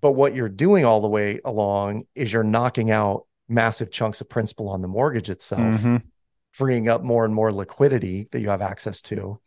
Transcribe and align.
But 0.00 0.12
what 0.12 0.34
you're 0.34 0.48
doing 0.48 0.84
all 0.84 1.00
the 1.00 1.08
way 1.08 1.40
along 1.44 2.04
is 2.14 2.32
you're 2.32 2.42
knocking 2.44 2.90
out 2.90 3.26
massive 3.48 3.90
chunks 3.90 4.20
of 4.20 4.28
principal 4.28 4.68
on 4.68 4.80
the 4.80 4.88
mortgage 4.88 5.28
itself, 5.30 5.62
Mm-hmm. 5.62 5.96
freeing 6.50 6.88
up 6.88 7.02
more 7.02 7.24
and 7.24 7.34
more 7.34 7.52
liquidity 7.52 8.28
that 8.32 8.40
you 8.40 8.48
have 8.50 8.62
access 8.62 9.02
to. 9.02 9.40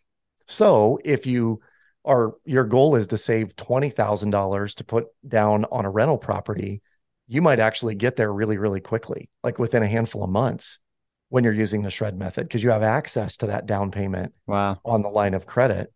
So 0.47 1.00
if 1.04 1.26
you 1.26 1.62
are 2.05 2.34
your 2.46 2.66
goal 2.66 2.96
is 2.96 3.08
to 3.08 3.18
save 3.18 3.55
$20,000 3.55 4.76
to 4.76 4.84
put 4.84 5.08
down 5.28 5.66
on 5.71 5.86
a 5.86 5.89
rental 5.89 6.18
property, 6.18 6.82
you 7.28 7.42
might 7.42 7.60
actually 7.60 7.96
get 7.96 8.18
there 8.18 8.32
really, 8.32 8.58
really 8.58 8.82
quickly, 8.82 9.30
like 9.44 9.58
within 9.58 9.84
a 9.84 9.88
handful 9.88 10.24
of 10.24 10.30
months 10.30 10.80
when 11.30 11.44
you're 11.46 11.54
using 11.54 11.82
the 11.82 11.90
shred 11.90 12.18
method, 12.18 12.48
because 12.48 12.62
you 12.64 12.70
have 12.70 12.84
access 12.84 13.38
to 13.38 13.48
that 13.48 13.66
down 13.66 13.90
payment 13.90 14.34
Wow. 14.46 14.80
on 14.86 15.02
the 15.02 15.10
line 15.10 15.34
of 15.34 15.46
credit 15.46 15.92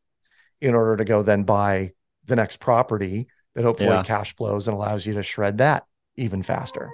in 0.61 0.73
order 0.73 0.95
to 0.97 1.05
go 1.05 1.21
then 1.21 1.43
buy 1.43 1.91
the 2.25 2.35
next 2.35 2.59
property 2.59 3.27
that 3.57 3.65
hopefully 3.65 3.89
Yeah. 3.89 4.03
cash 4.03 4.35
flows 4.35 4.67
and 4.67 4.75
allows 4.75 5.07
you 5.07 5.15
to 5.15 5.23
shred 5.23 5.57
that 5.57 5.87
even 6.15 6.43
faster. 6.43 6.91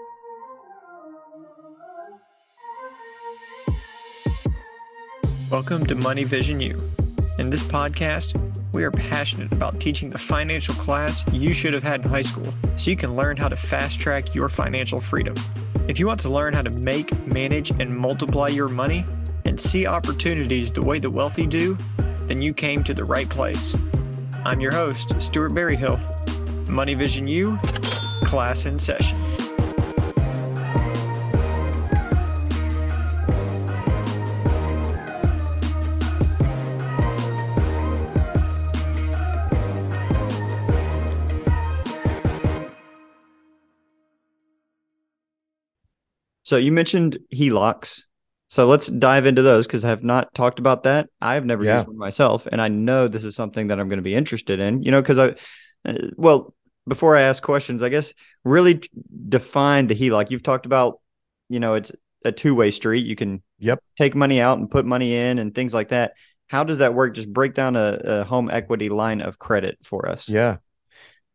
Welcome 5.52 5.86
to 5.88 5.96
Money 5.96 6.24
Vision 6.24 6.62
U. 6.62 6.78
In 7.38 7.50
this 7.50 7.62
podcast, 7.64 8.40
we 8.74 8.86
are 8.86 8.92
passionate 8.92 9.52
about 9.52 9.82
teaching 9.82 10.10
the 10.10 10.18
financial 10.18 10.74
class 10.76 11.26
you 11.34 11.54
should 11.54 11.74
have 11.74 11.84
had 11.84 12.02
in 12.02 12.10
high 12.10 12.22
school 12.22 12.54
so 12.78 12.90
you 12.90 12.96
can 12.96 13.14
learn 13.14 13.36
how 13.36 13.50
to 13.50 13.58
fast 13.58 14.00
track 14.00 14.34
your 14.34 14.48
financial 14.48 15.02
freedom. 15.02 15.36
If 15.90 16.00
you 16.00 16.08
want 16.08 16.22
to 16.22 16.30
learn 16.30 16.54
how 16.54 16.62
to 16.62 16.72
make, 16.80 17.12
manage, 17.28 17.72
and 17.72 17.92
multiply 17.92 18.48
your 18.48 18.70
money 18.70 19.04
and 19.44 19.60
see 19.60 19.86
opportunities 19.86 20.72
the 20.72 20.82
way 20.82 20.98
the 20.98 21.10
wealthy 21.10 21.46
do, 21.46 21.78
then 22.22 22.42
you 22.42 22.54
came 22.54 22.84
to 22.86 22.94
the 22.94 23.04
right 23.04 23.28
place. 23.28 23.76
I'm 24.46 24.62
your 24.62 24.72
host, 24.72 25.22
Stuart 25.22 25.54
Berryhill. 25.54 26.00
Money 26.70 26.94
Vision 26.94 27.28
U, 27.28 27.58
class 28.24 28.66
in 28.66 28.80
session. 28.80 29.18
So 46.46 46.58
you 46.58 46.72
mentioned 46.72 47.18
HELOCs. 47.34 48.04
So 48.50 48.68
let's 48.68 48.86
dive 48.88 49.26
into 49.26 49.42
those 49.42 49.66
because 49.66 49.84
I 49.84 49.90
have 49.90 50.04
not 50.04 50.32
talked 50.36 50.60
about 50.60 50.84
that. 50.84 51.10
I've 51.20 51.46
never 51.46 51.64
Yeah. 51.64 51.78
used 51.78 51.88
one 51.88 51.98
myself, 51.98 52.48
and 52.52 52.62
I 52.62 52.68
know 52.68 53.08
this 53.08 53.24
is 53.24 53.36
something 53.36 53.68
that 53.68 53.80
I'm 53.80 53.90
going 53.90 53.98
to 53.98 54.04
be 54.04 54.14
interested 54.14 54.60
in. 54.60 54.84
You 54.84 54.92
know, 54.92 55.02
because 55.02 55.18
I, 55.18 55.36
uh, 55.90 56.10
well, 56.16 56.54
before 56.88 57.16
I 57.16 57.22
ask 57.22 57.42
questions, 57.42 57.82
I 57.84 57.90
guess 57.90 58.14
really 58.44 58.82
define 59.30 59.88
the 59.88 59.96
HELOC. 59.96 60.32
You've 60.32 60.44
talked 60.44 60.66
about, 60.66 61.00
you 61.50 61.60
know, 61.60 61.76
it's 61.76 61.92
a 62.26 62.32
two 62.32 62.56
way 62.56 62.72
street. 62.72 63.06
You 63.06 63.16
can 63.16 63.42
Yep. 63.60 63.80
take 63.98 64.16
money 64.16 64.42
out 64.42 64.58
and 64.58 64.70
put 64.70 64.86
money 64.86 65.16
in 65.16 65.40
and 65.40 65.56
things 65.56 65.74
like 65.74 65.90
that. 65.90 66.14
How 66.48 66.64
does 66.64 66.80
that 66.80 66.94
work? 66.94 67.14
Just 67.14 67.32
break 67.32 67.54
down 67.54 67.76
a, 67.76 68.00
a 68.04 68.24
home 68.26 68.50
equity 68.52 68.90
line 68.90 69.22
of 69.22 69.40
credit 69.40 69.78
for 69.84 70.08
us. 70.08 70.28
Yeah. 70.28 70.58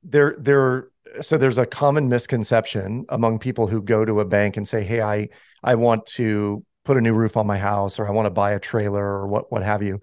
There, 0.02 0.34
there, 0.38 0.88
so 1.22 1.38
there's 1.38 1.58
a 1.58 1.66
common 1.66 2.08
misconception 2.08 3.06
among 3.08 3.38
people 3.38 3.66
who 3.66 3.82
go 3.82 4.04
to 4.04 4.20
a 4.20 4.26
bank 4.26 4.56
and 4.56 4.68
say, 4.68 4.84
Hey, 4.84 5.00
I, 5.00 5.28
I 5.64 5.74
want 5.74 6.06
to 6.06 6.64
put 6.84 6.96
a 6.96 7.00
new 7.00 7.14
roof 7.14 7.36
on 7.36 7.46
my 7.46 7.58
house 7.58 7.98
or 7.98 8.06
I 8.06 8.10
want 8.12 8.26
to 8.26 8.30
buy 8.30 8.52
a 8.52 8.60
trailer 8.60 9.04
or 9.04 9.26
what, 9.26 9.50
what 9.50 9.62
have 9.62 9.82
you. 9.82 10.00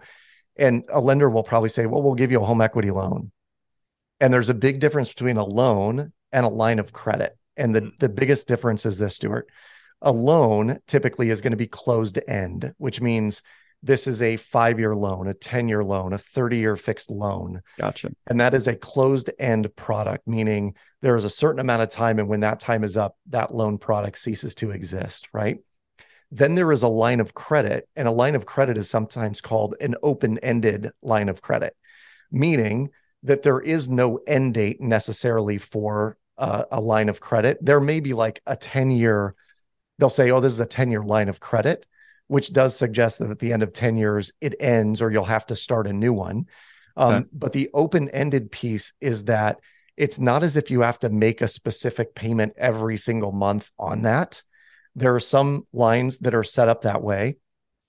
And 0.58 0.84
a 0.92 1.00
lender 1.00 1.30
will 1.30 1.44
probably 1.44 1.70
say, 1.70 1.86
Well, 1.86 2.02
we'll 2.02 2.16
give 2.16 2.32
you 2.32 2.42
a 2.42 2.46
home 2.46 2.62
equity 2.62 2.92
loan. 2.92 3.32
And 4.20 4.34
there's 4.34 4.50
a 4.50 4.54
big 4.54 4.80
difference 4.80 5.10
between 5.10 5.38
a 5.38 5.46
loan 5.46 6.14
and 6.32 6.46
a 6.46 6.50
line 6.50 6.80
of 6.80 6.94
credit. 6.94 7.38
And 7.58 7.76
the, 7.76 7.82
hmm. 7.82 7.90
the 8.00 8.10
biggest 8.10 8.48
difference 8.48 8.86
is 8.86 8.98
this, 8.98 9.16
Stuart. 9.16 9.50
A 10.02 10.12
loan 10.12 10.80
typically 10.88 11.30
is 11.30 11.42
going 11.42 11.52
to 11.52 11.58
be 11.58 11.68
closed 11.68 12.20
end, 12.28 12.74
which 12.78 13.02
means 13.02 13.42
this 13.82 14.08
is 14.08 14.22
a 14.22 14.38
five 14.38 14.80
year 14.80 14.96
loan, 14.96 15.28
a 15.28 15.34
10 15.34 15.70
year 15.70 15.84
loan, 15.84 16.14
a 16.14 16.18
30 16.18 16.58
year 16.58 16.76
fixed 16.76 17.12
loan. 17.12 17.62
Gotcha. 17.78 18.12
And 18.28 18.40
that 18.42 18.54
is 18.54 18.68
a 18.68 18.76
closed 18.76 19.30
end 19.40 19.74
product, 19.76 20.28
meaning 20.28 20.76
there 21.02 21.16
is 21.16 21.24
a 21.24 21.30
certain 21.30 21.60
amount 21.60 21.84
of 21.84 21.90
time. 21.90 22.20
And 22.20 22.28
when 22.28 22.40
that 22.42 22.60
time 22.60 22.84
is 22.84 22.98
up, 22.98 23.16
that 23.30 23.54
loan 23.54 23.78
product 23.78 24.18
ceases 24.18 24.56
to 24.56 24.72
exist, 24.72 25.28
right? 25.34 25.60
Then 26.32 26.56
there 26.56 26.72
is 26.72 26.82
a 26.82 26.88
line 26.88 27.20
of 27.20 27.36
credit, 27.36 27.88
and 27.96 28.08
a 28.08 28.12
line 28.12 28.36
of 28.36 28.46
credit 28.46 28.78
is 28.78 28.90
sometimes 28.90 29.42
called 29.42 29.76
an 29.80 29.96
open 30.02 30.40
ended 30.40 30.90
line 31.04 31.30
of 31.30 31.42
credit, 31.42 31.76
meaning 32.32 32.90
that 33.26 33.44
there 33.44 33.60
is 33.60 33.90
no 33.90 34.20
end 34.28 34.54
date 34.54 34.80
necessarily 34.80 35.58
for 35.58 36.18
uh, 36.38 36.64
a 36.72 36.80
line 36.80 37.10
of 37.10 37.20
credit. 37.20 37.58
There 37.62 37.80
may 37.80 38.00
be 38.00 38.14
like 38.14 38.42
a 38.46 38.56
10 38.56 38.92
year, 38.92 39.36
they'll 39.98 40.10
say, 40.10 40.32
oh, 40.32 40.40
this 40.40 40.54
is 40.54 40.60
a 40.60 40.66
10 40.66 40.92
year 40.92 41.04
line 41.04 41.28
of 41.28 41.40
credit, 41.40 41.86
which 42.28 42.54
does 42.54 42.76
suggest 42.76 43.20
that 43.20 43.32
at 43.32 43.40
the 43.40 43.52
end 43.52 43.64
of 43.64 43.74
10 43.74 43.98
years, 43.98 44.32
it 44.42 44.56
ends 44.60 45.02
or 45.02 45.12
you'll 45.12 45.26
have 45.26 45.46
to 45.48 45.56
start 45.56 45.88
a 45.88 45.94
new 45.94 46.14
one. 46.14 46.46
Um, 46.96 47.16
Okay. 47.16 47.26
But 47.34 47.54
the 47.54 47.70
open 47.74 48.10
ended 48.10 48.52
piece 48.52 48.94
is 49.02 49.26
that 49.26 49.60
it's 49.98 50.20
not 50.20 50.44
as 50.44 50.56
if 50.56 50.70
you 50.70 50.82
have 50.82 51.00
to 51.00 51.10
make 51.10 51.42
a 51.42 51.48
specific 51.48 52.16
payment 52.16 52.54
every 52.58 52.98
single 52.98 53.32
month 53.32 53.72
on 53.80 54.04
that. 54.04 54.44
There 54.96 55.16
are 55.16 55.22
some 55.22 55.66
lines 55.74 56.20
that 56.20 56.36
are 56.36 56.44
set 56.44 56.68
up 56.68 56.82
that 56.82 57.02
way. 57.02 57.38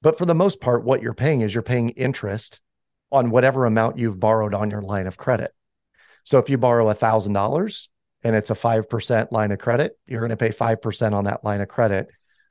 But 0.02 0.18
for 0.18 0.24
the 0.24 0.34
most 0.34 0.60
part, 0.60 0.84
what 0.84 1.02
you're 1.02 1.14
paying 1.14 1.40
is 1.40 1.52
you're 1.52 1.62
paying 1.62 1.90
interest 1.90 2.60
on 3.10 3.30
whatever 3.30 3.66
amount 3.66 3.98
you've 3.98 4.20
borrowed 4.20 4.54
on 4.54 4.70
your 4.70 4.82
line 4.82 5.06
of 5.06 5.16
credit. 5.16 5.52
So 6.24 6.38
if 6.38 6.50
you 6.50 6.58
borrow 6.58 6.92
$1,000 6.92 7.88
and 8.24 8.36
it's 8.36 8.50
a 8.50 8.54
5% 8.54 9.32
line 9.32 9.52
of 9.52 9.58
credit, 9.58 9.98
you're 10.06 10.20
going 10.20 10.30
to 10.30 10.36
pay 10.36 10.50
5% 10.50 11.12
on 11.12 11.24
that 11.24 11.44
line 11.44 11.60
of 11.60 11.68
credit 11.68 12.08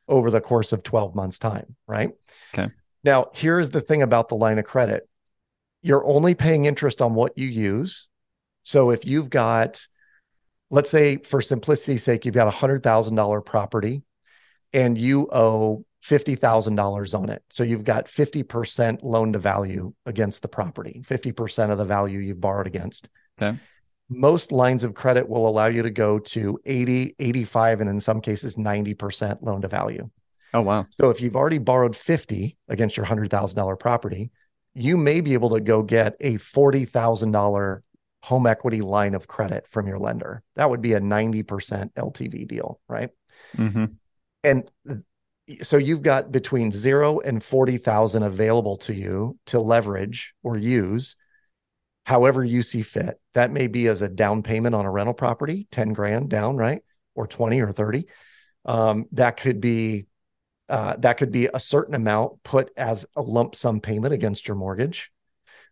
over 0.08 0.32
the 0.32 0.42
course 0.42 0.72
of 0.72 0.84
12 0.84 1.16
months' 1.16 1.40
time, 1.40 1.76
right? 1.88 2.12
Okay. 2.54 2.72
Now, 3.04 3.32
here's 3.34 3.72
the 3.72 3.82
thing 3.82 4.02
about 4.02 4.30
the 4.30 4.36
line 4.36 4.60
of 4.60 4.66
credit 4.66 5.08
you're 5.82 6.04
only 6.04 6.34
paying 6.34 6.66
interest 6.66 7.00
on 7.00 7.14
what 7.14 7.38
you 7.38 7.46
use. 7.46 8.08
So 8.64 8.90
if 8.90 9.06
you've 9.06 9.30
got, 9.30 9.86
let's 10.72 10.90
say 10.90 11.18
for 11.18 11.44
simplicity's 11.44 12.02
sake, 12.02 12.26
you've 12.26 12.34
got 12.34 12.48
a 12.48 12.58
$100,000 12.58 13.46
property 13.46 14.02
and 14.74 14.98
you 14.98 15.30
owe 15.32 15.86
$50,000 16.08 17.20
on 17.20 17.30
it. 17.30 17.44
So 17.50 17.64
you've 17.64 17.84
got 17.84 18.06
50% 18.06 19.00
loan 19.02 19.34
to 19.34 19.40
value 19.40 19.94
against 20.06 20.42
the 20.42 20.48
property, 20.48 21.04
50% 21.08 21.72
of 21.72 21.78
the 21.78 21.86
value 21.86 22.20
you've 22.20 22.42
borrowed 22.42 22.68
against. 22.68 23.10
Okay. 23.42 23.58
Most 24.08 24.52
lines 24.52 24.84
of 24.84 24.94
credit 24.94 25.28
will 25.28 25.48
allow 25.48 25.66
you 25.66 25.82
to 25.82 25.90
go 25.90 26.20
to 26.20 26.60
80, 26.64 27.16
85, 27.18 27.82
and 27.82 27.90
in 27.90 28.00
some 28.00 28.22
cases, 28.22 28.56
90% 28.56 29.42
loan 29.42 29.62
to 29.62 29.68
value. 29.68 30.10
Oh 30.54 30.62
wow. 30.62 30.86
So 30.92 31.10
if 31.10 31.20
you've 31.22 31.36
already 31.36 31.58
borrowed 31.58 31.96
50 31.96 32.56
against 32.70 32.96
your 32.98 33.06
$100,000 33.06 33.80
property, 33.80 34.32
you 34.76 34.98
may 34.98 35.22
be 35.22 35.34
able 35.34 35.50
to 35.52 35.60
go 35.60 35.82
get 35.82 36.16
a 36.20 36.36
$40,000 36.36 37.80
home 38.22 38.48
equity 38.48 38.82
line 38.82 39.16
of 39.16 39.28
credit 39.28 39.66
from 39.70 39.88
your 39.88 39.98
lender. 39.98 40.44
That 40.56 40.70
would 40.70 40.82
be 40.82 40.94
a 40.94 41.00
90% 41.00 41.94
LTV 41.94 42.48
deal, 42.48 42.80
right? 42.88 43.10
Mm-hmm. 43.58 43.86
And 44.44 44.70
so 45.62 45.78
you've 45.78 46.02
got 46.02 46.32
between 46.32 46.72
0 46.72 47.20
and 47.20 47.44
40,000 47.44 48.24
available 48.24 48.78
to 48.78 48.94
you 48.94 49.38
to 49.48 49.60
leverage 49.60 50.34
or 50.44 50.58
use 50.58 51.16
however 52.06 52.44
you 52.44 52.62
see 52.62 52.82
fit. 52.82 53.20
That 53.34 53.52
may 53.52 53.68
be 53.68 53.88
as 53.88 54.02
a 54.02 54.10
down 54.10 54.44
payment 54.44 54.76
on 54.76 54.86
a 54.86 54.92
rental 54.92 55.14
property, 55.14 55.68
10 55.72 55.94
grand 55.94 56.30
down, 56.30 56.56
right? 56.56 56.82
Or 57.16 57.28
20 57.28 57.62
or 57.62 57.72
30. 57.72 58.06
Um, 58.64 59.06
that 59.12 59.38
could 59.38 59.60
be 59.60 60.06
uh, 60.68 60.96
that 60.98 61.18
could 61.18 61.32
be 61.32 61.48
a 61.54 61.60
certain 61.60 61.94
amount 61.94 62.42
put 62.42 62.72
as 62.76 63.06
a 63.16 63.22
lump 63.22 63.54
sum 63.54 63.82
payment 63.82 64.14
against 64.14 64.48
your 64.48 64.56
mortgage. 64.58 65.12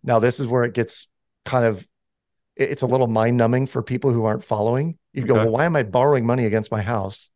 Now, 0.03 0.19
this 0.19 0.39
is 0.39 0.45
where 0.45 0.63
it 0.63 0.75
gets 0.75 1.07
kind 1.45 1.65
of 1.65 1.87
it's 2.55 2.83
a 2.83 2.87
little 2.87 3.07
mind 3.07 3.35
numbing 3.35 3.65
for 3.65 3.81
people 3.81 4.11
who 4.11 4.25
aren't 4.25 4.43
following. 4.43 4.99
You 5.11 5.25
go, 5.25 5.33
well, 5.33 5.49
why 5.49 5.65
am 5.65 5.75
I 5.75 5.81
borrowing 5.81 6.25
money 6.25 6.45
against 6.45 6.71
my 6.71 6.83
house 6.83 7.31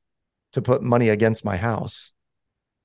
to 0.54 0.62
put 0.62 0.83
money 0.83 1.10
against 1.10 1.44
my 1.44 1.57
house? 1.57 2.13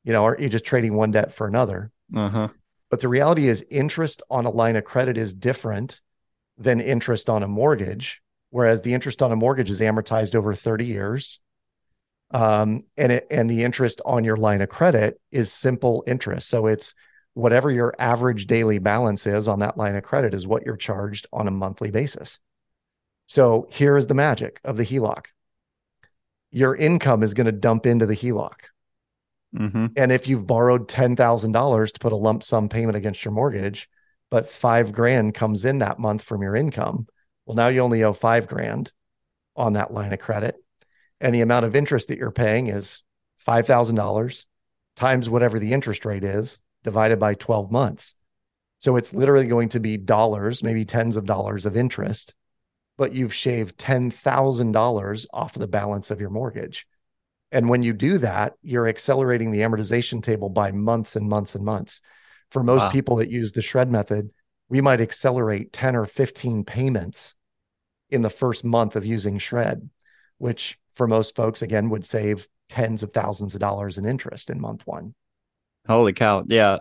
You 0.04 0.12
know, 0.12 0.24
aren't 0.24 0.40
you 0.40 0.48
just 0.48 0.64
trading 0.64 0.96
one 0.96 1.10
debt 1.10 1.32
for 1.32 1.46
another? 1.46 1.90
Uh 2.14 2.28
huh. 2.28 2.48
But 2.90 3.00
the 3.00 3.08
reality 3.08 3.48
is, 3.48 3.64
interest 3.70 4.22
on 4.30 4.44
a 4.44 4.50
line 4.50 4.76
of 4.76 4.84
credit 4.84 5.16
is 5.16 5.32
different 5.32 6.00
than 6.58 6.80
interest 6.80 7.30
on 7.30 7.42
a 7.42 7.48
mortgage, 7.48 8.20
whereas 8.50 8.82
the 8.82 8.92
interest 8.94 9.22
on 9.22 9.32
a 9.32 9.36
mortgage 9.36 9.70
is 9.70 9.80
amortized 9.80 10.34
over 10.34 10.54
30 10.54 10.84
years. 10.84 11.40
Um, 12.32 12.84
and 12.96 13.12
it, 13.12 13.26
and 13.30 13.48
the 13.48 13.62
interest 13.64 14.00
on 14.04 14.24
your 14.24 14.36
line 14.36 14.60
of 14.60 14.68
credit 14.68 15.20
is 15.30 15.52
simple 15.52 16.02
interest. 16.06 16.48
So 16.48 16.66
it's 16.66 16.94
whatever 17.34 17.70
your 17.70 17.94
average 17.98 18.46
daily 18.46 18.78
balance 18.78 19.26
is 19.26 19.48
on 19.48 19.60
that 19.60 19.76
line 19.76 19.96
of 19.96 20.02
credit 20.02 20.34
is 20.34 20.46
what 20.46 20.64
you're 20.64 20.76
charged 20.76 21.26
on 21.32 21.48
a 21.48 21.50
monthly 21.50 21.90
basis. 21.90 22.38
So 23.26 23.68
here 23.70 23.96
is 23.96 24.06
the 24.06 24.14
magic 24.14 24.60
of 24.64 24.76
the 24.76 24.84
HELOC. 24.84 25.26
Your 26.50 26.76
income 26.76 27.22
is 27.22 27.34
going 27.34 27.46
to 27.46 27.52
dump 27.52 27.86
into 27.86 28.04
the 28.04 28.16
HELOC. 28.16 28.52
Mm-hmm. 29.56 29.86
And 29.96 30.12
if 30.12 30.28
you've 30.28 30.46
borrowed 30.46 30.88
$10,000 30.88 31.92
to 31.92 32.00
put 32.00 32.12
a 32.12 32.16
lump 32.16 32.42
sum 32.42 32.68
payment 32.68 32.96
against 32.96 33.24
your 33.24 33.32
mortgage, 33.32 33.88
but 34.30 34.50
five 34.50 34.92
grand 34.92 35.34
comes 35.34 35.64
in 35.64 35.78
that 35.78 35.98
month 35.98 36.22
from 36.22 36.42
your 36.42 36.56
income, 36.56 37.06
well, 37.44 37.56
now 37.56 37.68
you 37.68 37.80
only 37.80 38.02
owe 38.02 38.12
five 38.14 38.46
grand. 38.46 38.92
on 39.54 39.74
that 39.74 39.92
line 39.92 40.12
of 40.12 40.18
credit. 40.18 40.56
And 41.20 41.34
the 41.34 41.42
amount 41.42 41.66
of 41.66 41.76
interest 41.76 42.08
that 42.08 42.18
you're 42.18 42.30
paying 42.30 42.68
is 42.68 43.02
$5,000 43.46 44.44
times 44.96 45.28
whatever 45.28 45.58
the 45.58 45.72
interest 45.72 46.04
rate 46.04 46.24
is 46.24 46.58
divided 46.84 47.18
by 47.18 47.34
12 47.34 47.70
months. 47.70 48.14
So 48.78 48.96
it's 48.96 49.14
literally 49.14 49.46
going 49.46 49.68
to 49.70 49.80
be 49.80 49.96
dollars, 49.96 50.62
maybe 50.62 50.84
tens 50.84 51.16
of 51.16 51.26
dollars 51.26 51.66
of 51.66 51.76
interest, 51.76 52.34
but 52.98 53.14
you've 53.14 53.34
shaved 53.34 53.78
$10,000 53.78 55.26
off 55.32 55.52
the 55.52 55.68
balance 55.68 56.10
of 56.10 56.20
your 56.20 56.30
mortgage. 56.30 56.86
And 57.52 57.68
when 57.68 57.82
you 57.82 57.92
do 57.92 58.18
that, 58.18 58.54
you're 58.62 58.88
accelerating 58.88 59.50
the 59.50 59.60
amortization 59.60 60.22
table 60.22 60.48
by 60.48 60.72
months 60.72 61.14
and 61.16 61.28
months 61.28 61.54
and 61.54 61.64
months. 61.64 62.00
For 62.50 62.62
most 62.62 62.80
wow. 62.80 62.90
people 62.90 63.16
that 63.16 63.30
use 63.30 63.52
the 63.52 63.62
shred 63.62 63.90
method, 63.90 64.30
we 64.68 64.80
might 64.80 65.02
accelerate 65.02 65.72
10 65.72 65.94
or 65.94 66.06
15 66.06 66.64
payments 66.64 67.34
in 68.10 68.22
the 68.22 68.30
first 68.30 68.64
month 68.64 68.96
of 68.96 69.04
using 69.04 69.38
shred, 69.38 69.88
which 70.38 70.78
for 70.94 71.06
most 71.06 71.36
folks, 71.36 71.60
again, 71.60 71.90
would 71.90 72.06
save 72.06 72.48
tens 72.70 73.02
of 73.02 73.12
thousands 73.12 73.54
of 73.54 73.60
dollars 73.60 73.98
in 73.98 74.06
interest 74.06 74.48
in 74.48 74.60
month 74.60 74.86
one. 74.86 75.14
Holy 75.86 76.14
cow. 76.14 76.44
Yeah. 76.46 76.78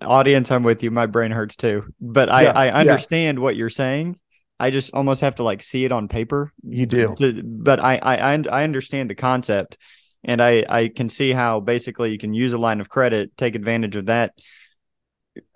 audience, 0.00 0.50
I'm 0.50 0.64
with 0.64 0.82
you. 0.82 0.90
My 0.90 1.06
brain 1.06 1.30
hurts 1.30 1.54
too. 1.54 1.84
But 2.00 2.28
I, 2.28 2.42
yeah, 2.42 2.52
I 2.52 2.70
understand 2.70 3.38
yeah. 3.38 3.42
what 3.42 3.54
you're 3.54 3.70
saying. 3.70 4.18
I 4.60 4.70
just 4.70 4.92
almost 4.92 5.20
have 5.20 5.36
to 5.36 5.42
like 5.42 5.62
see 5.62 5.84
it 5.84 5.92
on 5.92 6.08
paper. 6.08 6.52
You 6.62 6.86
do. 6.86 7.14
To, 7.16 7.42
but 7.44 7.80
I, 7.80 7.96
I 7.96 8.34
I 8.50 8.64
understand 8.64 9.10
the 9.10 9.14
concept 9.14 9.78
and 10.24 10.42
I 10.42 10.64
I 10.68 10.88
can 10.88 11.08
see 11.08 11.32
how 11.32 11.60
basically 11.60 12.10
you 12.12 12.18
can 12.18 12.34
use 12.34 12.52
a 12.52 12.58
line 12.58 12.80
of 12.80 12.88
credit, 12.88 13.36
take 13.36 13.54
advantage 13.54 13.96
of 13.96 14.06
that 14.06 14.34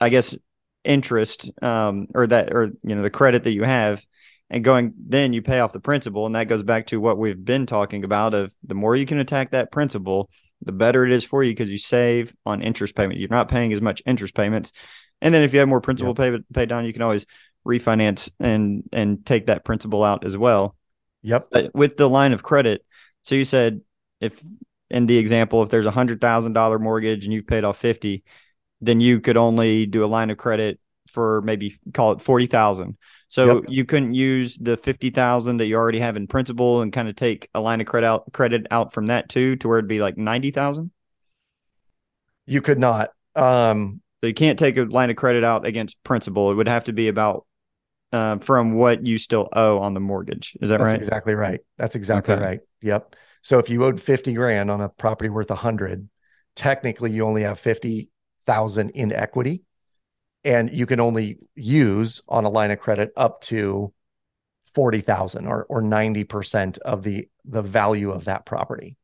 I 0.00 0.08
guess 0.08 0.36
interest 0.84 1.50
um 1.62 2.08
or 2.14 2.26
that 2.26 2.52
or 2.52 2.72
you 2.82 2.94
know 2.94 3.02
the 3.02 3.10
credit 3.10 3.44
that 3.44 3.52
you 3.52 3.62
have 3.62 4.04
and 4.50 4.64
going 4.64 4.92
then 4.98 5.32
you 5.32 5.40
pay 5.40 5.60
off 5.60 5.72
the 5.72 5.80
principal 5.80 6.26
and 6.26 6.34
that 6.34 6.48
goes 6.48 6.64
back 6.64 6.88
to 6.88 7.00
what 7.00 7.18
we've 7.18 7.44
been 7.44 7.66
talking 7.66 8.02
about 8.02 8.34
of 8.34 8.52
the 8.64 8.74
more 8.74 8.96
you 8.96 9.06
can 9.06 9.20
attack 9.20 9.52
that 9.52 9.70
principal 9.70 10.28
the 10.60 10.72
better 10.72 11.06
it 11.06 11.12
is 11.12 11.22
for 11.22 11.44
you 11.44 11.52
because 11.52 11.70
you 11.70 11.78
save 11.78 12.34
on 12.44 12.62
interest 12.62 12.96
payment 12.96 13.20
you're 13.20 13.28
not 13.28 13.48
paying 13.48 13.72
as 13.72 13.80
much 13.80 14.02
interest 14.06 14.34
payments 14.34 14.72
and 15.20 15.32
then 15.32 15.42
if 15.42 15.52
you 15.52 15.60
have 15.60 15.68
more 15.68 15.80
principal 15.80 16.14
yep. 16.18 16.40
pay 16.40 16.44
pay 16.52 16.66
down 16.66 16.84
you 16.84 16.92
can 16.92 17.02
always 17.02 17.24
refinance 17.66 18.30
and 18.40 18.82
and 18.92 19.24
take 19.24 19.46
that 19.46 19.64
principal 19.64 20.02
out 20.02 20.24
as 20.24 20.36
well 20.36 20.76
yep 21.22 21.48
but 21.50 21.74
with 21.74 21.96
the 21.96 22.08
line 22.08 22.32
of 22.32 22.42
credit 22.42 22.84
so 23.22 23.34
you 23.34 23.44
said 23.44 23.80
if 24.20 24.42
in 24.90 25.06
the 25.06 25.18
example 25.18 25.62
if 25.62 25.70
there's 25.70 25.86
a 25.86 25.90
hundred 25.90 26.20
thousand 26.20 26.52
dollar 26.52 26.78
mortgage 26.78 27.24
and 27.24 27.32
you've 27.32 27.46
paid 27.46 27.64
off 27.64 27.78
50 27.78 28.24
then 28.80 29.00
you 29.00 29.20
could 29.20 29.36
only 29.36 29.86
do 29.86 30.04
a 30.04 30.06
line 30.06 30.30
of 30.30 30.38
credit 30.38 30.80
for 31.08 31.42
maybe 31.42 31.78
call 31.92 32.12
it 32.12 32.20
40,000 32.20 32.96
so 33.32 33.60
yep. 33.60 33.64
you 33.68 33.86
couldn't 33.86 34.12
use 34.12 34.58
the 34.58 34.76
fifty 34.76 35.08
thousand 35.08 35.56
that 35.56 35.64
you 35.64 35.74
already 35.76 36.00
have 36.00 36.18
in 36.18 36.26
principal 36.26 36.82
and 36.82 36.92
kind 36.92 37.08
of 37.08 37.16
take 37.16 37.48
a 37.54 37.62
line 37.62 37.80
of 37.80 37.86
credit 37.86 38.06
out 38.06 38.30
credit 38.34 38.66
out 38.70 38.92
from 38.92 39.06
that 39.06 39.30
too 39.30 39.56
to 39.56 39.68
where 39.68 39.78
it'd 39.78 39.88
be 39.88 40.02
like 40.02 40.18
ninety 40.18 40.50
thousand. 40.50 40.90
You 42.44 42.60
could 42.60 42.78
not. 42.78 43.08
Um, 43.34 44.02
so 44.20 44.26
you 44.26 44.34
can't 44.34 44.58
take 44.58 44.76
a 44.76 44.82
line 44.82 45.08
of 45.08 45.16
credit 45.16 45.44
out 45.44 45.66
against 45.66 46.04
principal. 46.04 46.50
It 46.50 46.56
would 46.56 46.68
have 46.68 46.84
to 46.84 46.92
be 46.92 47.08
about 47.08 47.46
uh, 48.12 48.38
from 48.38 48.74
what 48.74 49.06
you 49.06 49.18
still 49.18 49.48
owe 49.52 49.78
on 49.78 49.94
the 49.94 50.00
mortgage. 50.00 50.56
Is 50.60 50.68
that 50.68 50.78
That's 50.78 50.92
right? 50.92 51.02
Exactly 51.02 51.34
right. 51.34 51.60
That's 51.78 51.94
exactly 51.94 52.34
okay. 52.34 52.42
right. 52.42 52.60
Yep. 52.82 53.16
So 53.42 53.58
if 53.58 53.70
you 53.70 53.84
owed 53.84 54.00
fifty 54.00 54.34
grand 54.34 54.70
on 54.70 54.80
a 54.80 54.88
property 54.88 55.30
worth 55.30 55.50
a 55.50 55.56
hundred, 55.56 56.08
technically 56.54 57.10
you 57.10 57.24
only 57.24 57.42
have 57.42 57.58
fifty 57.58 58.10
thousand 58.46 58.90
in 58.90 59.12
equity 59.12 59.62
and 60.44 60.72
you 60.72 60.86
can 60.86 61.00
only 61.00 61.38
use 61.54 62.22
on 62.28 62.44
a 62.44 62.48
line 62.48 62.70
of 62.70 62.80
credit 62.80 63.12
up 63.16 63.40
to 63.42 63.92
40,000 64.74 65.46
or 65.46 65.66
or 65.68 65.82
90% 65.82 66.78
of 66.78 67.02
the 67.02 67.28
the 67.44 67.62
value 67.62 68.10
of 68.10 68.24
that 68.24 68.46
property. 68.46 68.96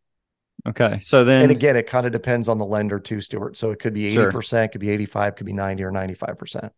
Okay. 0.67 0.99
So 1.03 1.25
then 1.25 1.43
And 1.43 1.51
again, 1.51 1.77
it 1.77 1.87
kind 1.87 2.07
of 2.07 2.13
depends 2.13 2.49
on 2.49 2.59
the 2.59 2.65
lender 2.65 2.99
too, 2.99 3.21
Stuart. 3.21 3.57
So 3.57 3.71
it 3.71 3.79
could 3.79 3.95
be 3.95 4.15
80%, 4.15 4.33
sure. 4.51 4.69
could 4.69 4.81
be 4.81 4.91
85, 4.91 5.37
could 5.37 5.47
be 5.47 5.53
90 5.53 5.85
or 5.85 5.93
95%. 5.93 6.71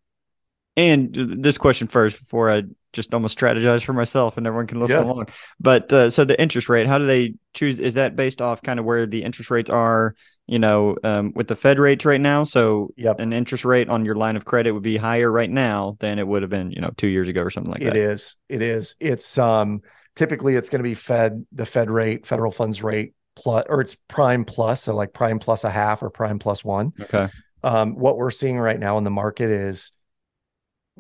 And 0.81 1.15
this 1.15 1.59
question 1.59 1.87
first 1.87 2.19
before 2.19 2.51
I 2.51 2.63
just 2.93 3.13
almost 3.15 3.39
strategize 3.39 3.83
for 3.83 3.93
myself 3.93 4.37
and 4.37 4.47
everyone 4.47 4.67
can 4.67 4.81
listen 4.81 4.97
yeah. 4.97 5.05
along. 5.05 5.27
But 5.61 5.93
uh, 5.93 6.11
so 6.11 6.25
the 6.25 6.41
interest 6.41 6.69
rate, 6.69 6.87
how 6.87 6.99
do 6.99 7.07
they 7.07 7.35
choose? 7.55 7.79
Is 7.79 7.95
that 7.95 8.17
based 8.17 8.41
off 8.41 8.63
kind 8.63 8.81
of 8.81 8.85
where 8.85 9.07
the 9.07 9.23
interest 9.23 9.51
rates 9.51 9.71
are 9.71 10.15
you 10.51 10.59
know, 10.59 10.97
um, 11.05 11.33
with 11.37 11.47
the 11.47 11.55
Fed 11.55 11.79
rates 11.79 12.05
right 12.05 12.21
now. 12.21 12.43
So 12.43 12.93
yep. 12.97 13.21
an 13.21 13.33
interest 13.33 13.65
rate 13.65 13.89
on 13.89 14.05
your 14.05 14.17
line 14.17 14.35
of 14.35 14.45
credit 14.45 14.73
would 14.73 14.83
be 14.83 14.97
higher 14.97 15.31
right 15.31 15.49
now 15.49 15.97
than 16.01 16.19
it 16.19 16.27
would 16.27 16.43
have 16.43 16.51
been, 16.51 16.73
you 16.73 16.81
know, 16.81 16.91
two 16.97 17.07
years 17.07 17.29
ago 17.29 17.41
or 17.41 17.51
something 17.51 17.71
like 17.71 17.83
it 17.83 17.85
that. 17.85 17.97
It 17.97 18.03
is. 18.03 18.37
It 18.49 18.61
is. 18.61 18.97
It's 18.99 19.39
um 19.39 19.81
typically 20.17 20.57
it's 20.57 20.69
going 20.69 20.81
to 20.81 20.89
be 20.89 20.97
Fed 20.97 21.47
the 21.53 21.65
Fed 21.65 21.89
rate, 21.89 22.27
federal 22.27 22.51
funds 22.51 22.83
rate 22.83 23.15
plus, 23.37 23.65
or 23.69 23.81
it's 23.81 23.97
prime 24.09 24.45
plus, 24.45 24.83
so 24.83 24.95
like 24.97 25.13
prime 25.13 25.39
plus 25.39 25.63
a 25.63 25.71
half 25.71 26.03
or 26.03 26.11
prime 26.11 26.41
plus 26.41 26.65
one. 26.65 26.95
Okay. 27.01 27.29
Um, 27.63 27.95
what 27.95 28.17
we're 28.17 28.33
seeing 28.33 28.59
right 28.59 28.79
now 28.79 28.99
in 28.99 29.05
the 29.05 29.11
market 29.11 29.51
is 29.51 29.93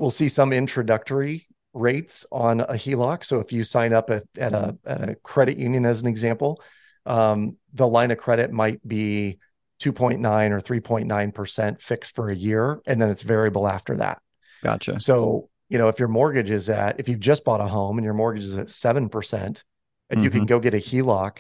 we'll 0.00 0.11
see 0.11 0.29
some 0.29 0.52
introductory 0.52 1.47
rates 1.75 2.26
on 2.32 2.61
a 2.61 2.73
HELOC. 2.73 3.23
So 3.23 3.38
if 3.38 3.52
you 3.52 3.62
sign 3.62 3.93
up 3.93 4.11
at, 4.11 4.25
at 4.37 4.55
a 4.55 4.76
at 4.85 5.08
a 5.11 5.14
credit 5.17 5.58
union 5.58 5.85
as 5.85 6.00
an 6.00 6.08
example, 6.08 6.62
um, 7.06 7.56
the 7.75 7.87
line 7.87 8.11
of 8.11 8.19
credit 8.19 8.50
might 8.50 8.87
be 8.87 9.38
2.9 9.81 10.50
or 10.50 10.61
3.9% 10.61 11.81
fixed 11.81 12.14
for 12.14 12.31
a 12.31 12.35
year, 12.35 12.81
and 12.87 13.00
then 13.00 13.11
it's 13.11 13.23
variable 13.23 13.69
after 13.69 13.99
that. 13.99 14.20
Gotcha. 14.62 14.99
So, 15.00 15.49
you 15.69 15.79
know, 15.79 15.88
if 15.88 15.99
your 15.99 16.08
mortgage 16.08 16.50
is 16.50 16.69
at, 16.69 16.99
if 16.99 17.08
you've 17.08 17.20
just 17.20 17.44
bought 17.44 17.61
a 17.61 17.67
home 17.67 17.96
and 17.96 18.05
your 18.05 18.14
mortgage 18.14 18.44
is 18.44 18.58
at 18.58 18.67
7%, 18.67 19.03
and 19.32 19.53
mm-hmm. 19.53 20.25
you 20.25 20.31
can 20.31 20.41
mm-hmm. 20.41 20.46
go 20.46 20.61
get 20.61 20.75
a 20.75 20.79
HELOC, 20.79 21.38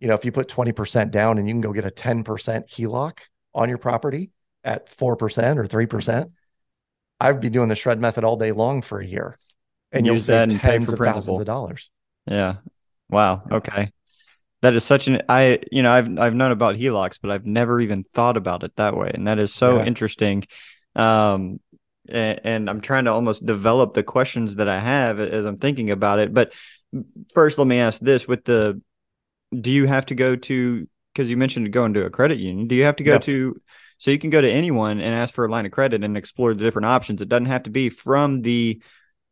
you 0.00 0.08
know, 0.08 0.14
if 0.14 0.24
you 0.24 0.32
put 0.32 0.48
20% 0.48 1.10
down 1.10 1.38
and 1.38 1.48
you 1.48 1.54
can 1.54 1.60
go 1.60 1.72
get 1.72 1.86
a 1.86 1.90
10% 1.90 2.24
HELOC 2.24 3.18
on 3.54 3.68
your 3.68 3.78
property 3.78 4.30
at 4.62 4.94
4% 4.94 5.08
or 5.08 5.16
3%, 5.16 6.30
I'd 7.20 7.40
be 7.40 7.50
doing 7.50 7.68
the 7.68 7.76
shred 7.76 8.00
method 8.00 8.24
all 8.24 8.36
day 8.36 8.52
long 8.52 8.82
for 8.82 9.00
a 9.00 9.06
year. 9.06 9.36
And 9.92 10.06
Use 10.06 10.28
you'll 10.28 10.48
save 10.48 10.60
tens 10.60 10.88
of 10.88 10.98
principal. 10.98 11.22
thousands 11.22 11.40
of 11.40 11.46
dollars. 11.46 11.90
Yeah. 12.26 12.56
Wow. 13.08 13.42
Okay. 13.50 13.92
That 14.62 14.74
is 14.74 14.82
such 14.82 15.08
an 15.08 15.22
I 15.28 15.60
you 15.70 15.82
know 15.82 15.92
I've 15.92 16.18
I've 16.18 16.34
known 16.34 16.50
about 16.50 16.76
HELOCs, 16.76 17.18
but 17.20 17.30
I've 17.30 17.44
never 17.44 17.80
even 17.80 18.04
thought 18.14 18.36
about 18.36 18.64
it 18.64 18.74
that 18.76 18.96
way, 18.96 19.10
and 19.12 19.28
that 19.28 19.38
is 19.38 19.52
so 19.52 19.76
yeah. 19.76 19.84
interesting. 19.84 20.44
Um, 20.96 21.60
and, 22.08 22.40
and 22.44 22.70
I'm 22.70 22.80
trying 22.80 23.04
to 23.04 23.12
almost 23.12 23.44
develop 23.44 23.94
the 23.94 24.02
questions 24.02 24.56
that 24.56 24.68
I 24.68 24.78
have 24.78 25.20
as 25.20 25.44
I'm 25.44 25.58
thinking 25.58 25.90
about 25.90 26.18
it. 26.18 26.32
But 26.32 26.54
first, 27.34 27.58
let 27.58 27.66
me 27.66 27.78
ask 27.78 28.00
this: 28.00 28.26
with 28.26 28.44
the, 28.44 28.80
do 29.58 29.70
you 29.70 29.86
have 29.86 30.06
to 30.06 30.14
go 30.14 30.34
to? 30.34 30.88
Because 31.12 31.30
you 31.30 31.36
mentioned 31.36 31.70
going 31.72 31.94
to 31.94 32.06
a 32.06 32.10
credit 32.10 32.38
union. 32.38 32.66
Do 32.66 32.74
you 32.74 32.84
have 32.84 32.96
to 32.96 33.04
go 33.04 33.18
to? 33.18 33.60
So 34.04 34.10
you 34.10 34.18
can 34.18 34.28
go 34.28 34.42
to 34.42 34.50
anyone 34.50 35.00
and 35.00 35.14
ask 35.14 35.32
for 35.32 35.46
a 35.46 35.48
line 35.48 35.64
of 35.64 35.72
credit 35.72 36.04
and 36.04 36.14
explore 36.14 36.52
the 36.52 36.62
different 36.62 36.84
options. 36.84 37.22
It 37.22 37.30
doesn't 37.30 37.46
have 37.46 37.62
to 37.62 37.70
be 37.70 37.88
from 37.88 38.42
the 38.42 38.82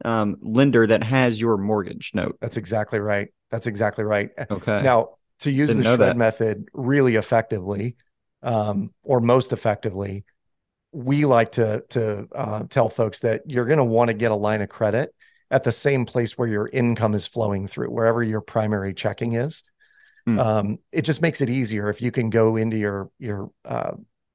um, 0.03 0.39
lender 0.41 0.87
that 0.87 1.03
has 1.03 1.39
your 1.39 1.59
mortgage 1.59 2.13
note. 2.15 2.39
That's 2.41 2.57
exactly 2.57 2.99
right. 2.99 3.29
That's 3.51 3.67
exactly 3.67 4.05
right. 4.05 4.31
Okay. 4.51 4.81
Now, 4.81 5.17
to 5.41 5.51
use 5.51 5.69
Didn't 5.69 5.83
the 5.83 5.97
shred 5.97 6.01
that. 6.01 6.17
method 6.17 6.69
really 6.73 7.17
effectively 7.17 7.97
um, 8.43 8.95
or 9.03 9.21
most 9.21 9.53
effectively 9.53 10.25
we 10.91 11.27
like 11.27 11.53
to 11.53 11.85
to 11.91 12.27
uh, 12.35 12.63
tell 12.71 12.89
folks 12.89 13.21
that 13.21 13.43
you're 13.45 13.67
going 13.67 13.77
to 13.77 13.85
want 13.85 14.09
to 14.09 14.15
get 14.15 14.31
a 14.31 14.35
line 14.35 14.63
of 14.63 14.71
credit 14.71 15.15
at 15.51 15.65
the 15.65 15.73
same 15.73 16.07
place 16.07 16.39
where 16.39 16.49
your 16.49 16.67
income 16.69 17.15
is 17.15 17.27
flowing 17.27 17.69
through 17.69 17.91
wherever 17.91 18.23
your 18.23 18.41
primary 18.41 18.95
checking 18.95 19.35
is 19.35 19.65
hmm. 20.25 20.39
um, 20.39 20.79
it 20.93 21.03
just 21.03 21.21
makes 21.21 21.43
it 21.43 21.51
easier 21.51 21.91
if 21.91 22.01
you 22.01 22.11
can 22.11 22.31
go 22.31 22.57
into 22.57 22.79
your 22.79 23.11
your 23.19 23.51
uh, 23.67 23.93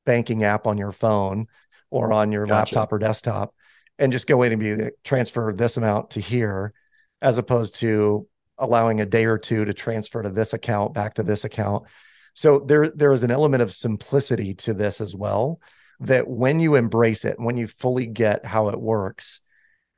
banking 0.08 0.44
app 0.44 0.66
on 0.66 0.80
your 0.80 0.92
phone 0.92 1.46
or 1.92 2.12
on 2.12 2.32
your 2.32 2.48
gotcha. 2.48 2.56
laptop 2.56 2.92
or 2.92 2.98
desktop 2.98 3.54
and 4.00 4.12
just 4.12 4.26
go 4.26 4.42
in 4.42 4.54
and 4.54 4.62
be 4.62 4.90
transfer 5.04 5.54
this 5.54 5.78
amount 5.78 6.12
to 6.12 6.22
here 6.22 6.74
as 7.22 7.38
opposed 7.38 7.76
to 7.76 8.28
allowing 8.58 9.02
a 9.02 9.06
day 9.06 9.26
or 9.26 9.38
two 9.38 9.66
to 9.66 9.74
transfer 9.74 10.24
to 10.24 10.30
this 10.30 10.54
account 10.54 10.94
back 10.94 11.16
to 11.16 11.24
this 11.24 11.44
account. 11.44 11.84
So 12.34 12.60
there 12.60 12.90
there 12.90 13.14
is 13.14 13.24
an 13.24 13.32
element 13.32 13.62
of 13.62 13.74
simplicity 13.74 14.54
to 14.56 14.74
this 14.74 15.02
as 15.02 15.14
well 15.14 15.60
that 16.00 16.28
when 16.28 16.60
you 16.60 16.76
embrace 16.76 17.26
it, 17.26 17.40
when 17.40 17.58
you 17.58 17.68
fully 17.68 18.06
get 18.06 18.46
how 18.46 18.70
it 18.70 18.80
works, 18.80 19.42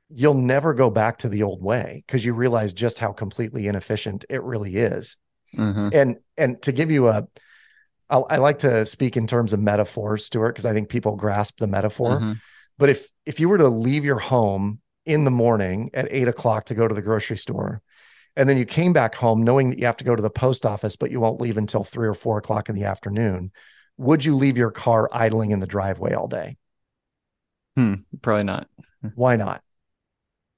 you'll 0.08 0.34
never 0.34 0.74
go 0.74 0.90
back 0.90 1.18
to 1.18 1.28
the 1.28 1.42
old 1.42 1.62
way 1.62 2.02
because 2.06 2.24
you 2.24 2.32
realize 2.32 2.72
just 2.72 2.98
how 2.98 3.12
completely 3.12 3.68
inefficient 3.68 4.24
it 4.28 4.42
really 4.42 4.76
is. 4.76 5.16
Mm-hmm. 5.56 5.88
And 5.92 6.16
and 6.36 6.62
to 6.62 6.72
give 6.72 6.90
you 6.90 7.08
a 7.08 7.26
I'll, 8.10 8.26
I 8.28 8.36
like 8.36 8.58
to 8.58 8.84
speak 8.84 9.16
in 9.16 9.26
terms 9.26 9.52
of 9.52 9.60
metaphors, 9.60 10.26
Stuart, 10.26 10.52
because 10.52 10.66
I 10.66 10.72
think 10.72 10.88
people 10.88 11.16
grasp 11.16 11.58
the 11.58 11.66
metaphor. 11.66 12.16
Mm-hmm. 12.18 12.32
But 12.78 12.90
if 12.90 13.08
if 13.26 13.40
you 13.40 13.48
were 13.48 13.58
to 13.58 13.68
leave 13.68 14.04
your 14.04 14.18
home 14.18 14.80
in 15.06 15.24
the 15.24 15.30
morning 15.30 15.90
at 15.94 16.08
eight 16.10 16.28
o'clock 16.28 16.66
to 16.66 16.74
go 16.74 16.88
to 16.88 16.94
the 16.94 17.02
grocery 17.02 17.36
store, 17.36 17.82
and 18.36 18.48
then 18.48 18.56
you 18.56 18.64
came 18.64 18.92
back 18.92 19.14
home 19.14 19.42
knowing 19.42 19.70
that 19.70 19.78
you 19.78 19.86
have 19.86 19.96
to 19.98 20.04
go 20.04 20.16
to 20.16 20.22
the 20.22 20.30
post 20.30 20.66
office, 20.66 20.96
but 20.96 21.10
you 21.10 21.20
won't 21.20 21.40
leave 21.40 21.56
until 21.56 21.84
three 21.84 22.08
or 22.08 22.14
four 22.14 22.38
o'clock 22.38 22.68
in 22.68 22.74
the 22.74 22.84
afternoon. 22.84 23.52
Would 23.96 24.24
you 24.24 24.34
leave 24.34 24.56
your 24.56 24.70
car 24.70 25.08
idling 25.12 25.50
in 25.50 25.60
the 25.60 25.66
driveway 25.66 26.14
all 26.14 26.26
day? 26.28 26.56
Hmm, 27.76 27.94
probably 28.22 28.44
not. 28.44 28.68
Why 29.14 29.36
not? 29.36 29.62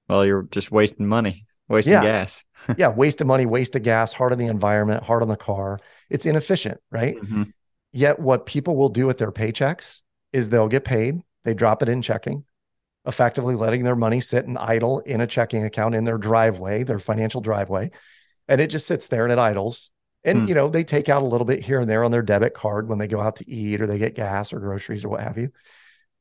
Well, 0.09 0.25
you're 0.25 0.43
just 0.45 0.71
wasting 0.71 1.07
money. 1.07 1.45
Wasting 1.69 1.95
Yeah. 1.95 2.03
gas. 2.03 2.45
yeah, 2.79 2.89
waste 2.89 3.21
of 3.21 3.27
money, 3.27 3.47
waste 3.47 3.75
of 3.77 3.83
gas, 3.83 4.13
hard 4.13 4.33
on 4.33 4.39
the 4.39 4.47
environment, 4.47 5.03
hard 5.03 5.23
on 5.23 5.29
the 5.29 5.37
car. 5.37 5.79
It's 6.11 6.27
inefficient, 6.27 6.81
right? 6.91 7.17
Mhm. 7.23 7.53
Yet 7.93 8.19
what 8.19 8.47
people 8.47 8.77
will 8.77 8.89
do 8.89 9.07
with 9.07 9.19
their 9.19 9.33
paychecks 9.33 10.01
is 10.33 10.49
they'll 10.49 10.69
get 10.69 10.85
paid, 10.85 11.21
they 11.45 11.55
drop 11.55 11.83
it 11.83 11.89
in 11.89 12.03
checking, 12.03 12.45
effectively 13.07 13.55
letting 13.55 13.85
their 13.85 13.97
money 13.97 14.21
sit 14.21 14.47
and 14.47 14.57
idle 14.59 15.01
in 15.01 15.21
a 15.21 15.27
checking 15.27 15.65
account 15.65 15.95
in 15.95 16.05
their 16.05 16.19
driveway, 16.19 16.85
their 16.85 16.99
financial 16.99 17.41
driveway, 17.41 17.91
and 18.49 18.61
it 18.61 18.69
just 18.69 18.87
sits 18.87 19.09
there 19.09 19.25
and 19.25 19.33
it 19.33 19.39
idles. 19.39 19.91
And 20.25 20.41
Hmm. 20.41 20.47
you 20.49 20.55
know, 20.55 20.69
they 20.69 20.85
take 20.85 21.09
out 21.09 21.23
a 21.23 21.27
little 21.27 21.45
bit 21.45 21.61
here 21.61 21.81
and 21.81 21.91
there 21.91 22.05
on 22.05 22.13
their 22.13 22.23
debit 22.23 22.55
card 22.55 22.89
when 22.89 22.99
they 22.99 23.09
go 23.09 23.21
out 23.21 23.37
to 23.37 23.51
eat 23.51 23.81
or 23.81 23.87
they 23.87 23.99
get 23.99 24.15
gas 24.15 24.53
or 24.53 24.61
groceries 24.61 25.05
or 25.05 25.09
what 25.09 25.21
have 25.21 25.37
you. 25.37 25.51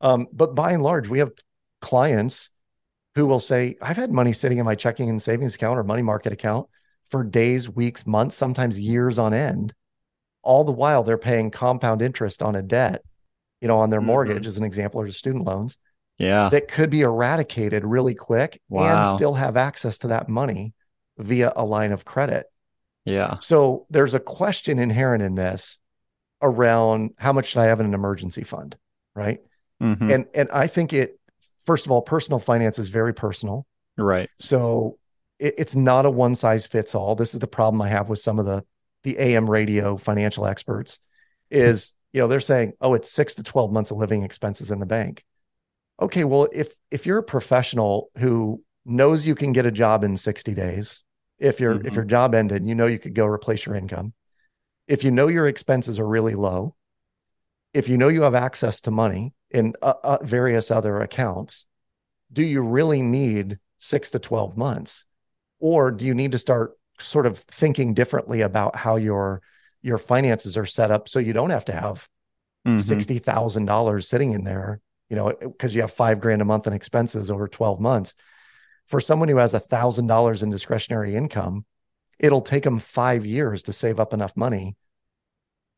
Um, 0.02 0.28
but 0.34 0.56
by 0.56 0.72
and 0.72 0.82
large, 0.84 1.08
we 1.08 1.20
have 1.20 1.32
clients 1.82 2.50
who 3.16 3.26
will 3.26 3.40
say, 3.40 3.76
I've 3.82 3.98
had 3.98 4.12
money 4.12 4.34
sitting 4.34 4.58
in 4.58 4.66
my 4.66 4.76
checking 4.76 5.10
and 5.10 5.22
savings 5.22 5.56
account 5.56 5.78
or 5.78 5.84
money 5.84 6.02
market 6.02 6.32
account 6.32 6.68
for 7.10 7.24
days, 7.24 7.70
weeks, 7.70 8.08
months, 8.08 8.36
sometimes 8.36 8.80
years 8.80 9.20
on 9.20 9.34
end. 9.34 9.74
All 10.44 10.64
the 10.64 10.72
while 10.72 11.04
they're 11.04 11.18
paying 11.18 11.52
compound 11.52 12.02
interest 12.02 12.42
on 12.42 12.56
a 12.56 12.62
debt, 12.62 13.04
you 13.60 13.68
know, 13.68 13.80
on 13.80 13.90
their 13.90 14.02
Mhm. 14.02 14.06
mortgage 14.06 14.48
as 14.48 14.58
an 14.58 14.64
example, 14.64 15.02
or 15.02 15.08
student 15.12 15.46
loans 15.46 15.78
Yeah. 16.18 16.50
that 16.50 16.68
could 16.68 16.90
be 16.90 17.02
eradicated 17.02 17.84
really 17.84 18.16
quick 18.16 18.62
Wow. 18.70 19.10
and 19.10 19.18
still 19.18 19.34
have 19.34 19.58
access 19.58 19.98
to 20.00 20.08
that 20.08 20.30
money 20.30 20.74
via 21.18 21.52
a 21.56 21.66
line 21.66 21.92
of 21.92 22.06
credit. 22.06 22.46
Yeah. 23.06 23.38
So 23.40 23.86
there's 23.90 24.14
a 24.14 24.20
question 24.20 24.80
inherent 24.80 25.22
in 25.22 25.36
this 25.36 25.80
around 26.42 27.12
how 27.18 27.34
much 27.34 27.48
should 27.48 27.60
I 27.60 27.66
have 27.66 27.80
in 27.80 27.86
an 27.86 27.94
emergency 27.94 28.44
fund, 28.44 28.78
right? 29.16 29.42
Mhm. 29.82 30.12
And 30.14 30.26
and 30.34 30.50
I 30.52 30.68
think 30.68 30.94
it 30.94 31.20
first 31.66 31.86
of 31.86 31.92
all, 31.92 32.02
personal 32.02 32.40
finance 32.40 32.80
is 32.80 32.90
very 32.90 33.14
personal. 33.14 33.66
right. 33.98 34.30
So 34.40 34.98
it, 35.40 35.56
it's 35.58 35.76
not 35.76 36.06
a 36.06 36.10
one 36.10 36.36
size 36.36 36.66
fits 36.66 36.96
all. 36.96 37.16
This 37.16 37.34
is 37.34 37.40
the 37.40 37.48
problem 37.48 37.82
I 37.82 37.90
have 37.90 38.10
with 38.10 38.20
some 38.20 38.40
of 38.40 38.46
the 38.46 38.64
the 39.04 39.18
AM 39.18 39.50
radio 39.50 39.98
financial 39.98 40.46
experts 40.46 41.00
is, 41.50 41.92
you 42.14 42.22
know, 42.22 42.28
they're 42.28 42.40
saying, 42.40 42.74
"Oh, 42.82 42.94
it's 42.94 43.12
6 43.12 43.36
to 43.36 43.44
12 43.44 43.72
months 43.72 43.90
of 43.92 43.98
living 43.98 44.24
expenses 44.24 44.70
in 44.72 44.80
the 44.80 44.86
bank." 44.86 45.24
Okay, 46.02 46.24
well, 46.24 46.48
if 46.54 46.74
if 46.90 47.06
you're 47.06 47.20
a 47.20 47.24
professional 47.24 48.10
who 48.18 48.64
knows 48.86 49.28
you 49.28 49.36
can 49.36 49.52
get 49.54 49.66
a 49.66 49.72
job 49.72 50.04
in 50.04 50.18
60 50.18 50.54
days, 50.54 51.04
if 51.40 51.60
your 51.60 51.82
if 51.86 51.94
Mhm. 51.94 51.96
your 51.96 52.06
job 52.06 52.36
ended, 52.36 52.68
you 52.68 52.76
know 52.76 52.88
you 52.88 53.00
could 53.00 53.16
go 53.16 53.26
replace 53.26 53.66
your 53.66 53.76
income. 53.76 54.14
If 54.88 55.04
you 55.04 55.12
know 55.12 55.28
your 55.28 55.48
expenses 55.48 56.00
are 56.00 56.08
really 56.08 56.36
low, 56.36 56.76
if 57.74 57.88
you 57.90 57.98
know 57.98 58.08
you 58.08 58.24
have 58.24 58.36
access 58.36 58.82
to 58.82 58.92
money 58.92 59.34
in 59.54 59.74
uh, 59.82 59.94
uh, 60.04 60.18
various 60.24 60.72
other 60.72 61.02
accounts, 61.02 61.68
do 62.32 62.44
you 62.44 62.62
really 62.62 63.02
need 63.02 63.60
six 63.80 64.12
to 64.12 64.20
12 64.20 64.58
months? 64.58 65.06
Or 65.60 65.92
do 65.92 66.06
you 66.06 66.14
need 66.14 66.32
to 66.32 66.40
start 66.40 66.78
sort 67.00 67.26
of 67.26 67.38
thinking 67.40 67.94
differently 67.94 68.42
about 68.42 68.76
how 68.76 68.96
your 68.96 69.42
your 69.82 69.98
finances 69.98 70.58
are 70.58 70.66
set 70.66 70.92
up 70.92 71.10
so 71.10 71.18
you 71.18 71.34
don't 71.34 71.50
have 71.50 71.66
to 71.66 71.74
have 71.74 72.08
Mhm. 72.68 72.78
$60,000 72.80 74.08
sitting 74.08 74.32
in 74.32 74.44
there, 74.44 74.80
you 75.10 75.16
know, 75.16 75.34
because 75.42 75.74
you 75.74 75.82
have 75.82 75.92
five 75.92 76.20
grand 76.20 76.44
a 76.44 76.46
month 76.46 76.68
in 76.68 76.74
expenses 76.74 77.32
over 77.32 77.48
12 77.48 77.80
months. 77.80 78.14
For 78.86 79.02
someone 79.02 79.30
who 79.30 79.38
has 79.38 79.56
a 79.56 79.60
thousand 79.60 80.06
dollars 80.06 80.44
in 80.44 80.52
discretionary 80.52 81.16
income, 81.16 81.66
it'll 82.20 82.42
take 82.42 82.64
them 82.64 82.78
five 82.78 83.26
years 83.26 83.64
to 83.64 83.74
save 83.74 84.00
up 84.00 84.14
enough 84.14 84.38
money 84.38 84.76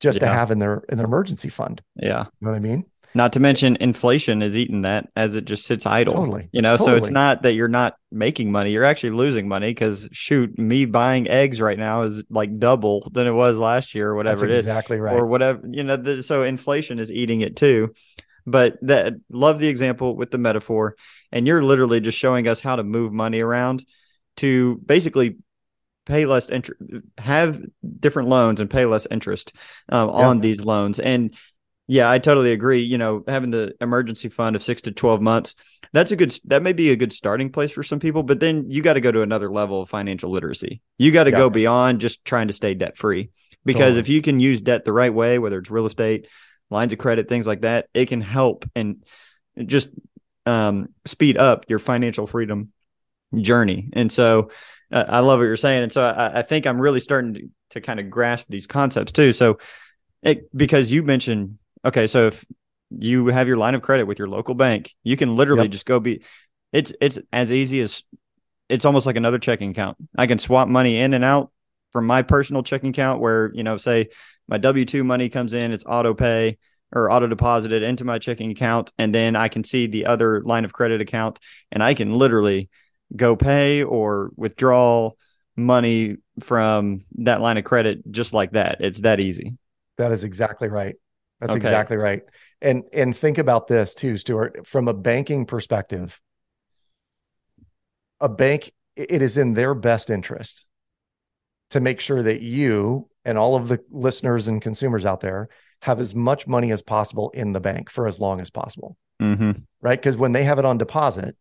just 0.01 0.19
to 0.19 0.27
have 0.27 0.51
in 0.51 0.59
their 0.59 0.83
in 0.89 0.97
their 0.97 1.07
emergency 1.07 1.47
fund. 1.47 1.81
Yeah. 1.95 2.25
You 2.25 2.45
know 2.45 2.51
what 2.51 2.57
I 2.57 2.59
mean? 2.59 2.85
Not 3.15 3.33
to 3.33 3.39
mention 3.39 3.77
inflation 3.79 4.41
is 4.41 4.57
eating 4.57 4.81
that 4.83 5.09
as 5.15 5.35
it 5.35 5.45
just 5.45 5.65
sits 5.65 5.85
idle. 5.85 6.15
Totally. 6.15 6.49
You 6.51 6.61
know, 6.61 6.77
so 6.77 6.95
it's 6.95 7.11
not 7.11 7.43
that 7.43 7.53
you're 7.53 7.67
not 7.67 7.95
making 8.11 8.51
money, 8.51 8.71
you're 8.71 8.83
actually 8.83 9.11
losing 9.11 9.47
money 9.47 9.69
because 9.69 10.09
shoot, 10.11 10.57
me 10.57 10.85
buying 10.85 11.27
eggs 11.27 11.61
right 11.61 11.77
now 11.77 12.01
is 12.03 12.23
like 12.29 12.57
double 12.57 13.07
than 13.11 13.27
it 13.27 13.31
was 13.31 13.57
last 13.59 13.93
year 13.93 14.09
or 14.09 14.15
whatever 14.15 14.41
That's 14.47 14.51
it 14.55 14.59
is. 14.59 14.65
exactly 14.65 14.99
right. 14.99 15.19
Or 15.19 15.27
whatever, 15.27 15.61
you 15.69 15.83
know, 15.83 15.95
the, 15.95 16.23
so 16.23 16.41
inflation 16.43 16.99
is 16.99 17.11
eating 17.11 17.41
it 17.41 17.55
too. 17.55 17.93
But 18.45 18.77
that 18.81 19.13
love 19.29 19.59
the 19.59 19.67
example 19.67 20.15
with 20.15 20.31
the 20.31 20.37
metaphor. 20.37 20.95
And 21.31 21.47
you're 21.47 21.63
literally 21.63 21.99
just 21.99 22.17
showing 22.17 22.47
us 22.47 22.59
how 22.59 22.75
to 22.75 22.83
move 22.83 23.13
money 23.13 23.39
around 23.39 23.85
to 24.37 24.81
basically 24.85 25.37
pay 26.05 26.25
less 26.25 26.49
interest, 26.49 26.81
have 27.17 27.61
different 27.99 28.27
loans 28.27 28.59
and 28.59 28.69
pay 28.69 28.85
less 28.85 29.07
interest 29.09 29.53
um, 29.87 30.09
Yeah. 30.09 30.27
on 30.27 30.41
these 30.41 30.65
loans. 30.65 30.99
And 30.99 31.33
yeah, 31.93 32.09
I 32.09 32.17
totally 32.17 32.53
agree. 32.53 32.81
You 32.81 32.97
know, 32.97 33.23
having 33.27 33.51
the 33.51 33.75
emergency 33.79 34.27
fund 34.27 34.55
of 34.55 34.63
six 34.63 34.81
to 34.81 34.91
12 34.91 35.21
months, 35.21 35.53
that's 35.91 36.11
a 36.11 36.15
good, 36.15 36.35
that 36.45 36.63
may 36.63 36.73
be 36.73 36.89
a 36.89 36.95
good 36.95 37.13
starting 37.13 37.51
place 37.51 37.71
for 37.71 37.83
some 37.83 37.99
people, 37.99 38.23
but 38.23 38.39
then 38.39 38.71
you 38.71 38.81
got 38.81 38.93
to 38.93 39.01
go 39.01 39.11
to 39.11 39.21
another 39.21 39.51
level 39.51 39.79
of 39.79 39.89
financial 39.89 40.31
literacy. 40.31 40.81
You 40.97 41.11
got 41.11 41.25
to 41.25 41.31
go 41.31 41.51
beyond 41.51 42.01
just 42.01 42.25
trying 42.25 42.47
to 42.47 42.53
stay 42.53 42.73
debt 42.73 42.97
free. 42.97 43.29
Because 43.63 43.93
Totally. 43.93 43.99
if 43.99 44.09
you 44.09 44.23
can 44.23 44.39
use 44.39 44.59
debt 44.59 44.85
the 44.85 44.91
right 44.91 45.13
way, 45.13 45.37
whether 45.37 45.59
it's 45.59 45.69
real 45.69 45.85
estate, 45.85 46.27
lines 46.71 46.91
of 46.93 46.97
credit, 46.97 47.29
things 47.29 47.45
like 47.45 47.61
that, 47.61 47.87
it 47.93 48.07
can 48.07 48.21
help 48.21 48.67
and 48.75 49.05
just 49.63 49.89
um, 50.47 50.87
speed 51.05 51.37
up 51.37 51.65
your 51.69 51.79
financial 51.79 52.25
freedom 52.25 52.71
journey. 53.35 53.89
And 53.93 54.11
so 54.11 54.49
uh, 54.91 55.05
I 55.07 55.19
love 55.19 55.37
what 55.37 55.45
you're 55.45 55.57
saying. 55.57 55.83
And 55.83 55.91
so 55.91 56.03
I, 56.03 56.39
I 56.39 56.41
think 56.41 56.65
I'm 56.65 56.81
really 56.81 56.99
starting 56.99 57.35
to, 57.35 57.49
to 57.69 57.81
kind 57.81 57.99
of 57.99 58.09
grasp 58.09 58.45
these 58.49 58.65
concepts 58.65 59.11
too. 59.11 59.31
So 59.31 59.59
it, 60.23 60.49
because 60.57 60.91
you 60.91 61.03
mentioned, 61.03 61.59
okay, 61.85 62.07
so 62.07 62.27
if 62.27 62.45
you 62.89 63.27
have 63.27 63.47
your 63.47 63.57
line 63.57 63.75
of 63.75 63.81
credit 63.81 64.05
with 64.05 64.19
your 64.19 64.27
local 64.27 64.55
bank, 64.55 64.93
you 65.03 65.17
can 65.17 65.35
literally 65.35 65.67
Yep. 65.67 65.71
just 65.71 65.85
go 65.85 65.99
be, 65.99 66.23
it's, 66.71 66.93
it's 67.01 67.19
as 67.31 67.51
easy 67.51 67.81
as 67.81 68.03
it's 68.69 68.85
almost 68.85 69.05
like 69.05 69.17
another 69.17 69.39
checking 69.39 69.71
account. 69.71 69.97
I 70.17 70.27
can 70.27 70.39
swap 70.39 70.67
money 70.67 70.97
in 70.99 71.13
and 71.13 71.23
out 71.23 71.51
from 71.91 72.07
my 72.07 72.21
personal 72.21 72.63
checking 72.63 72.89
account 72.89 73.21
where, 73.21 73.51
you 73.53 73.63
know, 73.63 73.77
say 73.77 74.09
my 74.47 74.57
W 74.57 74.85
2 74.85 75.03
money 75.03 75.29
comes 75.29 75.53
in, 75.53 75.71
it's 75.71 75.83
auto 75.87 76.13
pay 76.13 76.57
or 76.91 77.11
auto 77.11 77.27
deposited 77.27 77.83
into 77.83 78.05
my 78.05 78.19
checking 78.19 78.51
account. 78.51 78.91
And 78.97 79.13
then 79.13 79.35
I 79.35 79.47
can 79.47 79.63
see 79.63 79.87
the 79.87 80.05
other 80.05 80.41
line 80.41 80.65
of 80.65 80.73
credit 80.73 81.01
account 81.01 81.39
and 81.71 81.83
I 81.83 81.93
can 81.93 82.13
literally 82.13 82.69
go 83.15 83.35
pay 83.35 83.83
or 83.83 84.31
withdraw 84.35 85.11
money 85.55 86.17
from 86.39 87.01
that 87.17 87.41
line 87.41 87.57
of 87.57 87.63
credit 87.63 88.09
just 88.11 88.33
like 88.33 88.51
that. 88.53 88.77
It's 88.79 89.01
that 89.01 89.19
easy. 89.19 89.55
That 89.97 90.11
is 90.11 90.23
exactly 90.23 90.69
right. 90.69 90.95
That's 91.43 91.57
Okay. 91.57 91.67
exactly 91.67 91.97
right. 91.97 92.23
And 92.61 92.83
and 92.93 93.15
think 93.15 93.37
about 93.37 93.67
this 93.67 93.93
too, 93.93 94.17
Stuart, 94.17 94.65
from 94.65 94.87
a 94.87 94.93
banking 94.93 95.45
perspective. 95.45 96.19
A 98.21 98.29
bank 98.29 98.71
it 98.95 99.21
is 99.21 99.37
in 99.37 99.53
their 99.53 99.75
best 99.75 100.09
interest 100.09 100.65
to 101.71 101.81
make 101.81 101.99
sure 101.99 102.23
that 102.23 102.41
you 102.41 103.09
and 103.25 103.37
all 103.37 103.55
of 103.55 103.67
the 103.67 103.83
listeners 103.91 104.47
and 104.47 104.61
consumers 104.61 105.05
out 105.05 105.19
there 105.19 105.49
have 105.81 105.99
as 105.99 106.15
much 106.15 106.47
money 106.47 106.71
as 106.71 106.81
possible 106.81 107.29
in 107.31 107.51
the 107.51 107.59
bank 107.59 107.89
for 107.89 108.07
as 108.07 108.19
long 108.19 108.39
as 108.39 108.49
possible, 108.49 108.95
Mm-hmm. 109.21 109.51
right? 109.81 109.99
Because 109.99 110.15
when 110.15 110.31
they 110.31 110.45
have 110.45 110.59
it 110.59 110.65
on 110.65 110.77
deposit, 110.77 111.35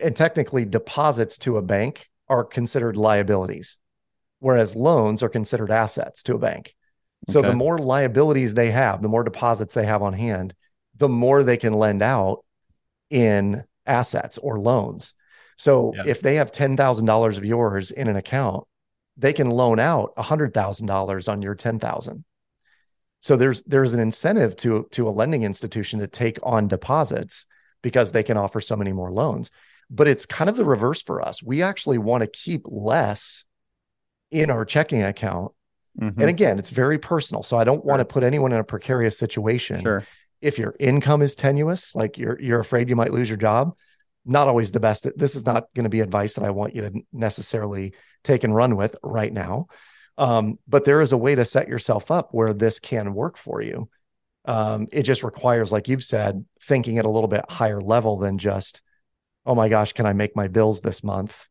and 0.00 0.16
technically 0.16 0.64
deposits 0.64 1.36
to 1.38 1.58
a 1.58 1.62
bank 1.62 2.08
are 2.28 2.44
considered 2.44 2.96
liabilities, 2.96 3.78
whereas 4.38 4.74
loans 4.74 5.22
are 5.22 5.28
considered 5.28 5.70
assets 5.70 6.22
to 6.22 6.34
a 6.34 6.38
bank. 6.38 6.74
So 7.28 7.40
Okay. 7.40 7.48
the 7.48 7.54
more 7.54 7.78
liabilities 7.78 8.54
they 8.54 8.70
have, 8.70 9.02
the 9.02 9.08
more 9.08 9.24
deposits 9.24 9.74
they 9.74 9.86
have 9.86 10.02
on 10.02 10.12
hand, 10.12 10.54
the 10.96 11.08
more 11.08 11.42
they 11.42 11.56
can 11.56 11.72
lend 11.72 12.02
out 12.02 12.44
in 13.10 13.64
assets 13.86 14.38
or 14.38 14.58
loans. 14.58 15.14
So 15.56 15.94
Yeah. 15.96 16.04
if 16.06 16.20
they 16.20 16.36
have 16.36 16.50
$10,000 16.50 17.38
of 17.38 17.44
yours 17.44 17.90
in 17.90 18.08
an 18.08 18.16
account, 18.16 18.64
they 19.16 19.32
can 19.32 19.50
loan 19.50 19.78
out 19.78 20.12
$100,000 20.16 21.28
on 21.28 21.42
your 21.42 21.54
10,000. 21.54 22.24
So 23.20 23.36
there's 23.36 23.62
there's 23.62 23.92
an 23.92 24.00
incentive 24.00 24.56
to 24.56 24.88
to 24.92 25.08
a 25.08 25.10
lending 25.10 25.44
institution 25.44 26.00
to 26.00 26.08
take 26.08 26.38
on 26.42 26.66
deposits 26.66 27.46
because 27.80 28.10
they 28.10 28.22
can 28.24 28.36
offer 28.36 28.60
so 28.60 28.74
many 28.74 28.92
more 28.92 29.12
loans. 29.12 29.50
But 29.90 30.08
it's 30.08 30.26
kind 30.26 30.50
of 30.50 30.56
the 30.56 30.64
reverse 30.64 31.02
for 31.02 31.22
us. 31.22 31.42
We 31.42 31.62
actually 31.62 31.98
want 31.98 32.22
to 32.22 32.26
keep 32.26 32.62
less 32.66 33.44
in 34.30 34.50
our 34.50 34.64
checking 34.64 35.02
account 35.02 35.52
Mhm. 36.00 36.18
and 36.18 36.28
again, 36.28 36.58
it's 36.58 36.70
very 36.70 36.98
personal. 36.98 37.42
So 37.42 37.58
I 37.58 37.64
don't 37.64 37.84
want 37.84 38.00
to 38.00 38.04
put 38.04 38.22
anyone 38.22 38.52
in 38.52 38.58
a 38.58 38.64
precarious 38.64 39.18
situation. 39.18 39.82
Sure. 39.82 40.04
If 40.40 40.58
your 40.58 40.74
income 40.80 41.22
is 41.22 41.34
tenuous, 41.34 41.94
like 41.94 42.18
you're 42.18 42.40
you're 42.40 42.60
afraid 42.60 42.88
you 42.88 42.96
might 42.96 43.12
lose 43.12 43.28
your 43.28 43.36
job, 43.36 43.76
not 44.24 44.48
always 44.48 44.72
the 44.72 44.80
best. 44.80 45.06
This 45.16 45.36
is 45.36 45.44
not 45.44 45.66
going 45.74 45.84
to 45.84 45.90
be 45.90 46.00
advice 46.00 46.34
that 46.34 46.44
I 46.44 46.50
want 46.50 46.74
you 46.74 46.82
to 46.82 47.02
necessarily 47.12 47.94
take 48.24 48.42
and 48.44 48.54
run 48.54 48.76
with 48.76 48.96
right 49.02 49.32
now. 49.32 49.66
Um, 50.18 50.58
but 50.66 50.84
there 50.84 51.00
is 51.00 51.12
a 51.12 51.16
way 51.16 51.34
to 51.34 51.44
set 51.44 51.68
yourself 51.68 52.10
up 52.10 52.30
where 52.32 52.52
this 52.52 52.78
can 52.78 53.14
work 53.14 53.36
for 53.36 53.62
you. 53.62 53.88
Um, 54.44 54.88
it 54.92 55.04
just 55.04 55.22
requires, 55.22 55.72
like 55.72 55.88
you've 55.88 56.02
said, 56.02 56.44
thinking 56.62 56.98
at 56.98 57.04
a 57.04 57.10
little 57.10 57.28
bit 57.28 57.44
higher 57.48 57.80
level 57.80 58.18
than 58.18 58.38
just, 58.38 58.82
oh 59.46 59.54
my 59.54 59.68
gosh, 59.68 59.92
can 59.92 60.06
I 60.06 60.12
make 60.12 60.34
my 60.36 60.48
bills 60.48 60.80
this 60.80 61.04
month? 61.04 61.48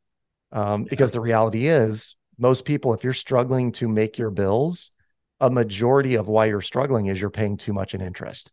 Um, 0.51 0.83
Because 0.83 1.11
the 1.11 1.21
reality 1.21 1.67
is, 1.67 2.15
most 2.41 2.65
people, 2.65 2.93
if 2.93 3.03
you're 3.03 3.13
struggling 3.13 3.71
to 3.73 3.87
make 3.87 4.17
your 4.17 4.31
bills, 4.31 4.91
a 5.39 5.49
majority 5.49 6.15
of 6.15 6.27
why 6.27 6.45
you're 6.45 6.59
struggling 6.61 7.05
is 7.05 7.21
you're 7.21 7.29
paying 7.29 7.55
too 7.55 7.71
much 7.71 7.93
in 7.93 8.01
interest, 8.01 8.51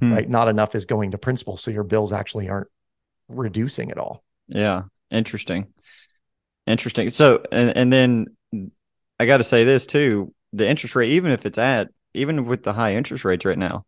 Hmm. 0.00 0.12
right? 0.12 0.28
Not 0.28 0.48
enough 0.48 0.74
is 0.74 0.86
going 0.86 1.10
to 1.10 1.18
principal. 1.18 1.56
So 1.56 1.70
your 1.70 1.82
bills 1.82 2.12
actually 2.12 2.48
aren't 2.48 2.68
reducing 3.28 3.90
at 3.90 3.98
all. 3.98 4.22
Yeah. 4.48 4.84
Interesting. 5.10 5.66
Interesting. 6.66 7.10
So, 7.10 7.42
and, 7.52 7.76
and 7.76 7.92
then 7.92 8.26
I 9.18 9.26
got 9.26 9.38
to 9.38 9.44
say 9.44 9.64
this 9.64 9.86
too 9.86 10.32
the 10.52 10.66
interest 10.66 10.94
rate, 10.96 11.10
even 11.10 11.32
if 11.32 11.44
it's 11.44 11.58
at, 11.58 11.90
even 12.14 12.46
with 12.46 12.62
the 12.62 12.72
high 12.72 12.94
interest 12.94 13.24
rates 13.24 13.44
right 13.44 13.58
now, 13.58 13.84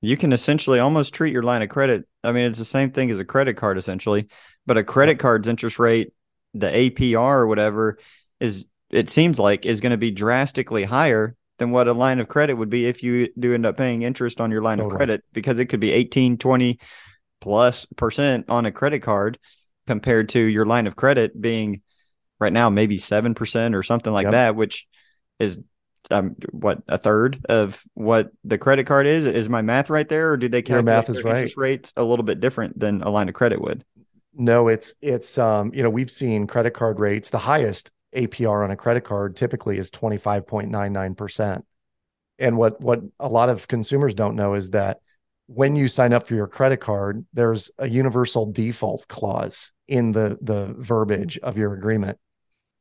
you 0.00 0.16
can 0.16 0.32
essentially 0.32 0.78
almost 0.78 1.12
treat 1.12 1.32
your 1.32 1.42
line 1.42 1.62
of 1.62 1.68
credit. 1.68 2.06
I 2.24 2.32
mean, 2.32 2.44
it's 2.44 2.58
the 2.58 2.64
same 2.64 2.92
thing 2.92 3.10
as 3.10 3.18
a 3.18 3.24
credit 3.24 3.56
card 3.56 3.76
essentially, 3.76 4.28
but 4.64 4.78
a 4.78 4.84
credit 4.84 5.18
card's 5.18 5.48
interest 5.48 5.78
rate, 5.78 6.12
the 6.54 6.68
APR 6.68 7.16
or 7.16 7.46
whatever, 7.46 7.98
is 8.42 8.64
it 8.90 9.08
seems 9.08 9.38
like 9.38 9.64
is 9.64 9.80
going 9.80 9.92
to 9.92 9.96
be 9.96 10.10
drastically 10.10 10.84
higher 10.84 11.36
than 11.58 11.70
what 11.70 11.88
a 11.88 11.92
line 11.92 12.18
of 12.18 12.28
credit 12.28 12.54
would 12.54 12.68
be 12.68 12.86
if 12.86 13.02
you 13.02 13.28
do 13.38 13.54
end 13.54 13.64
up 13.64 13.76
paying 13.76 14.02
interest 14.02 14.40
on 14.40 14.50
your 14.50 14.62
line 14.62 14.78
totally. 14.78 14.94
of 14.94 14.98
credit 14.98 15.24
because 15.32 15.58
it 15.58 15.66
could 15.66 15.80
be 15.80 15.92
18, 15.92 16.36
20 16.36 16.78
plus 17.40 17.86
percent 17.96 18.50
on 18.50 18.66
a 18.66 18.72
credit 18.72 19.00
card 19.00 19.38
compared 19.86 20.28
to 20.30 20.40
your 20.40 20.66
line 20.66 20.86
of 20.86 20.96
credit 20.96 21.40
being 21.40 21.82
right 22.40 22.52
now 22.52 22.68
maybe 22.68 22.98
7% 22.98 23.74
or 23.74 23.82
something 23.82 24.12
like 24.12 24.24
yep. 24.24 24.32
that, 24.32 24.56
which 24.56 24.86
is 25.38 25.58
um, 26.10 26.34
what 26.50 26.82
a 26.88 26.98
third 26.98 27.46
of 27.48 27.82
what 27.94 28.32
the 28.42 28.58
credit 28.58 28.86
card 28.86 29.06
is. 29.06 29.24
Is 29.24 29.48
my 29.48 29.62
math 29.62 29.88
right 29.88 30.08
there, 30.08 30.32
or 30.32 30.36
do 30.36 30.48
they 30.48 30.62
calculate 30.62 30.84
math 30.84 31.08
is 31.08 31.22
right. 31.22 31.36
interest 31.36 31.56
rates 31.56 31.92
a 31.96 32.02
little 32.02 32.24
bit 32.24 32.40
different 32.40 32.78
than 32.78 33.02
a 33.02 33.10
line 33.10 33.28
of 33.28 33.34
credit 33.34 33.60
would? 33.60 33.84
No, 34.34 34.66
it's 34.66 34.94
it's 35.00 35.38
um 35.38 35.72
you 35.72 35.82
know 35.84 35.90
we've 35.90 36.10
seen 36.10 36.48
credit 36.48 36.74
card 36.74 36.98
rates 36.98 37.30
the 37.30 37.38
highest 37.38 37.92
APR 38.14 38.64
on 38.64 38.70
a 38.70 38.76
credit 38.76 39.04
card 39.04 39.36
typically 39.36 39.78
is 39.78 39.90
twenty 39.90 40.18
five 40.18 40.46
point 40.46 40.70
nine 40.70 40.92
nine 40.92 41.14
percent, 41.14 41.64
and 42.38 42.56
what 42.56 42.80
what 42.80 43.00
a 43.18 43.28
lot 43.28 43.48
of 43.48 43.68
consumers 43.68 44.14
don't 44.14 44.36
know 44.36 44.54
is 44.54 44.70
that 44.70 44.98
when 45.46 45.76
you 45.76 45.88
sign 45.88 46.12
up 46.12 46.26
for 46.26 46.34
your 46.34 46.46
credit 46.46 46.78
card, 46.80 47.26
there's 47.32 47.70
a 47.78 47.88
universal 47.88 48.50
default 48.50 49.06
clause 49.08 49.72
in 49.88 50.12
the 50.12 50.38
the 50.40 50.74
verbiage 50.78 51.38
of 51.38 51.56
your 51.56 51.74
agreement, 51.74 52.18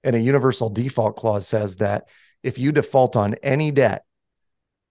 and 0.04 0.16
a 0.16 0.20
universal 0.20 0.70
default 0.70 1.16
clause 1.16 1.48
says 1.48 1.78
that 1.78 2.08
if 2.44 2.58
you 2.58 2.72
default 2.72 3.16
on 3.16 3.36
any 3.44 3.72
debt 3.72 4.04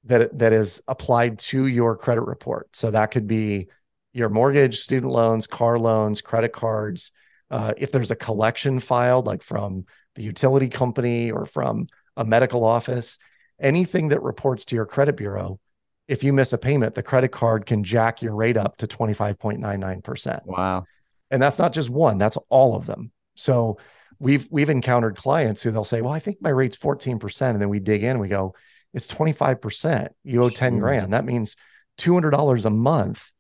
that 0.05 0.39
that 0.39 0.53
is 0.53 0.83
applied 0.89 1.39
to 1.39 1.67
your 1.67 1.97
credit 1.97 2.23
report. 2.23 2.69
So 2.73 2.91
that 2.91 3.11
could 3.11 3.27
be 3.27 3.69
your 4.13 4.29
mortgage, 4.29 4.81
student 4.81 5.13
loans, 5.13 5.47
car 5.47 5.79
loans, 5.79 6.21
credit 6.21 6.53
cards. 6.53 7.13
Uh, 7.51 7.75
if 7.77 7.93
there's 7.93 8.11
a 8.11 8.17
collection 8.17 8.81
filed, 8.81 9.27
like 9.27 9.43
from 9.43 9.85
the 10.15 10.23
utility 10.23 10.69
company 10.69 11.31
or 11.31 11.47
from 11.47 11.87
a 12.17 12.25
medical 12.25 12.65
office, 12.65 13.19
anything 13.61 14.09
that 14.09 14.23
reports 14.23 14.65
to 14.67 14.75
your 14.75 14.87
credit 14.87 15.17
bureau, 15.17 15.61
if 16.09 16.25
you 16.25 16.33
miss 16.33 16.53
a 16.53 16.59
payment, 16.59 16.95
the 16.95 17.03
credit 17.03 17.31
card 17.31 17.67
can 17.67 17.85
jack 17.85 18.21
your 18.21 18.35
rate 18.35 18.57
up 18.57 18.77
to 18.79 18.87
25.99%. 18.87 20.41
Wow. 20.45 20.85
And 21.31 21.41
that's 21.41 21.59
not 21.59 21.73
just 21.73 21.89
one, 21.91 22.19
that's 22.19 22.37
all 22.49 22.75
of 22.75 22.87
them. 22.87 23.13
So 23.37 23.79
we've 24.19 24.47
we've 24.51 24.69
encountered 24.71 25.17
clients 25.17 25.63
who 25.63 25.71
they'll 25.71 25.85
say, 25.85 26.03
"Well, 26.03 26.13
I 26.13 26.19
think 26.19 26.43
my 26.43 26.51
rate's 26.51 26.77
14%." 26.77 27.51
And 27.51 27.61
then 27.61 27.69
we 27.69 27.79
dig 27.79 28.03
in 28.03 28.11
and 28.11 28.21
we 28.21 28.29
go, 28.29 28.55
"It's 28.93 29.07
25%. 29.07 30.09
You 30.25 30.43
owe 30.43 30.51
10 30.51 30.79
grand. 30.79 31.13
That 31.13 31.25
means 31.25 31.57
$200 31.99 32.65
a 32.65 32.71
month 32.71 33.33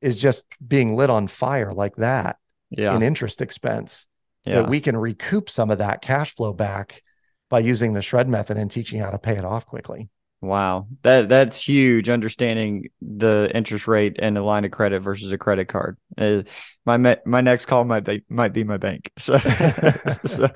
is 0.00 0.16
just 0.16 0.44
being 0.66 0.94
lit 0.96 1.10
on 1.10 1.26
fire 1.26 1.72
like 1.72 1.96
that 1.96 2.36
yeah. 2.70 2.94
in 2.94 3.02
interest 3.02 3.42
expense. 3.42 4.06
Yeah. 4.48 4.62
That 4.62 4.68
we 4.68 4.80
can 4.80 4.96
recoup 4.96 5.50
some 5.50 5.70
of 5.70 5.78
that 5.78 6.02
cash 6.02 6.34
flow 6.34 6.52
back 6.52 7.02
by 7.48 7.60
using 7.60 7.92
the 7.92 8.02
shred 8.02 8.28
method 8.28 8.56
and 8.56 8.70
teaching 8.70 9.00
how 9.00 9.10
to 9.10 9.18
pay 9.18 9.36
it 9.36 9.44
off 9.44 9.66
quickly. 9.66 10.10
Wow, 10.40 10.86
that 11.02 11.28
that's 11.28 11.60
huge. 11.60 12.08
Understanding 12.08 12.90
the 13.00 13.50
interest 13.52 13.88
rate 13.88 14.18
and 14.20 14.38
a 14.38 14.42
line 14.42 14.64
of 14.64 14.70
credit 14.70 15.00
versus 15.00 15.32
a 15.32 15.38
credit 15.38 15.66
card. 15.66 15.96
Uh, 16.16 16.42
my 16.86 17.18
my 17.26 17.40
next 17.40 17.66
call 17.66 17.82
might 17.84 18.04
be 18.04 18.22
might 18.28 18.52
be 18.52 18.62
my 18.62 18.76
bank. 18.76 19.10
So, 19.18 19.36
so 19.38 20.48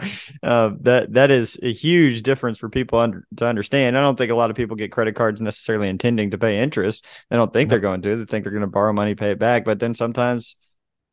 uh, 0.45 0.71
that 0.83 1.13
that 1.15 1.33
is 1.33 1.59
a 1.65 1.73
huge 1.73 2.23
difference 2.23 2.59
for 2.59 2.69
people 2.69 3.01
under, 3.01 3.27
to 3.39 3.47
understand. 3.47 3.99
I 3.99 4.03
don't 4.03 4.17
think 4.17 4.31
a 4.31 4.37
lot 4.37 4.51
of 4.51 4.57
people 4.57 4.77
get 4.77 4.93
credit 4.93 5.17
cards 5.17 5.41
necessarily 5.41 5.89
intending 5.89 6.31
to 6.31 6.39
pay 6.39 6.63
interest. 6.63 7.05
They 7.29 7.37
don't 7.37 7.53
think 7.53 7.69
they're 7.69 7.81
going 7.81 8.03
to. 8.03 8.17
They 8.17 8.25
think 8.25 8.45
they're 8.45 8.53
going 8.53 8.61
to 8.61 8.69
borrow 8.69 8.93
money, 8.93 9.17
pay 9.17 9.33
it 9.33 9.41
back. 9.41 9.65
But 9.65 9.81
then 9.81 9.95
sometimes 9.95 10.55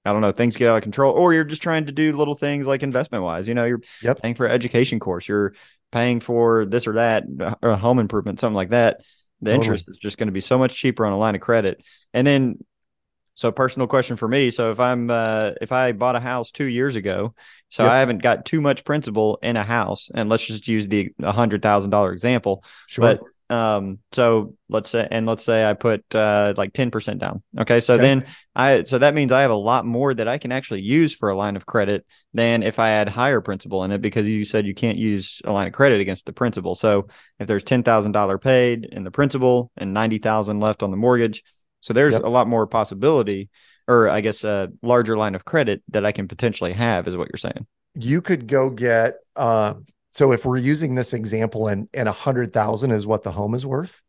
I 0.10 0.13
don't 0.13 0.22
know, 0.22 0.32
things 0.32 0.58
get 0.58 0.67
out 0.67 0.78
of 0.78 0.84
control, 0.84 1.13
or 1.13 1.34
you're 1.34 1.43
just 1.43 1.62
trying 1.62 1.86
to 1.86 1.91
do 1.91 2.12
little 2.12 2.36
things 2.36 2.67
like 2.67 2.84
investment 2.84 3.24
wise. 3.24 3.48
You 3.48 3.54
know, 3.54 3.65
you're 3.65 3.82
yep. 4.02 4.22
paying 4.22 4.36
for 4.36 4.45
an 4.45 4.52
education 4.52 5.00
course, 5.00 5.28
you're 5.28 5.54
paying 5.91 6.19
for 6.19 6.65
this 6.65 6.88
or 6.88 6.93
that, 6.93 7.24
or 7.62 7.69
a 7.69 7.76
home 7.76 8.00
improvement, 8.00 8.39
something 8.39 8.56
like 8.56 8.69
that. 8.69 9.02
The 9.41 9.52
totally. 9.52 9.65
interest 9.65 9.89
is 9.89 9.98
just 9.98 10.17
going 10.17 10.28
to 10.28 10.34
be 10.34 10.41
so 10.41 10.58
much 10.58 10.76
cheaper 10.76 11.06
on 11.06 11.13
a 11.13 11.17
line 11.17 11.36
of 11.36 11.41
credit. 11.41 11.84
And 12.13 12.28
then, 12.28 12.63
so 13.36 13.54
personal 13.54 13.88
question 13.88 14.17
for 14.17 14.28
me. 14.28 14.50
So 14.50 14.72
if 14.72 14.82
I'm, 14.82 15.10
uh, 15.10 15.52
if 15.62 15.72
I 15.72 15.93
bought 15.93 16.17
a 16.17 16.19
house 16.19 16.52
two 16.52 16.65
years 16.65 16.98
ago, 16.98 17.34
so 17.69 17.84
yep. 17.84 17.91
I 17.93 18.00
haven't 18.00 18.22
got 18.22 18.43
too 18.43 18.60
much 18.60 18.84
principal 18.84 19.39
in 19.41 19.56
a 19.56 19.63
house, 19.63 20.10
and 20.13 20.28
let's 20.28 20.45
just 20.45 20.67
use 20.67 20.89
the 20.89 21.13
a 21.24 21.32
hundred 21.32 21.62
thousand 21.62 21.91
dollar 21.91 22.12
example. 22.12 22.65
Sure. 22.88 23.02
But 23.02 23.22
um, 23.50 24.00
so 24.12 24.56
let's 24.70 24.90
say, 24.90 25.08
and 25.10 25.26
let's 25.26 25.44
say 25.44 25.66
I 25.66 25.74
put 25.74 26.04
uh, 26.14 26.54
like 26.56 26.74
10% 26.74 27.18
down. 27.18 27.42
Okay. 27.60 27.80
So 27.80 27.96
okay. 27.96 28.02
then 28.02 28.26
I, 28.56 28.84
so 28.84 29.00
that 29.00 29.16
means 29.16 29.32
I 29.32 29.42
have 29.42 29.52
a 29.52 29.56
lot 29.56 29.86
more 29.86 30.14
that 30.14 30.28
I 30.28 30.38
can 30.38 30.52
actually 30.52 30.82
use 30.82 31.14
for 31.14 31.30
a 31.30 31.36
line 31.36 31.56
of 31.56 31.66
credit 31.66 32.06
than 32.34 32.62
if 32.62 32.78
I 32.78 32.90
had 32.90 33.10
higher 33.10 33.42
principal 33.42 33.84
in 33.84 33.92
it 33.92 34.02
because 34.02 34.28
you 34.28 34.46
said 34.46 34.66
you 34.66 34.76
can't 34.76 34.98
use 34.98 35.42
a 35.46 35.52
line 35.52 35.68
of 35.68 35.74
credit 35.74 36.00
against 36.00 36.26
the 36.26 36.34
principal. 36.34 36.76
So 36.76 37.08
if 37.40 37.48
there's 37.48 37.64
$10,000 37.64 38.42
paid 38.42 38.86
in 38.92 39.04
the 39.04 39.12
principal 39.12 39.72
and 39.78 39.94
90,000 39.94 40.60
left 40.60 40.84
on 40.84 40.92
the 40.92 40.98
mortgage, 40.98 41.44
so 41.82 41.94
there's 41.94 42.14
yep. 42.14 42.24
a 42.24 42.30
lot 42.30 42.48
more 42.48 42.68
possibility 42.68 43.50
or 43.88 44.08
I 44.08 44.22
guess 44.22 44.44
a 44.44 44.70
larger 44.84 45.18
line 45.18 45.34
of 45.34 45.46
credit 45.46 45.82
that 45.90 46.06
I 46.06 46.12
can 46.12 46.28
potentially 46.28 46.74
have 46.74 47.08
is 47.08 47.18
what 47.18 47.30
you're 47.32 47.38
saying. 47.38 47.66
You 47.96 48.22
could 48.22 48.48
go 48.48 48.70
get, 48.70 49.16
uh, 49.36 49.74
so 50.12 50.32
if 50.32 50.45
we're 50.45 50.58
using 50.58 50.95
this 50.95 51.13
example 51.13 51.67
and 51.67 51.88
and 51.93 52.08
a 52.08 52.13
hundred 52.13 52.54
thousand 52.54 52.91
is 52.91 53.06
what 53.06 53.24
the 53.24 53.32
home 53.32 53.54
is 53.54 53.65
worth, 53.65 54.02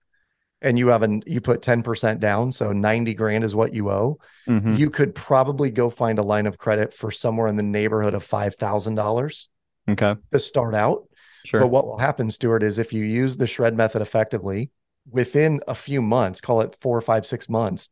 and 0.62 0.78
you 0.78 0.88
have 0.88 1.02
an 1.02 1.22
you 1.26 1.40
put 1.40 1.62
10% 1.62 2.20
down, 2.20 2.52
so 2.52 2.72
90 2.72 3.14
grand 3.14 3.44
is 3.44 3.54
what 3.54 3.74
you 3.74 3.90
owe, 3.90 4.18
mm-hmm. 4.46 4.74
you 4.74 4.90
could 4.90 5.14
probably 5.14 5.70
go 5.70 5.90
find 5.90 6.18
a 6.18 6.22
line 6.22 6.46
of 6.46 6.58
credit 6.58 6.94
for 6.94 7.10
somewhere 7.10 7.48
in 7.48 7.56
the 7.56 7.62
neighborhood 7.62 8.14
of 8.14 8.24
five 8.24 8.54
thousand 8.56 8.94
dollars. 8.94 9.48
Okay. 9.88 10.14
To 10.32 10.38
start 10.38 10.74
out. 10.74 11.04
Sure. 11.44 11.60
But 11.60 11.68
what 11.68 11.86
will 11.86 11.98
happen, 11.98 12.30
Stuart, 12.30 12.62
is 12.62 12.78
if 12.78 12.92
you 12.92 13.04
use 13.04 13.36
the 13.36 13.46
shred 13.46 13.74
method 13.74 14.02
effectively, 14.02 14.70
within 15.10 15.60
a 15.66 15.74
few 15.74 16.02
months, 16.02 16.40
call 16.40 16.60
it 16.60 16.76
four, 16.82 17.00
five, 17.00 17.24
six 17.24 17.48
months, 17.48 17.88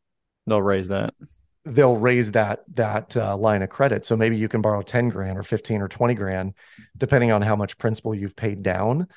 they'll 0.46 0.60
raise 0.60 0.88
that 0.88 1.14
they'll 1.74 1.96
raise 1.96 2.32
that 2.32 2.60
that 2.74 3.16
uh, 3.16 3.36
line 3.36 3.62
of 3.62 3.68
credit. 3.68 4.04
So 4.04 4.16
maybe 4.16 4.36
you 4.36 4.48
can 4.48 4.60
borrow 4.60 4.82
10 4.82 5.08
grand 5.08 5.38
or 5.38 5.42
15 5.42 5.82
or 5.82 5.88
20 5.88 6.14
grand, 6.14 6.54
depending 6.96 7.30
on 7.30 7.42
how 7.42 7.56
much 7.56 7.78
principal 7.78 8.14
you've 8.14 8.36
paid 8.36 8.62
down. 8.62 9.08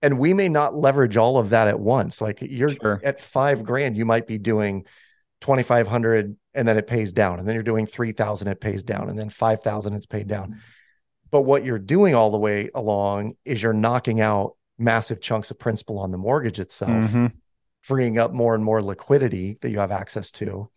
And 0.00 0.18
we 0.18 0.32
may 0.32 0.48
not 0.48 0.76
leverage 0.76 1.16
all 1.16 1.38
of 1.38 1.50
that 1.50 1.68
at 1.68 1.78
once. 1.78 2.20
Like 2.20 2.40
you're 2.40 2.70
sure. 2.70 3.00
at 3.02 3.20
five 3.20 3.64
grand, 3.64 3.96
you 3.96 4.04
might 4.04 4.26
be 4.26 4.38
doing 4.38 4.84
2,500 5.40 6.36
and 6.54 6.68
then 6.68 6.76
it 6.76 6.86
pays 6.86 7.12
down. 7.12 7.38
And 7.38 7.48
then 7.48 7.54
you're 7.54 7.64
doing 7.64 7.86
3,000, 7.86 8.48
it 8.48 8.60
pays 8.60 8.82
down. 8.82 9.08
And 9.08 9.18
then 9.18 9.30
5,000, 9.30 9.94
it's 9.94 10.06
paid 10.06 10.28
down. 10.28 10.60
But 11.30 11.42
what 11.42 11.64
you're 11.64 11.78
doing 11.78 12.14
all 12.14 12.30
the 12.30 12.38
way 12.38 12.70
along 12.74 13.34
is 13.44 13.62
you're 13.62 13.72
knocking 13.72 14.20
out 14.20 14.56
massive 14.78 15.20
chunks 15.20 15.50
of 15.50 15.58
principal 15.58 15.98
on 15.98 16.12
the 16.12 16.18
mortgage 16.18 16.60
itself, 16.60 16.90
mm-hmm. 16.90 17.26
freeing 17.80 18.18
up 18.18 18.32
more 18.32 18.54
and 18.54 18.64
more 18.64 18.80
liquidity 18.80 19.58
that 19.60 19.70
you 19.70 19.80
have 19.80 19.90
access 19.90 20.30
to 20.32 20.70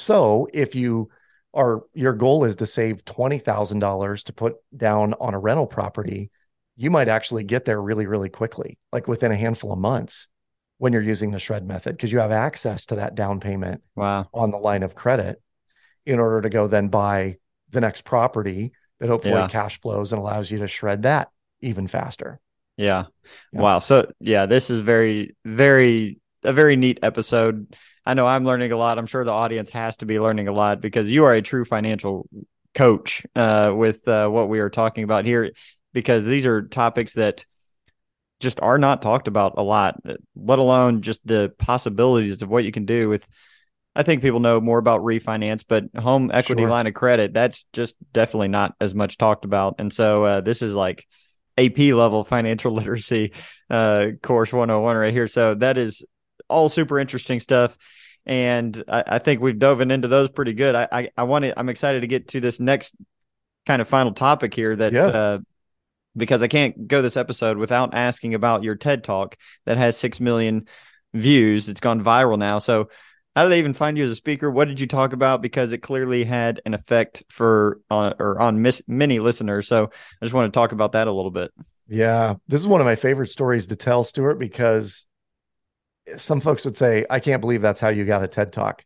so 0.00 0.48
if 0.52 0.74
you 0.74 1.10
are 1.52 1.82
your 1.94 2.12
goal 2.12 2.44
is 2.44 2.56
to 2.56 2.66
save 2.66 3.04
$20,000 3.04 4.24
to 4.24 4.32
put 4.32 4.56
down 4.76 5.14
on 5.20 5.34
a 5.34 5.38
rental 5.38 5.66
property, 5.66 6.30
you 6.76 6.90
might 6.90 7.08
actually 7.08 7.44
get 7.44 7.64
there 7.64 7.80
really, 7.80 8.06
really 8.06 8.28
quickly, 8.28 8.78
like 8.92 9.08
within 9.08 9.32
a 9.32 9.36
handful 9.36 9.72
of 9.72 9.78
months 9.78 10.28
when 10.78 10.92
you're 10.92 11.02
using 11.02 11.30
the 11.30 11.38
shred 11.38 11.66
method, 11.66 11.96
because 11.96 12.10
you 12.10 12.18
have 12.18 12.30
access 12.30 12.86
to 12.86 12.96
that 12.96 13.14
down 13.14 13.40
payment 13.40 13.82
wow. 13.94 14.26
on 14.32 14.50
the 14.50 14.56
line 14.56 14.82
of 14.82 14.94
credit 14.94 15.42
in 16.06 16.18
order 16.18 16.40
to 16.40 16.48
go 16.48 16.66
then 16.66 16.88
buy 16.88 17.36
the 17.68 17.80
next 17.80 18.04
property 18.04 18.72
that 18.98 19.10
hopefully 19.10 19.34
yeah. 19.34 19.48
cash 19.48 19.80
flows 19.80 20.12
and 20.12 20.18
allows 20.18 20.50
you 20.50 20.58
to 20.58 20.68
shred 20.68 21.02
that 21.02 21.28
even 21.60 21.86
faster. 21.86 22.40
Yeah. 22.78 23.04
yeah. 23.52 23.60
Wow. 23.60 23.80
So 23.80 24.08
yeah, 24.20 24.46
this 24.46 24.70
is 24.70 24.80
very, 24.80 25.36
very, 25.44 26.18
a 26.42 26.52
very 26.52 26.76
neat 26.76 27.00
episode. 27.02 27.74
I 28.04 28.14
know 28.14 28.26
I'm 28.26 28.44
learning 28.44 28.72
a 28.72 28.76
lot. 28.76 28.98
I'm 28.98 29.06
sure 29.06 29.24
the 29.24 29.30
audience 29.30 29.70
has 29.70 29.96
to 29.98 30.06
be 30.06 30.18
learning 30.18 30.48
a 30.48 30.52
lot 30.52 30.80
because 30.80 31.10
you 31.10 31.24
are 31.24 31.34
a 31.34 31.42
true 31.42 31.64
financial 31.64 32.28
coach 32.74 33.24
uh, 33.34 33.72
with 33.74 34.06
uh, 34.08 34.28
what 34.28 34.48
we 34.48 34.60
are 34.60 34.70
talking 34.70 35.04
about 35.04 35.24
here, 35.24 35.52
because 35.92 36.24
these 36.24 36.46
are 36.46 36.62
topics 36.62 37.14
that 37.14 37.44
just 38.40 38.60
are 38.60 38.78
not 38.78 39.02
talked 39.02 39.28
about 39.28 39.54
a 39.58 39.62
lot, 39.62 40.00
let 40.34 40.58
alone 40.58 41.02
just 41.02 41.24
the 41.26 41.52
possibilities 41.58 42.40
of 42.40 42.48
what 42.48 42.64
you 42.64 42.72
can 42.72 42.86
do 42.86 43.08
with. 43.08 43.28
I 43.94 44.02
think 44.02 44.22
people 44.22 44.40
know 44.40 44.60
more 44.60 44.78
about 44.78 45.02
refinance, 45.02 45.64
but 45.66 45.84
home 45.98 46.30
equity 46.32 46.62
sure. 46.62 46.70
line 46.70 46.86
of 46.86 46.94
credit, 46.94 47.34
that's 47.34 47.64
just 47.72 47.96
definitely 48.12 48.48
not 48.48 48.74
as 48.80 48.94
much 48.94 49.18
talked 49.18 49.44
about. 49.44 49.74
And 49.78 49.92
so 49.92 50.24
uh, 50.24 50.40
this 50.40 50.62
is 50.62 50.74
like 50.74 51.06
AP 51.58 51.78
level 51.78 52.24
financial 52.24 52.72
literacy 52.74 53.32
uh, 53.68 54.12
course 54.22 54.52
101 54.52 54.96
right 54.96 55.12
here. 55.12 55.26
So 55.26 55.54
that 55.56 55.76
is 55.76 56.04
all 56.50 56.68
super 56.68 56.98
interesting 56.98 57.40
stuff. 57.40 57.76
And 58.26 58.82
I, 58.88 59.04
I 59.06 59.18
think 59.18 59.40
we've 59.40 59.58
dove 59.58 59.80
into 59.80 60.08
those 60.08 60.30
pretty 60.30 60.52
good. 60.52 60.74
I, 60.74 60.88
I, 60.92 61.08
I 61.16 61.22
want 61.22 61.44
to, 61.46 61.58
I'm 61.58 61.68
excited 61.68 62.00
to 62.00 62.06
get 62.06 62.28
to 62.28 62.40
this 62.40 62.60
next 62.60 62.94
kind 63.66 63.80
of 63.80 63.88
final 63.88 64.12
topic 64.12 64.54
here 64.54 64.76
that, 64.76 64.92
yeah. 64.92 65.06
uh, 65.06 65.38
because 66.16 66.42
I 66.42 66.48
can't 66.48 66.88
go 66.88 67.02
this 67.02 67.16
episode 67.16 67.56
without 67.56 67.94
asking 67.94 68.34
about 68.34 68.62
your 68.62 68.74
TED 68.74 69.04
talk 69.04 69.36
that 69.64 69.76
has 69.76 69.96
6 69.96 70.20
million 70.20 70.66
views. 71.14 71.68
It's 71.68 71.80
gone 71.80 72.02
viral 72.02 72.38
now. 72.38 72.58
So, 72.58 72.88
how 73.36 73.44
did 73.44 73.50
they 73.50 73.60
even 73.60 73.74
find 73.74 73.96
you 73.96 74.02
as 74.02 74.10
a 74.10 74.16
speaker? 74.16 74.50
What 74.50 74.66
did 74.66 74.80
you 74.80 74.88
talk 74.88 75.12
about? 75.12 75.40
Because 75.40 75.70
it 75.70 75.78
clearly 75.78 76.24
had 76.24 76.60
an 76.66 76.74
effect 76.74 77.22
for 77.28 77.80
uh, 77.88 78.12
or 78.18 78.40
on 78.40 78.60
mis- 78.60 78.82
many 78.88 79.20
listeners. 79.20 79.68
So, 79.68 79.84
I 79.84 80.24
just 80.24 80.34
want 80.34 80.52
to 80.52 80.56
talk 80.56 80.72
about 80.72 80.92
that 80.92 81.06
a 81.06 81.12
little 81.12 81.30
bit. 81.30 81.52
Yeah, 81.88 82.34
this 82.48 82.60
is 82.60 82.66
one 82.66 82.80
of 82.80 82.84
my 82.84 82.96
favorite 82.96 83.30
stories 83.30 83.66
to 83.68 83.76
tell, 83.76 84.04
Stuart, 84.04 84.36
because 84.36 85.06
some 86.16 86.40
folks 86.40 86.64
would 86.64 86.76
say, 86.76 87.04
"I 87.10 87.20
can't 87.20 87.40
believe 87.40 87.62
that's 87.62 87.80
how 87.80 87.88
you 87.88 88.04
got 88.04 88.24
a 88.24 88.28
TED 88.28 88.52
talk." 88.52 88.84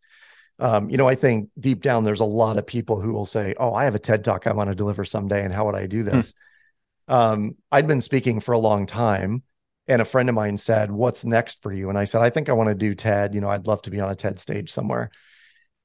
Um, 0.59 0.89
you 0.89 0.97
know, 0.97 1.09
I 1.09 1.15
think 1.15 1.51
deep 1.59 1.83
down 1.83 2.05
there's 2.05 2.21
a 2.21 2.25
lot 2.25 2.59
of 2.59 2.67
people 2.67 3.01
who 3.01 3.13
will 3.13 3.27
say, 3.27 3.55
"Oh, 3.59 3.75
I 3.75 3.85
have 3.85 3.95
a 3.95 3.99
TED 3.99 4.25
talk 4.25 4.47
I 4.47 4.53
want 4.53 4.71
to 4.71 4.75
deliver 4.75 5.05
someday, 5.05 5.45
and 5.45 5.53
how 5.53 5.67
would 5.67 5.75
I 5.75 5.87
do 5.87 6.03
this?" 6.03 6.35
Hmm. 7.09 7.15
Um, 7.15 7.57
I'd 7.73 7.87
been 7.87 8.01
speaking 8.01 8.41
for 8.41 8.53
a 8.53 8.59
long 8.59 8.87
time, 8.87 9.43
and 9.89 10.01
a 10.01 10.05
friend 10.07 10.29
of 10.29 10.35
mine 10.35 10.59
said, 10.59 10.91
"What's 10.91 11.25
next 11.25 11.63
for 11.63 11.73
you?" 11.73 11.89
And 11.89 11.99
I 11.99 12.05
said, 12.05 12.23
"I 12.23 12.31
think 12.31 12.49
I 12.49 12.53
want 12.53 12.69
to 12.69 12.75
do 12.75 12.95
TED. 12.95 13.35
You 13.35 13.41
know, 13.41 13.49
I'd 13.49 13.67
love 13.67 13.83
to 13.83 13.91
be 13.91 14.01
on 14.01 14.11
a 14.11 14.17
TED 14.17 14.39
stage 14.39 14.71
somewhere." 14.71 15.11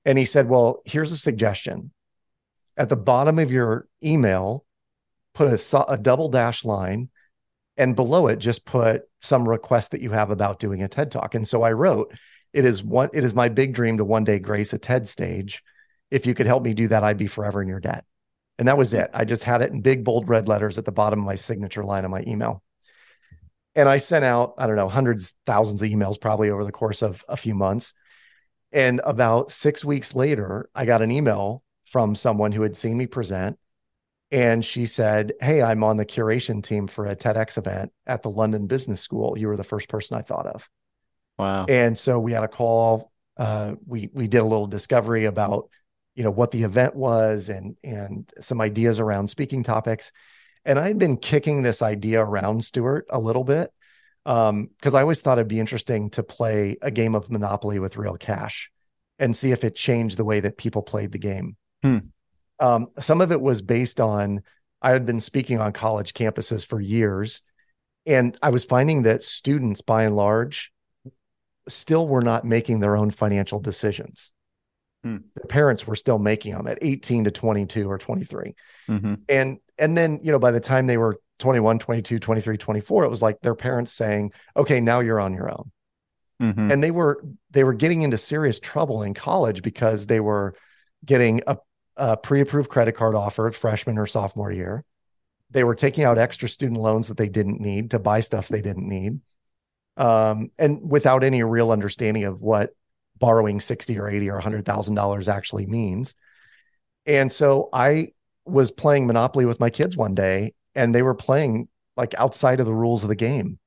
And 0.05 0.17
he 0.17 0.25
said, 0.25 0.47
"Well, 0.47 0.81
here's 0.85 1.11
a 1.11 1.17
suggestion. 1.17 1.91
At 2.77 2.89
the 2.89 2.95
bottom 2.95 3.39
of 3.39 3.51
your 3.51 3.87
email, 4.03 4.65
put 5.33 5.47
a, 5.47 5.85
a 5.91 5.97
double 5.97 6.29
dash 6.29 6.63
line, 6.63 7.09
and 7.79 7.95
below 7.95 8.27
it, 8.27 8.37
just 8.37 8.65
put 8.65 9.03
some 9.21 9.49
request 9.49 9.91
that 9.91 10.01
you 10.01 10.11
have 10.11 10.29
about 10.29 10.59
doing 10.59 10.83
a 10.83 10.87
TED 10.87 11.11
talk." 11.11 11.33
And 11.33 11.47
so 11.47 11.63
I 11.63 11.71
wrote 11.71 12.13
it 12.53 12.65
is 12.65 12.83
one 12.83 13.09
it 13.13 13.23
is 13.23 13.33
my 13.33 13.49
big 13.49 13.73
dream 13.73 13.97
to 13.97 14.05
one 14.05 14.23
day 14.23 14.39
grace 14.39 14.73
a 14.73 14.77
TED 14.77 15.07
stage. 15.07 15.63
If 16.11 16.25
you 16.25 16.33
could 16.33 16.47
help 16.47 16.63
me 16.63 16.73
do 16.73 16.87
that, 16.89 17.03
I'd 17.03 17.17
be 17.17 17.27
forever 17.27 17.61
in 17.61 17.67
your 17.67 17.79
debt. 17.79 18.05
And 18.57 18.67
that 18.67 18.77
was 18.77 18.93
it. 18.93 19.09
I 19.13 19.25
just 19.25 19.43
had 19.43 19.61
it 19.61 19.71
in 19.71 19.81
big 19.81 20.03
bold 20.03 20.27
red 20.27 20.47
letters 20.47 20.77
at 20.77 20.85
the 20.85 20.91
bottom 20.91 21.19
of 21.19 21.25
my 21.25 21.35
signature 21.35 21.83
line 21.83 22.05
of 22.05 22.11
my 22.11 22.23
email. 22.27 22.63
And 23.75 23.87
I 23.87 23.97
sent 23.97 24.25
out, 24.25 24.55
I 24.57 24.67
don't 24.67 24.75
know, 24.75 24.89
hundreds, 24.89 25.33
thousands 25.45 25.81
of 25.81 25.87
emails 25.87 26.19
probably 26.19 26.49
over 26.49 26.65
the 26.65 26.71
course 26.71 27.01
of 27.01 27.23
a 27.29 27.37
few 27.37 27.55
months. 27.55 27.93
And 28.71 28.99
about 29.03 29.51
six 29.51 29.85
weeks 29.85 30.15
later, 30.15 30.69
I 30.75 30.85
got 30.85 31.01
an 31.01 31.11
email 31.11 31.63
from 31.85 32.15
someone 32.15 32.51
who 32.51 32.63
had 32.63 32.75
seen 32.75 32.97
me 32.97 33.07
present. 33.07 33.57
And 34.31 34.63
she 34.63 34.85
said, 34.85 35.33
Hey, 35.41 35.61
I'm 35.61 35.83
on 35.83 35.97
the 35.97 36.05
curation 36.05 36.63
team 36.63 36.87
for 36.87 37.07
a 37.07 37.15
TEDx 37.15 37.57
event 37.57 37.91
at 38.05 38.21
the 38.21 38.29
London 38.29 38.67
Business 38.67 39.01
School. 39.01 39.37
You 39.37 39.47
were 39.47 39.57
the 39.57 39.63
first 39.63 39.89
person 39.89 40.17
I 40.17 40.21
thought 40.21 40.45
of. 40.45 40.69
Wow. 41.37 41.65
And 41.67 41.97
so 41.97 42.19
we 42.19 42.33
had 42.33 42.43
a 42.43 42.49
call. 42.49 43.11
Uh, 43.37 43.75
we 43.85 44.09
we 44.13 44.27
did 44.27 44.39
a 44.39 44.45
little 44.45 44.67
discovery 44.67 45.25
about 45.25 45.69
you 46.13 46.23
know 46.23 46.31
what 46.31 46.51
the 46.51 46.63
event 46.63 46.95
was 46.95 47.49
and 47.49 47.77
and 47.83 48.31
some 48.39 48.61
ideas 48.61 48.99
around 48.99 49.29
speaking 49.29 49.63
topics. 49.63 50.11
And 50.65 50.77
I'd 50.77 50.97
been 50.97 51.17
kicking 51.17 51.63
this 51.63 51.81
idea 51.81 52.21
around 52.21 52.65
Stuart 52.65 53.05
a 53.09 53.19
little 53.19 53.45
bit 53.45 53.71
because 54.25 54.49
um, 54.49 54.95
I 54.95 55.01
always 55.01 55.21
thought 55.21 55.37
it'd 55.37 55.47
be 55.47 55.59
interesting 55.59 56.09
to 56.11 56.23
play 56.23 56.77
a 56.81 56.91
game 56.91 57.15
of 57.15 57.31
Monopoly 57.31 57.79
with 57.79 57.97
real 57.97 58.17
cash 58.17 58.69
and 59.17 59.35
see 59.35 59.51
if 59.51 59.63
it 59.63 59.75
changed 59.75 60.17
the 60.17 60.25
way 60.25 60.39
that 60.41 60.57
people 60.57 60.83
played 60.83 61.11
the 61.11 61.17
game. 61.17 61.55
Hmm. 61.83 61.99
Um, 62.59 62.87
some 62.99 63.21
of 63.21 63.31
it 63.31 63.41
was 63.41 63.61
based 63.61 63.99
on 63.99 64.41
I 64.81 64.91
had 64.91 65.05
been 65.05 65.21
speaking 65.21 65.59
on 65.59 65.73
college 65.73 66.13
campuses 66.13 66.65
for 66.65 66.79
years, 66.79 67.41
and 68.05 68.37
I 68.41 68.49
was 68.49 68.65
finding 68.65 69.03
that 69.03 69.23
students, 69.23 69.81
by 69.81 70.03
and 70.03 70.15
large, 70.15 70.71
still 71.67 72.07
were 72.07 72.21
not 72.21 72.45
making 72.45 72.79
their 72.79 72.95
own 72.95 73.11
financial 73.11 73.59
decisions. 73.59 74.31
Hmm. 75.03 75.17
Their 75.35 75.47
parents 75.47 75.87
were 75.87 75.95
still 75.95 76.19
making 76.19 76.53
them 76.53 76.67
at 76.67 76.79
18 76.81 77.25
to 77.25 77.31
22 77.31 77.89
or 77.89 77.97
23. 77.97 78.55
Mm-hmm. 78.89 79.13
And 79.29 79.59
and 79.77 79.97
then, 79.97 80.19
you 80.23 80.31
know, 80.31 80.39
by 80.39 80.51
the 80.51 80.59
time 80.59 80.87
they 80.87 80.97
were 80.97 81.19
21, 81.39 81.79
22, 81.79 82.19
23, 82.19 82.57
24, 82.57 83.05
it 83.05 83.09
was 83.09 83.21
like 83.21 83.39
their 83.41 83.55
parents 83.55 83.93
saying, 83.93 84.33
"Okay, 84.57 84.81
now 84.81 84.99
you're 84.99 85.21
on 85.21 85.33
your 85.33 85.49
own." 85.49 85.71
Mm-hmm. 86.41 86.71
And 86.71 86.83
they 86.83 86.91
were 86.91 87.23
they 87.51 87.63
were 87.63 87.73
getting 87.73 88.01
into 88.01 88.17
serious 88.17 88.59
trouble 88.59 89.03
in 89.03 89.13
college 89.13 89.61
because 89.61 90.07
they 90.07 90.19
were 90.19 90.55
getting 91.05 91.41
a, 91.47 91.57
a 91.99 92.17
pre-approved 92.17 92.69
credit 92.69 92.93
card 92.93 93.13
offer 93.13 93.47
at 93.47 93.55
freshman 93.55 93.97
or 93.97 94.07
sophomore 94.07 94.51
year. 94.51 94.85
They 95.51 95.63
were 95.63 95.75
taking 95.75 96.05
out 96.05 96.17
extra 96.17 96.47
student 96.47 96.79
loans 96.79 97.09
that 97.09 97.17
they 97.17 97.29
didn't 97.29 97.59
need 97.59 97.91
to 97.91 97.99
buy 97.99 98.21
stuff 98.21 98.47
they 98.47 98.61
didn't 98.61 98.87
need. 98.87 99.19
Um, 99.97 100.51
and 100.57 100.89
without 100.89 101.23
any 101.23 101.43
real 101.43 101.71
understanding 101.71 102.23
of 102.23 102.41
what 102.41 102.71
borrowing 103.17 103.59
60 103.59 103.99
or 103.99 104.07
80 104.07 104.29
or 104.29 104.35
100 104.35 104.65
thousand 104.65 104.95
dollars 104.95 105.27
actually 105.27 105.65
means. 105.65 106.15
And 107.05 107.31
so 107.31 107.69
i 107.73 108.09
was 108.45 108.71
playing 108.71 109.05
monopoly 109.05 109.45
with 109.45 109.59
my 109.59 109.69
kids 109.69 109.95
one 109.95 110.15
day 110.15 110.53
and 110.73 110.95
they 110.95 111.03
were 111.03 111.13
playing 111.13 111.67
like 111.97 112.15
outside 112.17 112.59
of 112.59 112.65
the 112.65 112.73
rules 112.73 113.03
of 113.03 113.09
the 113.09 113.15
game. 113.15 113.59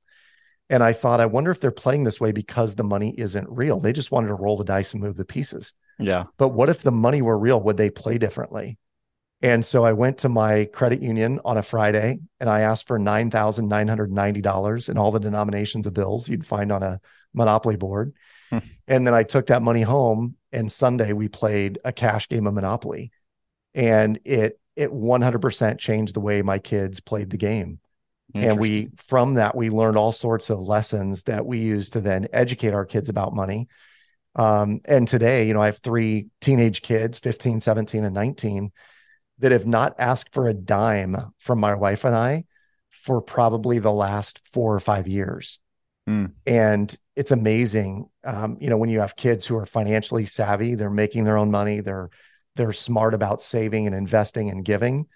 And 0.71 0.83
i 0.83 0.95
thought 0.95 1.21
i 1.21 1.27
wonder 1.27 1.51
if 1.51 1.61
they're 1.61 1.71
playing 1.71 2.05
this 2.05 2.21
way 2.21 2.33
because 2.33 2.75
the 2.75 2.85
money 2.85 3.15
isn't 3.19 3.51
real. 3.51 3.79
They 3.79 3.93
just 3.93 4.11
wanted 4.11 4.29
to 4.29 4.35
roll 4.35 4.57
the 4.57 4.65
dice 4.65 4.95
and 4.95 5.03
move 5.03 5.17
the 5.17 5.27
pieces 5.27 5.75
yeah 5.99 6.25
but 6.39 6.49
what 6.49 6.69
if 6.69 6.83
the 6.83 6.91
money 6.91 7.23
were 7.23 7.39
real 7.39 7.61
would 7.61 7.77
they 7.77 7.91
play 7.91 8.19
differently 8.19 8.79
and 9.43 9.65
so 9.65 9.85
I 9.85 9.93
went 9.93 10.19
to 10.19 10.29
my 10.29 10.67
credit 10.67 11.03
union 11.03 11.41
on 11.45 11.57
a 11.57 11.63
Friday 11.63 12.21
and 12.39 12.49
I 12.49 12.61
asked 12.61 12.87
for 12.87 12.99
$9,990 12.99 14.89
in 14.89 14.97
all 14.97 15.11
the 15.11 15.19
denominations 15.19 15.89
of 15.89 15.95
bills 15.95 16.29
you'd 16.29 16.47
find 16.47 16.71
on 16.71 16.85
a 16.85 17.01
Monopoly 17.35 17.77
board. 17.77 18.15
Hmm. 18.51 18.59
and 18.87 19.07
then 19.07 19.15
I 19.15 19.23
took 19.23 19.47
that 19.47 19.63
money 19.63 19.83
home 19.83 20.37
and 20.53 20.71
Sunday 20.71 21.13
we 21.13 21.27
played 21.29 21.79
a 21.85 21.93
cash 21.93 22.29
game 22.29 22.47
of 22.47 22.55
Monopoly. 22.55 23.11
And 23.75 24.21
it 24.25 24.61
it 24.77 24.91
100% 24.91 25.79
changed 25.79 26.15
the 26.15 26.21
way 26.21 26.41
my 26.43 26.59
kids 26.59 27.01
played 27.01 27.31
the 27.31 27.37
game. 27.37 27.81
And 28.35 28.59
we 28.59 28.91
from 28.97 29.35
that 29.35 29.57
we 29.57 29.71
learned 29.71 29.97
all 29.97 30.13
sorts 30.13 30.51
of 30.51 30.61
lessons 30.61 31.25
that 31.25 31.45
we 31.45 31.59
use 31.59 31.91
to 31.91 32.01
then 32.01 32.29
educate 32.33 32.73
our 32.73 32.87
kids 32.87 33.09
about 33.09 33.35
money. 33.35 33.69
Um, 34.35 34.81
and 34.87 35.07
today, 35.07 35.47
you 35.47 35.55
know, 35.55 35.63
I 35.63 35.67
have 35.67 35.79
three 35.79 36.29
teenage 36.41 36.83
kids, 36.83 37.19
15, 37.19 37.61
17 37.61 38.05
and 38.05 38.15
19 38.15 38.73
that 39.39 39.53
have 39.53 39.67
not 39.67 39.97
asked 39.99 40.33
for 40.33 40.49
a 40.49 40.55
dime 40.55 41.17
from 41.39 41.61
my 41.61 41.75
wife 41.75 42.05
and 42.05 42.15
I 42.15 42.45
for 42.91 43.21
probably 43.21 43.79
the 43.79 43.93
last 43.93 44.41
four 44.53 44.75
or 44.75 44.81
five 44.81 45.07
years. 45.07 45.59
Mm. 46.09 46.33
And 46.47 46.97
it's 47.17 47.31
amazing. 47.31 48.09
Um, 48.25 48.57
you 48.61 48.71
know, 48.71 48.77
when 48.77 48.91
you 48.91 49.01
have 49.01 49.17
kids 49.17 49.47
who 49.47 49.57
are 49.57 49.67
financially 49.67 50.25
savvy, 50.25 50.75
they're 50.75 50.91
making 50.91 51.25
their 51.25 51.39
own 51.39 51.51
money, 51.51 51.81
they're 51.81 52.11
they're 52.55 52.73
smart 52.75 53.15
about 53.15 53.41
saving 53.41 53.87
and 53.87 53.97
investing 53.97 54.51
and 54.51 54.65
giving. 54.65 55.07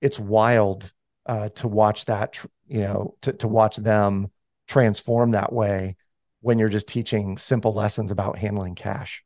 It's 0.00 0.18
wild 0.18 0.90
uh, 1.26 1.50
to 1.56 1.68
watch 1.68 2.06
that, 2.06 2.38
you 2.66 2.80
know, 2.80 3.14
to, 3.22 3.34
to 3.34 3.48
watch 3.48 3.76
them 3.76 4.30
transform 4.66 5.32
that 5.32 5.52
way 5.52 5.96
when 6.40 6.58
you're 6.58 6.68
just 6.68 6.88
teaching 6.88 7.38
simple 7.38 7.72
lessons 7.72 8.10
about 8.10 8.38
handling 8.38 8.74
cash. 8.74 9.24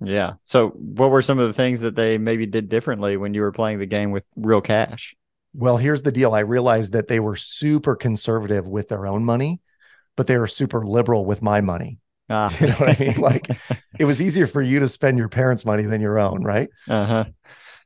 Yeah. 0.00 0.34
So, 0.44 0.70
what 0.70 1.10
were 1.10 1.22
some 1.22 1.38
of 1.38 1.46
the 1.46 1.52
things 1.52 1.80
that 1.80 1.94
they 1.94 2.18
maybe 2.18 2.46
did 2.46 2.68
differently 2.68 3.16
when 3.16 3.34
you 3.34 3.42
were 3.42 3.52
playing 3.52 3.78
the 3.78 3.86
game 3.86 4.10
with 4.10 4.26
real 4.36 4.60
cash? 4.60 5.14
Well, 5.54 5.76
here's 5.76 6.02
the 6.02 6.12
deal. 6.12 6.34
I 6.34 6.40
realized 6.40 6.92
that 6.92 7.08
they 7.08 7.20
were 7.20 7.36
super 7.36 7.94
conservative 7.94 8.66
with 8.66 8.88
their 8.88 9.06
own 9.06 9.24
money, 9.24 9.60
but 10.16 10.26
they 10.26 10.38
were 10.38 10.48
super 10.48 10.84
liberal 10.84 11.24
with 11.24 11.42
my 11.42 11.60
money. 11.60 11.98
Ah. 12.30 12.54
You 12.60 12.68
know 12.68 12.74
what 12.74 13.00
I 13.00 13.04
mean? 13.04 13.16
Like 13.20 13.48
it 13.98 14.04
was 14.04 14.22
easier 14.22 14.46
for 14.46 14.62
you 14.62 14.80
to 14.80 14.88
spend 14.88 15.18
your 15.18 15.28
parents' 15.28 15.64
money 15.64 15.84
than 15.84 16.00
your 16.00 16.18
own, 16.18 16.42
right? 16.42 16.68
Uh 16.88 17.04
huh. 17.04 17.24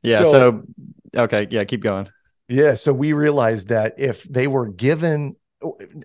Yeah. 0.01 0.23
So, 0.23 0.31
so, 0.31 0.63
okay. 1.15 1.47
Yeah. 1.49 1.65
Keep 1.65 1.81
going. 1.81 2.07
Yeah. 2.47 2.75
So 2.75 2.93
we 2.93 3.13
realized 3.13 3.67
that 3.69 3.95
if 3.97 4.23
they 4.23 4.47
were 4.47 4.67
given, 4.67 5.35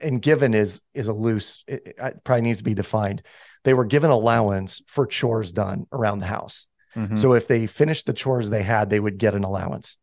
and 0.00 0.22
given 0.22 0.54
is 0.54 0.80
is 0.94 1.08
a 1.08 1.12
loose, 1.12 1.62
it, 1.66 1.94
it 1.98 2.24
probably 2.24 2.42
needs 2.42 2.58
to 2.58 2.64
be 2.64 2.74
defined 2.74 3.22
they 3.64 3.74
were 3.74 3.84
given 3.84 4.10
allowance 4.10 4.82
for 4.86 5.06
chores 5.06 5.52
done 5.52 5.86
around 5.92 6.18
the 6.18 6.26
house. 6.26 6.66
Mm-hmm. 6.96 7.16
So 7.16 7.34
if 7.34 7.48
they 7.48 7.66
finished 7.66 8.06
the 8.06 8.12
chores 8.12 8.50
they 8.50 8.62
had, 8.62 8.90
they 8.90 9.00
would 9.00 9.18
get 9.18 9.34
an 9.34 9.44
allowance. 9.44 9.96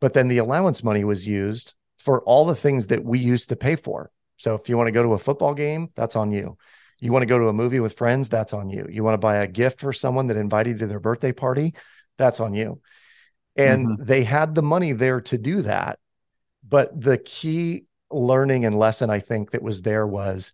But 0.00 0.12
then 0.12 0.28
the 0.28 0.38
allowance 0.38 0.84
money 0.84 1.04
was 1.04 1.26
used 1.26 1.74
for 1.98 2.22
all 2.22 2.46
the 2.46 2.54
things 2.54 2.88
that 2.88 3.04
we 3.04 3.18
used 3.18 3.48
to 3.48 3.56
pay 3.56 3.76
for. 3.76 4.10
So 4.36 4.54
if 4.54 4.68
you 4.68 4.76
want 4.76 4.86
to 4.86 4.92
go 4.92 5.02
to 5.02 5.14
a 5.14 5.18
football 5.18 5.54
game, 5.54 5.90
that's 5.96 6.14
on 6.14 6.30
you. 6.30 6.56
You 7.00 7.12
want 7.12 7.22
to 7.22 7.26
go 7.26 7.38
to 7.38 7.48
a 7.48 7.52
movie 7.52 7.80
with 7.80 7.96
friends, 7.96 8.28
that's 8.28 8.52
on 8.52 8.70
you. 8.70 8.86
You 8.88 9.02
want 9.02 9.14
to 9.14 9.18
buy 9.18 9.38
a 9.38 9.46
gift 9.48 9.80
for 9.80 9.92
someone 9.92 10.28
that 10.28 10.36
invited 10.36 10.74
you 10.74 10.78
to 10.78 10.86
their 10.86 11.00
birthday 11.00 11.32
party, 11.32 11.74
that's 12.16 12.40
on 12.40 12.54
you. 12.54 12.80
And 13.56 13.86
mm-hmm. 13.86 14.04
they 14.04 14.22
had 14.22 14.54
the 14.54 14.62
money 14.62 14.92
there 14.92 15.20
to 15.22 15.38
do 15.38 15.62
that. 15.62 15.98
But 16.66 17.00
the 17.00 17.18
key 17.18 17.86
learning 18.10 18.64
and 18.64 18.78
lesson 18.78 19.10
I 19.10 19.20
think 19.20 19.50
that 19.50 19.62
was 19.62 19.82
there 19.82 20.06
was 20.06 20.52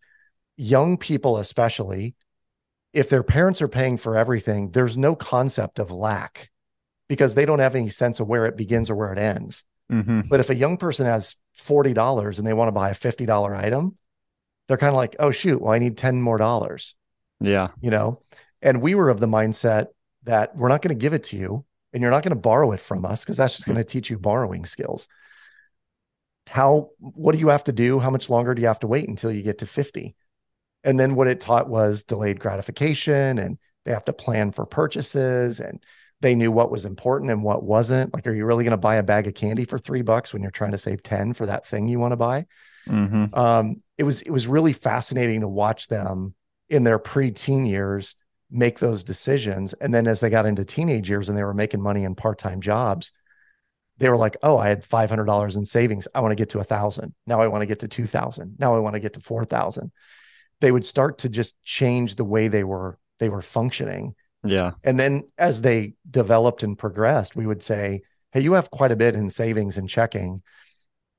young 0.57 0.97
people, 0.97 1.39
especially, 1.39 2.15
if 2.93 3.09
their 3.09 3.23
parents 3.23 3.61
are 3.61 3.69
paying 3.69 3.97
for 3.97 4.17
everything, 4.17 4.71
there's 4.71 4.97
no 4.97 5.15
concept 5.15 5.79
of 5.79 5.91
lack 5.91 6.51
because 7.09 7.35
they 7.35 7.45
don't 7.45 7.59
have 7.59 7.75
any 7.75 7.91
sense 7.91 8.21
of 8.21 8.29
where 8.29 8.47
it 8.47 8.57
begins 8.57 8.89
or 8.89 8.95
where 8.95 9.13
it 9.13 9.19
ends. 9.19 9.65
Mm-hmm. 9.91 10.23
But 10.31 10.41
if 10.41 10.51
a 10.51 10.55
young 10.55 10.77
person 10.77 11.07
has 11.07 11.37
$40 11.61 12.39
and 12.39 12.47
they 12.47 12.53
want 12.53 12.69
to 12.69 12.73
buy 12.73 12.91
a 12.91 12.95
$50 12.95 13.57
item, 13.57 13.99
they're 14.69 14.79
kind 14.79 14.91
of 14.91 14.97
like, 14.97 15.17
oh, 15.19 15.31
shoot, 15.31 15.61
well, 15.61 15.73
I 15.73 15.79
need 15.79 15.99
10 15.99 16.23
more 16.23 16.39
dollars. 16.39 16.95
Yeah. 17.41 17.69
You 17.81 17.91
know, 17.91 18.23
and 18.63 18.81
we 18.81 18.95
were 18.95 19.11
of 19.11 19.21
the 19.21 19.27
mindset 19.27 19.89
that 20.23 20.57
we're 20.57 20.69
not 20.69 20.81
going 20.81 20.97
to 20.97 21.01
give 21.01 21.13
it 21.13 21.25
to 21.25 21.37
you 21.37 21.65
and 21.93 22.01
you're 22.01 22.11
not 22.11 22.23
going 22.23 22.31
to 22.31 22.37
borrow 22.37 22.73
it 22.73 22.81
from 22.81 23.05
us 23.05 23.23
because 23.23 23.37
that's 23.37 23.55
just 23.55 23.67
going 23.67 23.77
to 23.77 23.85
teach 23.85 24.09
you 24.09 24.19
borrowing 24.19 24.65
skills. 24.65 25.07
How 26.49 26.91
what 26.99 27.33
do 27.33 27.39
you 27.39 27.49
have 27.49 27.65
to 27.65 27.73
do? 27.73 27.99
How 27.99 28.11
much 28.11 28.29
longer 28.29 28.55
do 28.55 28.63
you 28.63 28.69
have 28.69 28.81
to 28.81 28.87
wait 28.87 29.09
until 29.09 29.33
you 29.33 29.43
get 29.43 29.59
to 29.59 29.67
50? 29.67 30.15
And 30.83 31.01
then 31.01 31.15
what 31.15 31.29
it 31.29 31.41
taught 31.41 31.69
was 31.69 32.05
delayed 32.05 32.39
gratification 32.39 33.39
and 33.39 33.59
they 33.85 33.93
have 33.93 34.05
to 34.05 34.13
plan 34.13 34.53
for 34.53 34.67
purchases 34.67 35.61
and 35.61 35.83
they 36.21 36.35
knew 36.35 36.53
what 36.53 36.71
was 36.71 36.85
important 36.85 37.31
and 37.31 37.43
what 37.43 37.63
wasn't. 37.63 38.15
Like, 38.15 38.27
are 38.27 38.33
you 38.33 38.45
really 38.45 38.65
going 38.65 38.73
to 38.73 38.77
buy 38.77 38.97
a 38.97 39.03
bag 39.03 39.27
of 39.27 39.35
candy 39.35 39.65
for 39.65 39.79
three 39.79 40.03
bucks 40.03 40.33
when 40.33 40.43
you're 40.43 40.51
trying 40.51 40.71
to 40.73 40.79
save 40.79 41.03
10 41.03 41.35
for 41.35 41.47
that 41.47 41.67
thing 41.67 41.89
you 41.89 41.99
want 41.99 42.13
to 42.13 42.17
buy? 42.17 42.47
Mm-hmm. 42.89 43.35
Um, 43.35 43.83
it 43.99 44.05
was, 44.05 44.23
it 44.23 44.31
was 44.31 44.47
really 44.47 44.73
fascinating 44.73 45.41
to 45.41 45.49
watch 45.49 45.89
them 45.89 46.35
in 46.69 46.85
their 46.85 46.99
pre-teen 46.99 47.67
years 47.67 48.17
make 48.51 48.79
those 48.79 49.05
decisions. 49.05 49.73
And 49.75 49.93
then 49.93 50.07
as 50.07 50.21
they 50.21 50.31
got 50.31 50.47
into 50.47 50.65
teenage 50.65 51.11
years 51.11 51.29
and 51.29 51.37
they 51.37 51.45
were 51.45 51.55
making 51.55 51.83
money 51.83 52.05
in 52.05 52.15
part-time 52.15 52.61
jobs, 52.61 53.13
they 53.99 54.09
were 54.09 54.17
like, 54.17 54.37
oh, 54.43 54.59
I 54.59 54.69
had 54.69 54.85
$500 54.85 55.57
in 55.57 55.65
savings. 55.65 56.09
I 56.15 56.21
want 56.21 56.33
to 56.33 56.37
get 56.37 56.51
to 56.51 56.59
a 56.59 56.65
thousand. 56.65 57.15
Now 57.27 57.41
I 57.41 57.47
want 57.47 57.63
to 57.63 57.67
get 57.67 57.81
to 57.81 57.89
2000. 57.89 58.57
Now 58.59 58.75
I 58.75 58.79
want 58.79 58.95
to 58.95 59.01
get 59.01 59.15
to 59.15 59.21
4,000. 59.21 59.93
They 60.61 60.73
would 60.73 60.87
start 60.87 61.19
to 61.19 61.29
just 61.29 61.55
change 61.63 62.17
the 62.17 62.25
way 62.25 62.49
they 62.49 62.65
were, 62.65 62.99
they 63.19 63.29
were 63.29 63.43
functioning 63.43 64.15
yeah. 64.45 64.73
And 64.85 65.01
then 65.01 65.31
as 65.39 65.63
they 65.63 65.95
developed 66.09 66.63
and 66.63 66.79
progressed, 66.79 67.35
we 67.35 67.47
would 67.47 67.63
say, 67.63 68.03
Hey, 68.33 68.41
you 68.41 68.53
have 68.53 68.71
quite 68.71 68.93
a 68.93 68.97
bit 68.97 69.15
in 69.15 69.31
savings 69.31 69.77
and 69.77 69.89
checking. 69.89 70.43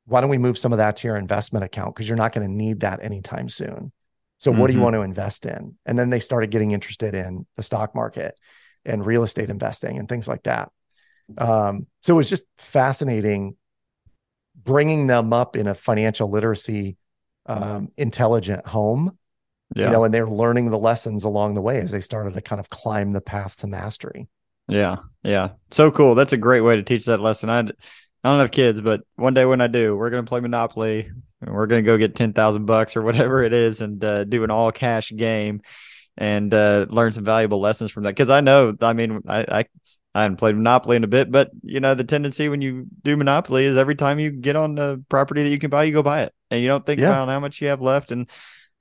Why 0.05 0.21
don't 0.21 0.29
we 0.29 0.37
move 0.37 0.57
some 0.57 0.71
of 0.71 0.77
that 0.77 0.97
to 0.97 1.07
your 1.07 1.17
investment 1.17 1.65
account? 1.65 1.95
Because 1.95 2.07
you're 2.07 2.17
not 2.17 2.33
going 2.33 2.45
to 2.45 2.53
need 2.53 2.81
that 2.81 3.03
anytime 3.03 3.49
soon. 3.49 3.91
So, 4.37 4.51
mm-hmm. 4.51 4.59
what 4.59 4.67
do 4.67 4.73
you 4.73 4.77
mm-hmm. 4.77 4.83
want 4.83 4.95
to 4.95 5.01
invest 5.01 5.45
in? 5.45 5.75
And 5.85 5.97
then 5.97 6.09
they 6.09 6.19
started 6.19 6.51
getting 6.51 6.71
interested 6.71 7.15
in 7.15 7.47
the 7.55 7.63
stock 7.63 7.95
market 7.95 8.37
and 8.83 9.05
real 9.05 9.23
estate 9.23 9.49
investing 9.49 9.97
and 9.97 10.07
things 10.07 10.27
like 10.27 10.43
that. 10.43 10.71
Um, 11.37 11.87
so, 12.05 12.13
it 12.13 12.17
was 12.17 12.29
just 12.29 12.43
fascinating 12.57 13.55
bringing 14.63 15.07
them 15.07 15.33
up 15.33 15.55
in 15.55 15.67
a 15.67 15.75
financial 15.75 16.29
literacy, 16.29 16.97
um, 17.45 17.91
intelligent 17.97 18.65
home 18.65 19.17
yeah. 19.73 19.85
you 19.85 19.91
know, 19.91 20.03
and 20.03 20.13
they're 20.13 20.27
learning 20.27 20.69
the 20.69 20.77
lessons 20.77 21.23
along 21.23 21.55
the 21.55 21.61
way 21.61 21.79
as 21.79 21.91
they 21.91 22.01
started 22.01 22.33
to 22.33 22.41
kind 22.41 22.59
of 22.59 22.69
climb 22.69 23.11
the 23.11 23.21
path 23.21 23.55
to 23.57 23.67
mastery. 23.67 24.27
Yeah. 24.67 24.97
Yeah. 25.23 25.49
So 25.71 25.91
cool. 25.91 26.15
That's 26.15 26.33
a 26.33 26.37
great 26.37 26.61
way 26.61 26.75
to 26.75 26.83
teach 26.83 27.05
that 27.05 27.19
lesson. 27.19 27.49
I, 27.49 27.59
I 27.59 27.63
don't 28.23 28.39
have 28.39 28.51
kids, 28.51 28.81
but 28.81 29.01
one 29.15 29.33
day 29.33 29.45
when 29.45 29.61
I 29.61 29.67
do, 29.67 29.95
we're 29.95 30.09
going 30.09 30.25
to 30.25 30.29
play 30.29 30.39
Monopoly 30.39 31.09
and 31.41 31.53
we're 31.53 31.67
going 31.67 31.83
to 31.83 31.87
go 31.87 31.97
get 31.97 32.15
10,000 32.15 32.65
bucks 32.65 32.95
or 32.95 33.01
whatever 33.01 33.43
it 33.43 33.53
is 33.53 33.81
and 33.81 34.03
uh, 34.03 34.23
do 34.23 34.43
an 34.43 34.51
all 34.51 34.71
cash 34.71 35.11
game 35.11 35.61
and 36.17 36.53
uh, 36.53 36.85
learn 36.89 37.11
some 37.11 37.25
valuable 37.25 37.59
lessons 37.59 37.91
from 37.91 38.03
that. 38.03 38.15
Cause 38.15 38.29
I 38.29 38.41
know, 38.41 38.75
I 38.81 38.93
mean, 38.93 39.21
I, 39.27 39.39
I, 39.41 39.65
I 40.15 40.21
haven't 40.21 40.37
played 40.37 40.55
Monopoly 40.55 40.95
in 40.95 41.03
a 41.03 41.07
bit, 41.07 41.29
but 41.29 41.51
you 41.61 41.81
know, 41.81 41.93
the 41.93 42.05
tendency 42.05 42.47
when 42.47 42.61
you 42.61 42.87
do 43.03 43.17
Monopoly 43.17 43.65
is 43.65 43.75
every 43.75 43.95
time 43.95 44.17
you 44.17 44.31
get 44.31 44.55
on 44.55 44.79
a 44.79 44.97
property 45.09 45.43
that 45.43 45.49
you 45.49 45.59
can 45.59 45.69
buy, 45.69 45.83
you 45.83 45.91
go 45.91 46.01
buy 46.01 46.21
it 46.21 46.33
and 46.49 46.61
you 46.61 46.69
don't 46.69 46.85
think 46.85 47.01
yeah. 47.01 47.07
about 47.07 47.27
how 47.27 47.39
much 47.41 47.61
you 47.61 47.67
have 47.67 47.81
left. 47.81 48.11
And 48.11 48.29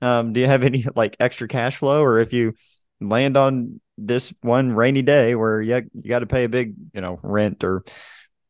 um, 0.01 0.31
do 0.31 0.39
you 0.39 0.47
have 0.47 0.63
any 0.63 0.85
like 0.95 1.17
extra 1.19 1.49
cash 1.49 1.75
flow, 1.75 2.01
or 2.01 2.19
if 2.19 2.31
you 2.31 2.53
land 3.01 3.35
on 3.35 3.81
this 3.97 4.33
one 4.41 4.71
rainy 4.71 5.01
day 5.01 5.35
where 5.35 5.61
you 5.61 5.83
you 5.93 6.09
got 6.09 6.19
to 6.19 6.25
pay 6.25 6.45
a 6.45 6.49
big 6.49 6.73
you 6.93 7.01
know 7.01 7.19
rent 7.21 7.65
or 7.65 7.83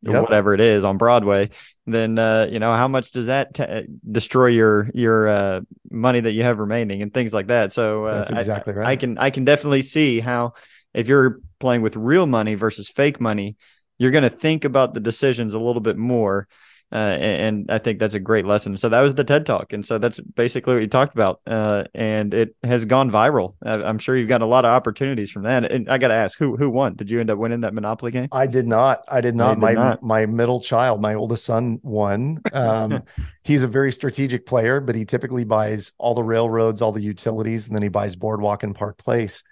Yep. 0.02 0.21
whatever 0.21 0.54
it 0.54 0.62
is 0.62 0.84
on 0.84 0.98
Broadway, 0.98 1.50
then 1.88 2.19
uh, 2.19 2.48
you 2.52 2.60
know 2.60 2.71
how 2.76 2.88
much 2.88 3.12
does 3.12 3.26
that 3.26 3.56
t- 3.56 3.88
destroy 4.12 4.48
your 4.48 4.91
your 4.93 5.28
uh, 5.28 5.62
money 5.89 6.19
that 6.19 6.34
you 6.34 6.43
have 6.43 6.60
remaining 6.60 7.02
and 7.02 7.12
things 7.12 7.34
like 7.34 7.48
that. 7.48 7.74
So 7.74 8.06
uh, 8.06 8.19
that's 8.19 8.30
exactly 8.30 8.74
I, 8.74 8.78
right. 8.78 8.88
I 8.89 8.95
can 8.98 9.17
I 9.17 9.30
can 9.32 9.45
definitely 9.45 9.82
see 9.82 10.19
how 10.19 10.54
if 10.95 11.08
you're 11.08 11.39
playing 11.60 11.81
with 11.81 11.95
real 11.95 12.25
money 12.25 12.55
versus 12.55 12.89
fake 12.89 13.21
money, 13.21 13.58
you're 13.97 14.12
going 14.12 14.23
to 14.23 14.29
think 14.29 14.65
about 14.65 14.93
the 14.93 14.99
decisions 14.99 15.53
a 15.53 15.60
little 15.60 15.81
bit 15.81 15.97
more 15.97 16.47
uh, 16.91 17.17
and, 17.19 17.60
and, 17.60 17.71
I 17.71 17.79
think 17.79 17.99
that's 17.99 18.13
a 18.13 18.19
great 18.19 18.45
lesson. 18.45 18.77
So 18.77 18.89
that 18.89 19.01
was 19.01 19.15
the 19.15 19.23
TED 19.23 19.45
Talk, 19.45 19.73
and 19.73 19.84
so 19.84 19.97
that's 19.97 20.19
basically 20.19 20.75
what 20.75 20.81
you 20.84 20.88
talked 20.88 21.15
about, 21.15 21.41
uh, 21.47 21.86
and 21.95 22.31
it 22.34 22.55
has 22.63 22.86
gone 22.86 23.10
viral. 23.10 23.55
I'm 23.65 23.97
sure 23.97 24.15
you've 24.15 24.29
got 24.29 24.43
a 24.43 24.45
lot 24.45 24.65
of 24.65 24.69
opportunities 24.69 25.31
from 25.31 25.43
that. 25.43 25.69
And 25.71 25.89
I 25.89 25.97
got 25.97 26.10
to 26.10 26.13
ask, 26.13 26.38
who 26.38 26.55
who 26.55 26.69
won? 26.69 26.95
Did 26.95 27.10
you 27.10 27.19
end 27.19 27.31
up 27.31 27.39
winning 27.39 27.62
that 27.62 27.73
Monopoly 27.73 28.12
game? 28.12 28.27
I 28.31 28.45
did 28.45 28.67
not. 28.67 29.03
I 29.08 29.19
did 29.19 29.36
not. 29.36 29.58
My 29.58 29.73
not. 29.73 30.03
my 30.03 30.27
middle 30.27 30.62
child, 30.62 31.01
my 31.01 31.15
oldest 31.15 31.43
son, 31.43 31.79
won. 31.81 32.39
Um, 32.53 33.01
he's 33.43 33.63
a 33.63 33.67
very 33.67 33.91
strategic 33.91 34.45
player, 34.45 34.79
but 34.79 34.95
he 34.95 35.05
typically 35.05 35.43
buys 35.43 35.91
all 35.97 36.13
the 36.13 36.23
railroads, 36.23 36.84
all 36.84 36.91
the 36.91 37.01
utilities, 37.01 37.65
and 37.65 37.75
then 37.75 37.84
he 37.84 37.89
buys 37.89 38.15
Boardwalk 38.15 38.62
and 38.62 38.75
Park 38.75 38.99
Place. 38.99 39.43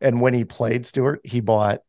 And 0.00 0.20
when 0.20 0.34
he 0.34 0.44
played 0.44 0.86
Stuart, 0.86 1.20
he 1.24 1.40
bought 1.40 1.80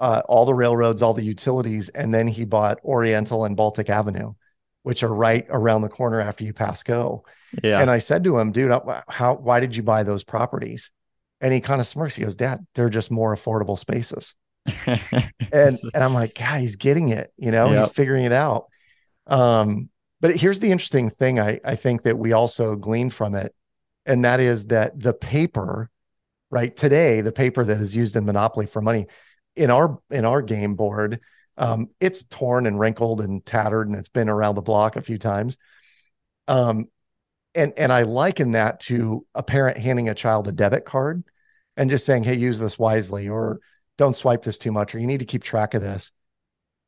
uh, 0.00 0.22
all 0.26 0.44
the 0.44 0.54
railroads, 0.54 1.02
all 1.02 1.14
the 1.14 1.22
utilities, 1.22 1.88
and 1.90 2.12
then 2.12 2.26
he 2.26 2.44
bought 2.44 2.80
Oriental 2.84 3.44
and 3.44 3.56
Baltic 3.56 3.88
Avenue, 3.88 4.32
which 4.82 5.02
are 5.02 5.14
right 5.14 5.46
around 5.48 5.82
the 5.82 5.88
corner 5.88 6.20
after 6.20 6.44
you 6.44 6.52
pass 6.52 6.82
go. 6.82 7.24
Yeah. 7.62 7.80
And 7.80 7.90
I 7.90 7.98
said 7.98 8.24
to 8.24 8.38
him, 8.38 8.52
dude, 8.52 8.72
how, 9.08 9.34
why 9.34 9.60
did 9.60 9.76
you 9.76 9.82
buy 9.82 10.02
those 10.02 10.24
properties? 10.24 10.90
And 11.40 11.52
he 11.52 11.60
kind 11.60 11.80
of 11.80 11.86
smirks. 11.86 12.16
He 12.16 12.24
goes, 12.24 12.34
Dad, 12.34 12.66
they're 12.74 12.88
just 12.88 13.10
more 13.10 13.34
affordable 13.34 13.78
spaces. 13.78 14.34
and 14.86 15.76
and 15.94 16.04
I'm 16.04 16.14
like, 16.14 16.36
God, 16.36 16.60
he's 16.60 16.76
getting 16.76 17.08
it. 17.08 17.32
You 17.36 17.50
know, 17.50 17.70
yep. 17.70 17.84
he's 17.84 17.92
figuring 17.92 18.24
it 18.24 18.32
out. 18.32 18.66
Um, 19.26 19.88
but 20.20 20.36
here's 20.36 20.60
the 20.60 20.70
interesting 20.70 21.10
thing 21.10 21.40
I, 21.40 21.60
I 21.64 21.74
think 21.76 22.02
that 22.02 22.16
we 22.16 22.32
also 22.32 22.76
glean 22.76 23.10
from 23.10 23.34
it, 23.34 23.54
and 24.06 24.24
that 24.24 24.40
is 24.40 24.66
that 24.66 24.98
the 24.98 25.12
paper, 25.12 25.90
right 26.52 26.76
today, 26.76 27.22
the 27.22 27.32
paper 27.32 27.64
that 27.64 27.78
is 27.78 27.96
used 27.96 28.14
in 28.14 28.26
Monopoly 28.26 28.66
for 28.66 28.80
money, 28.80 29.06
in 29.56 29.70
our 29.70 29.98
in 30.10 30.24
our 30.24 30.42
game 30.42 30.76
board, 30.76 31.20
um, 31.56 31.88
it's 31.98 32.22
torn 32.24 32.66
and 32.66 32.78
wrinkled 32.78 33.20
and 33.20 33.44
tattered, 33.44 33.88
and 33.88 33.96
it's 33.96 34.08
been 34.08 34.28
around 34.28 34.54
the 34.54 34.62
block 34.62 34.94
a 34.94 35.02
few 35.02 35.18
times. 35.18 35.56
Um, 36.46 36.88
and 37.54 37.72
and 37.76 37.92
I 37.92 38.02
liken 38.02 38.52
that 38.52 38.80
to 38.80 39.26
a 39.34 39.42
parent 39.42 39.78
handing 39.78 40.08
a 40.08 40.14
child 40.14 40.46
a 40.46 40.52
debit 40.52 40.84
card 40.84 41.24
and 41.76 41.90
just 41.90 42.06
saying, 42.06 42.24
"Hey, 42.24 42.36
use 42.36 42.58
this 42.58 42.78
wisely," 42.78 43.28
or 43.28 43.60
"Don't 43.98 44.16
swipe 44.16 44.42
this 44.42 44.58
too 44.58 44.72
much," 44.72 44.94
or 44.94 44.98
"You 44.98 45.06
need 45.06 45.20
to 45.20 45.26
keep 45.26 45.42
track 45.42 45.74
of 45.74 45.82
this." 45.82 46.12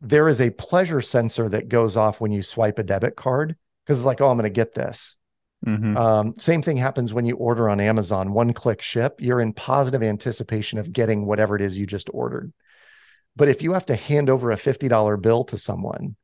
There 0.00 0.28
is 0.28 0.40
a 0.40 0.50
pleasure 0.50 1.00
sensor 1.00 1.48
that 1.48 1.68
goes 1.68 1.96
off 1.96 2.20
when 2.20 2.32
you 2.32 2.42
swipe 2.42 2.78
a 2.78 2.82
debit 2.82 3.16
card 3.16 3.56
because 3.84 3.98
it's 3.98 4.06
like, 4.06 4.20
"Oh, 4.20 4.28
I'm 4.28 4.36
going 4.36 4.44
to 4.44 4.50
get 4.50 4.74
this." 4.74 5.16
Mm-hmm. 5.66 5.96
Um, 5.96 6.34
same 6.38 6.62
thing 6.62 6.76
happens 6.76 7.12
when 7.12 7.26
you 7.26 7.36
order 7.36 7.68
on 7.68 7.80
Amazon, 7.80 8.32
one 8.32 8.52
click 8.52 8.82
ship. 8.82 9.20
You're 9.20 9.40
in 9.40 9.52
positive 9.52 10.02
anticipation 10.02 10.78
of 10.78 10.92
getting 10.92 11.26
whatever 11.26 11.56
it 11.56 11.62
is 11.62 11.78
you 11.78 11.86
just 11.86 12.10
ordered. 12.12 12.52
But 13.36 13.48
if 13.48 13.62
you 13.62 13.72
have 13.72 13.86
to 13.86 13.96
hand 13.96 14.30
over 14.30 14.52
a 14.52 14.56
$50 14.56 15.20
bill 15.20 15.44
to 15.44 15.58
someone, 15.58 16.16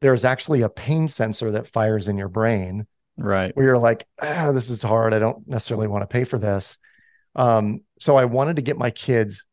there's 0.00 0.24
actually 0.24 0.62
a 0.62 0.68
pain 0.68 1.08
sensor 1.08 1.52
that 1.52 1.68
fires 1.68 2.08
in 2.08 2.18
your 2.18 2.28
brain. 2.28 2.86
Right. 3.16 3.54
Where 3.56 3.66
you're 3.66 3.78
like, 3.78 4.06
ah, 4.20 4.52
this 4.52 4.70
is 4.70 4.82
hard. 4.82 5.12
I 5.12 5.18
don't 5.18 5.46
necessarily 5.46 5.88
want 5.88 6.02
to 6.02 6.12
pay 6.12 6.24
for 6.24 6.38
this. 6.38 6.78
Um, 7.34 7.82
so 8.00 8.16
I 8.16 8.24
wanted 8.24 8.56
to 8.56 8.62
get 8.62 8.78
my 8.78 8.90
kids 8.90 9.44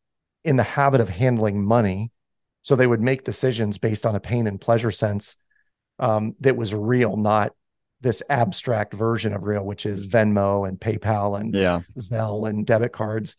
in 0.44 0.56
the 0.56 0.62
habit 0.62 1.00
of 1.00 1.08
handling 1.08 1.64
money 1.64 2.10
so 2.62 2.74
they 2.74 2.86
would 2.86 3.00
make 3.00 3.24
decisions 3.24 3.78
based 3.78 4.06
on 4.06 4.14
a 4.14 4.20
pain 4.20 4.46
and 4.46 4.60
pleasure 4.60 4.90
sense 4.90 5.36
um, 5.98 6.34
that 6.40 6.56
was 6.56 6.74
real, 6.74 7.16
not 7.16 7.52
this 8.00 8.22
abstract 8.28 8.92
version 8.92 9.32
of 9.32 9.44
real, 9.44 9.64
which 9.64 9.86
is 9.86 10.06
Venmo 10.06 10.68
and 10.68 10.78
PayPal 10.78 11.40
and 11.40 11.54
yeah. 11.54 11.80
Zelle 11.98 12.48
and 12.48 12.66
debit 12.66 12.92
cards. 12.92 13.36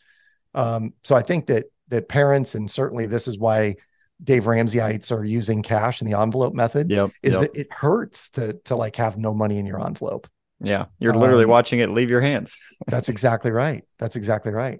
Um, 0.54 0.94
so 1.04 1.16
I 1.16 1.22
think 1.22 1.48
that 1.48 1.66
that 1.90 2.10
parents 2.10 2.56
and 2.56 2.70
certainly 2.70 3.06
this 3.06 3.28
is 3.28 3.38
why 3.38 3.76
Dave 4.24 4.46
Ramseyites 4.46 5.12
are 5.12 5.24
using 5.24 5.62
cash 5.62 6.02
in 6.02 6.10
the 6.10 6.20
envelope 6.20 6.54
method. 6.54 6.90
Yep, 6.90 7.12
is 7.22 7.34
yep. 7.34 7.42
that 7.42 7.60
it 7.60 7.72
hurts 7.72 8.30
to 8.32 8.54
to 8.66 8.76
like 8.76 8.96
have 8.96 9.18
no 9.18 9.34
money 9.34 9.60
in 9.60 9.66
your 9.66 9.86
envelope. 9.86 10.28
Yeah, 10.60 10.86
you're 11.00 11.14
literally 11.14 11.44
um, 11.44 11.52
watching 11.52 11.80
it 11.80 11.92
leave 11.92 12.10
your 12.10 12.22
hands. 12.22 12.60
that's 12.88 13.10
exactly 13.10 13.52
right. 13.52 13.84
That's 14.00 14.16
exactly 14.16 14.52
right. 14.52 14.80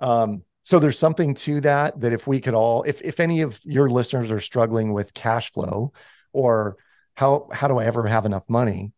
Um, 0.00 0.42
so 0.64 0.78
there's 0.78 0.98
something 0.98 1.34
to 1.34 1.60
that 1.62 2.00
that 2.00 2.12
if 2.12 2.26
we 2.26 2.40
could 2.40 2.54
all, 2.54 2.82
if 2.84 3.02
if 3.02 3.20
any 3.20 3.42
of 3.42 3.60
your 3.64 3.90
listeners 3.90 4.30
are 4.30 4.40
struggling 4.40 4.92
with 4.92 5.14
cash 5.14 5.52
flow 5.52 5.92
or 6.32 6.76
how 7.14 7.48
how 7.52 7.68
do 7.68 7.78
I 7.78 7.84
ever 7.84 8.06
have 8.06 8.24
enough 8.24 8.48
money? 8.48 8.92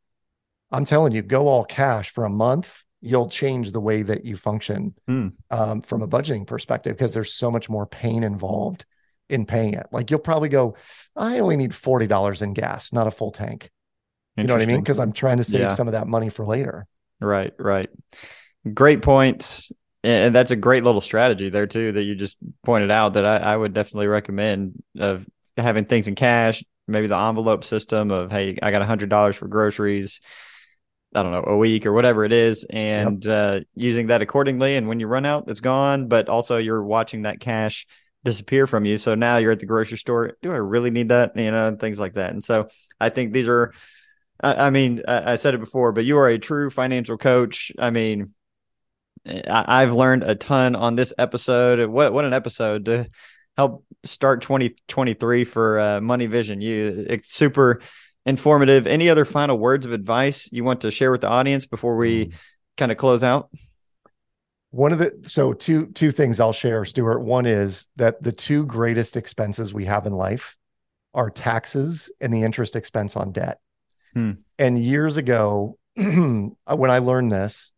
I'm 0.73 0.85
telling 0.85 1.13
you, 1.13 1.23
go 1.23 1.49
all 1.49 1.65
cash 1.65 2.11
for 2.11 2.25
a 2.25 2.31
month. 2.31 2.85
You'll 3.01 3.29
change 3.29 3.73
the 3.73 3.81
way 3.81 4.03
that 4.03 4.25
you 4.25 4.37
function 4.37 4.95
mm. 5.09 5.33
um, 5.51 5.83
from 5.83 6.03
a 6.03 6.09
budgeting 6.09 6.47
perspective 6.47 6.97
because 6.97 7.15
there's 7.15 7.33
so 7.33 7.51
much 7.51 7.69
more 7.69 7.87
pain 7.87 8.25
involved 8.25 8.85
in 9.29 9.47
paying 9.47 9.75
it. 9.75 9.87
Like 9.91 10.11
you'll 10.11 10.21
probably 10.21 10.51
go, 10.51 10.77
I 11.17 11.39
only 11.39 11.57
need 11.57 11.75
forty 11.75 12.07
dollars 12.07 12.43
in 12.43 12.53
gas, 12.53 12.93
not 12.93 13.07
a 13.07 13.11
full 13.11 13.33
tank. 13.33 13.71
You 14.37 14.45
know 14.45 14.55
what 14.55 14.63
I 14.63 14.67
mean? 14.67 14.81
Because 14.81 14.99
I'm 14.99 15.13
trying 15.13 15.39
to 15.39 15.45
save 15.45 15.61
yeah. 15.61 15.75
some 15.75 15.89
of 15.89 15.93
that 15.93 16.07
money 16.07 16.29
for 16.29 16.45
later. 16.45 16.87
Right, 17.21 17.53
right. 17.59 17.91
Great 18.73 19.03
points. 19.03 19.73
And 20.03 20.35
that's 20.35 20.51
a 20.51 20.57
great 20.57 20.83
little 20.83 21.03
strategy 21.03 21.51
there 21.51 21.67
too 21.67 21.93
that 21.93 22.03
you 22.03 22.15
just 22.15 22.39
pointed 22.65 22.91
out 22.91 23.15
that 23.15 23.27
I, 23.27 23.37
I 23.37 23.57
would 23.57 23.75
definitely 23.75 24.07
recommend 24.07 24.83
of 24.99 25.27
having 25.59 25.85
things 25.85 26.09
in 26.09 26.15
cash, 26.15 26.65
maybe 26.89 27.07
the 27.07 27.19
envelope 27.19 27.65
system 27.65 28.11
of 28.11 28.31
hey, 28.33 28.59
I 28.63 28.71
got 28.71 28.83
a 28.83 28.87
hundred 28.87 29.11
dollars 29.11 29.37
for 29.37 29.47
groceries 29.47 30.21
I 31.15 31.23
don't 31.23 31.33
know, 31.33 31.45
a 31.47 31.57
week 31.57 31.87
or 31.87 31.93
whatever 31.93 32.25
it 32.25 32.33
is, 32.33 32.65
and 32.71 33.25
yep. 33.25 33.33
uh, 33.33 33.65
using 33.75 34.09
that 34.09 34.23
accordingly. 34.23 34.77
And 34.77 34.89
when 34.89 35.01
you 35.01 35.07
run 35.07 35.27
out, 35.27 35.45
it's 35.49 35.61
gone. 35.61 36.07
But 36.09 36.29
also, 36.29 36.59
you're 36.59 36.83
watching 36.83 37.23
that 37.23 37.41
cash 37.41 37.87
disappear 38.25 38.67
from 38.67 38.85
you. 38.85 38.99
So 38.99 39.15
now 39.15 39.39
you're 39.39 39.53
at 39.53 39.59
the 39.59 39.67
grocery 39.67 39.99
store. 39.99 40.33
Do 40.43 40.53
I 40.53 40.57
really 40.57 40.91
need 40.91 41.09
that? 41.09 41.37
You 41.37 41.51
know, 41.51 41.69
and 41.69 41.81
things 41.81 41.99
like 41.99 42.15
that. 42.15 42.33
And 42.33 42.45
so 42.45 42.69
I 43.01 43.09
think 43.09 43.33
these 43.33 43.49
are 43.49 43.73
I, 44.43 44.67
I 44.67 44.71
mean, 44.71 45.03
I, 45.07 45.33
I, 45.33 45.37
said 45.37 45.55
it 45.55 45.61
before, 45.61 45.93
but 45.93 46.05
you 46.05 46.19
are 46.19 46.29
a 46.29 46.39
true 46.39 46.71
financial 46.71 47.17
coach. 47.17 47.73
I 47.79 47.91
mean, 47.91 48.35
I, 49.27 49.81
have 49.81 49.93
learned 49.93 50.23
a 50.23 50.35
ton 50.35 50.77
on 50.77 50.97
this 50.97 51.13
episode. 51.19 51.89
What 51.89 52.13
what 52.13 52.25
an 52.25 52.33
episode 52.33 52.87
to 52.87 53.09
help 53.57 53.85
start 54.05 54.43
2023 54.43 55.45
for 55.45 55.79
uh, 55.79 56.01
Money 56.01 56.27
Vision. 56.27 56.61
You 56.61 57.07
it's 57.09 57.35
super 57.35 57.83
informative. 58.31 58.87
Any 58.87 59.11
other 59.11 59.27
final 59.27 59.59
words 59.59 59.85
of 59.85 59.93
advice 59.93 60.49
you 60.51 60.65
want 60.65 60.81
to 60.81 60.91
share 60.91 61.11
with 61.11 61.21
the 61.21 61.29
audience 61.29 61.67
before 61.67 61.97
we 61.97 62.27
mm. 62.27 62.33
kind 62.79 62.91
of 62.91 62.97
close 62.97 63.23
out? 63.23 63.51
One 64.71 64.93
of 64.93 64.99
the 64.99 65.13
so 65.27 65.53
two 65.53 65.89
two 65.89 66.13
things 66.13 66.41
I'll 66.41 66.53
share, 66.53 66.85
Stuart. 66.85 67.21
One 67.21 67.45
is 67.45 67.89
that 67.97 68.23
the 68.23 68.33
two 68.33 68.65
greatest 68.65 69.17
expenses 69.17 69.75
we 69.75 69.85
have 69.85 70.07
in 70.07 70.15
life 70.15 70.57
are 71.13 71.29
taxes 71.29 72.11
and 72.21 72.33
the 72.33 72.43
interest 72.43 72.77
expense 72.77 73.17
on 73.17 73.33
debt. 73.33 73.59
Hmm. 74.15 74.33
And 74.59 74.83
years 74.83 75.17
ago, 75.17 75.77
when 75.97 76.57
I 76.67 76.99
learned 76.99 77.33
this, 77.33 77.73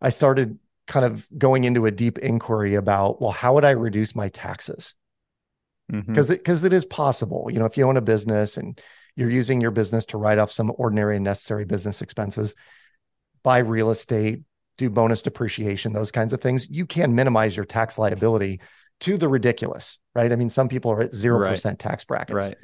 I 0.00 0.10
started 0.10 0.58
kind 0.86 1.04
of 1.04 1.26
going 1.36 1.64
into 1.64 1.86
a 1.86 1.90
deep 1.90 2.18
inquiry 2.18 2.74
about, 2.74 3.20
well, 3.20 3.30
how 3.30 3.54
would 3.54 3.64
I 3.64 3.70
reduce 3.70 4.16
my 4.16 4.28
taxes? 4.28 4.94
Because 5.88 6.26
mm-hmm. 6.26 6.34
it 6.34 6.38
because 6.38 6.64
it 6.64 6.72
is 6.72 6.84
possible. 6.84 7.48
You 7.50 7.58
know, 7.58 7.64
if 7.64 7.76
you 7.76 7.86
own 7.86 7.96
a 7.96 8.02
business 8.02 8.56
and 8.56 8.80
you're 9.20 9.30
using 9.30 9.60
your 9.60 9.70
business 9.70 10.06
to 10.06 10.18
write 10.18 10.38
off 10.38 10.50
some 10.50 10.72
ordinary 10.76 11.16
and 11.16 11.24
necessary 11.24 11.64
business 11.64 12.02
expenses, 12.02 12.56
buy 13.42 13.58
real 13.58 13.90
estate, 13.90 14.40
do 14.78 14.88
bonus 14.88 15.22
depreciation, 15.22 15.92
those 15.92 16.10
kinds 16.10 16.32
of 16.32 16.40
things, 16.40 16.66
you 16.70 16.86
can 16.86 17.14
minimize 17.14 17.54
your 17.54 17.66
tax 17.66 17.98
liability 17.98 18.60
to 19.00 19.16
the 19.16 19.28
ridiculous, 19.28 19.98
right? 20.14 20.32
I 20.32 20.36
mean, 20.36 20.50
some 20.50 20.68
people 20.68 20.90
are 20.92 21.02
at 21.02 21.12
0% 21.12 21.64
right. 21.64 21.78
tax 21.78 22.04
brackets. 22.04 22.34
Right. 22.34 22.56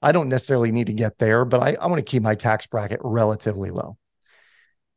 I 0.00 0.12
don't 0.12 0.28
necessarily 0.28 0.72
need 0.72 0.86
to 0.86 0.92
get 0.92 1.18
there, 1.18 1.44
but 1.44 1.62
I, 1.62 1.74
I 1.80 1.86
want 1.86 1.98
to 1.98 2.10
keep 2.10 2.22
my 2.22 2.34
tax 2.34 2.66
bracket 2.66 3.00
relatively 3.02 3.70
low. 3.70 3.96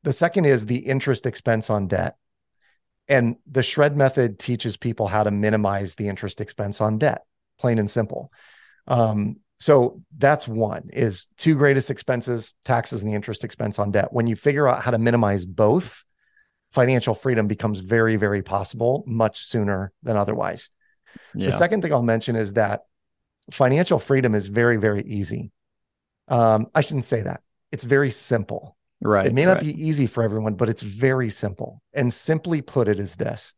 The 0.03 0.13
second 0.13 0.45
is 0.45 0.65
the 0.65 0.77
interest 0.77 1.25
expense 1.25 1.69
on 1.69 1.87
debt. 1.87 2.15
And 3.07 3.37
the 3.49 3.63
shred 3.63 3.97
method 3.97 4.39
teaches 4.39 4.77
people 4.77 5.07
how 5.07 5.23
to 5.23 5.31
minimize 5.31 5.95
the 5.95 6.07
interest 6.07 6.39
expense 6.39 6.79
on 6.81 6.97
debt, 6.97 7.23
plain 7.59 7.79
and 7.79 7.89
simple. 7.89 8.31
Um, 8.87 9.37
so 9.61 10.01
that's 10.17 10.47
one 10.47 10.89
is 10.91 11.27
two 11.37 11.53
greatest 11.53 11.91
expenses, 11.91 12.55
taxes 12.65 13.03
and 13.03 13.11
the 13.11 13.13
interest 13.13 13.43
expense 13.43 13.77
on 13.77 13.91
debt. 13.91 14.11
When 14.11 14.25
you 14.25 14.35
figure 14.35 14.67
out 14.67 14.81
how 14.81 14.89
to 14.89 14.97
minimize 14.97 15.45
both, 15.45 16.03
financial 16.71 17.13
freedom 17.13 17.45
becomes 17.45 17.81
very, 17.81 18.15
very 18.15 18.41
possible 18.41 19.03
much 19.05 19.45
sooner 19.45 19.91
than 20.01 20.17
otherwise. 20.17 20.71
Yeah. 21.35 21.45
The 21.45 21.51
second 21.51 21.83
thing 21.83 21.93
I'll 21.93 22.01
mention 22.01 22.35
is 22.35 22.53
that 22.53 22.85
financial 23.51 23.99
freedom 23.99 24.33
is 24.33 24.47
very, 24.47 24.77
very 24.77 25.03
easy. 25.03 25.51
Um, 26.27 26.65
I 26.73 26.81
shouldn't 26.81 27.05
say 27.05 27.21
that. 27.21 27.41
It's 27.71 27.83
very 27.83 28.09
simple. 28.09 28.75
Right. 28.99 29.27
It 29.27 29.33
may 29.35 29.45
not 29.45 29.57
right. 29.57 29.75
be 29.75 29.87
easy 29.87 30.07
for 30.07 30.23
everyone, 30.23 30.55
but 30.55 30.69
it's 30.69 30.81
very 30.81 31.29
simple. 31.29 31.83
And 31.93 32.11
simply 32.11 32.63
put, 32.63 32.87
it 32.87 32.99
is 32.99 33.15
this 33.15 33.53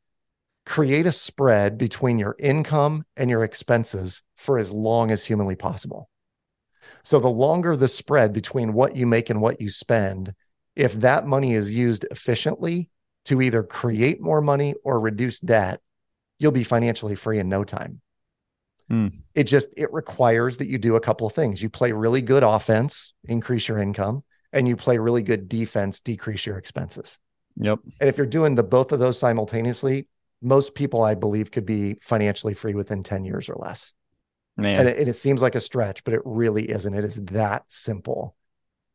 create 0.65 1.05
a 1.05 1.11
spread 1.11 1.77
between 1.77 2.19
your 2.19 2.35
income 2.39 3.05
and 3.17 3.29
your 3.29 3.43
expenses 3.43 4.23
for 4.35 4.57
as 4.57 4.71
long 4.71 5.11
as 5.11 5.25
humanly 5.25 5.55
possible. 5.55 6.09
So, 7.03 7.19
the 7.19 7.29
longer 7.29 7.75
the 7.75 7.87
spread 7.87 8.33
between 8.33 8.73
what 8.73 8.95
you 8.95 9.05
make 9.05 9.29
and 9.29 9.41
what 9.41 9.59
you 9.59 9.69
spend, 9.69 10.33
if 10.75 10.93
that 10.93 11.27
money 11.27 11.53
is 11.53 11.73
used 11.73 12.05
efficiently 12.11 12.89
to 13.25 13.41
either 13.41 13.63
create 13.63 14.21
more 14.21 14.41
money 14.41 14.75
or 14.83 14.99
reduce 14.99 15.39
debt, 15.39 15.81
you'll 16.39 16.51
be 16.51 16.63
financially 16.63 17.15
free 17.15 17.39
in 17.39 17.49
no 17.49 17.63
time. 17.63 18.01
Mm. 18.91 19.13
It 19.33 19.45
just 19.45 19.69
it 19.77 19.91
requires 19.93 20.57
that 20.57 20.67
you 20.67 20.77
do 20.77 20.95
a 20.95 21.01
couple 21.01 21.25
of 21.25 21.33
things. 21.33 21.61
You 21.61 21.69
play 21.69 21.91
really 21.91 22.21
good 22.21 22.43
offense, 22.43 23.13
increase 23.25 23.67
your 23.67 23.79
income, 23.79 24.23
and 24.51 24.67
you 24.67 24.75
play 24.75 24.97
really 24.97 25.23
good 25.23 25.47
defense, 25.47 25.99
decrease 25.99 26.45
your 26.45 26.57
expenses. 26.57 27.17
Yep. 27.57 27.79
And 27.99 28.09
if 28.09 28.17
you're 28.17 28.25
doing 28.25 28.55
the 28.55 28.63
both 28.63 28.91
of 28.91 28.99
those 28.99 29.17
simultaneously, 29.17 30.07
most 30.43 30.75
people 30.75 31.01
I 31.01 31.15
believe 31.15 31.51
could 31.51 31.65
be 31.65 31.95
financially 32.01 32.53
free 32.53 32.75
within 32.75 33.03
10 33.03 33.25
years 33.25 33.49
or 33.49 33.55
less. 33.55 33.93
Man. 34.57 34.81
And 34.81 34.89
it, 34.89 34.97
and 34.97 35.07
it 35.07 35.13
seems 35.13 35.41
like 35.41 35.55
a 35.55 35.61
stretch, 35.61 36.03
but 36.03 36.13
it 36.13 36.21
really 36.25 36.69
isn't. 36.69 36.93
It 36.93 37.03
is 37.03 37.15
that 37.25 37.63
simple. 37.69 38.35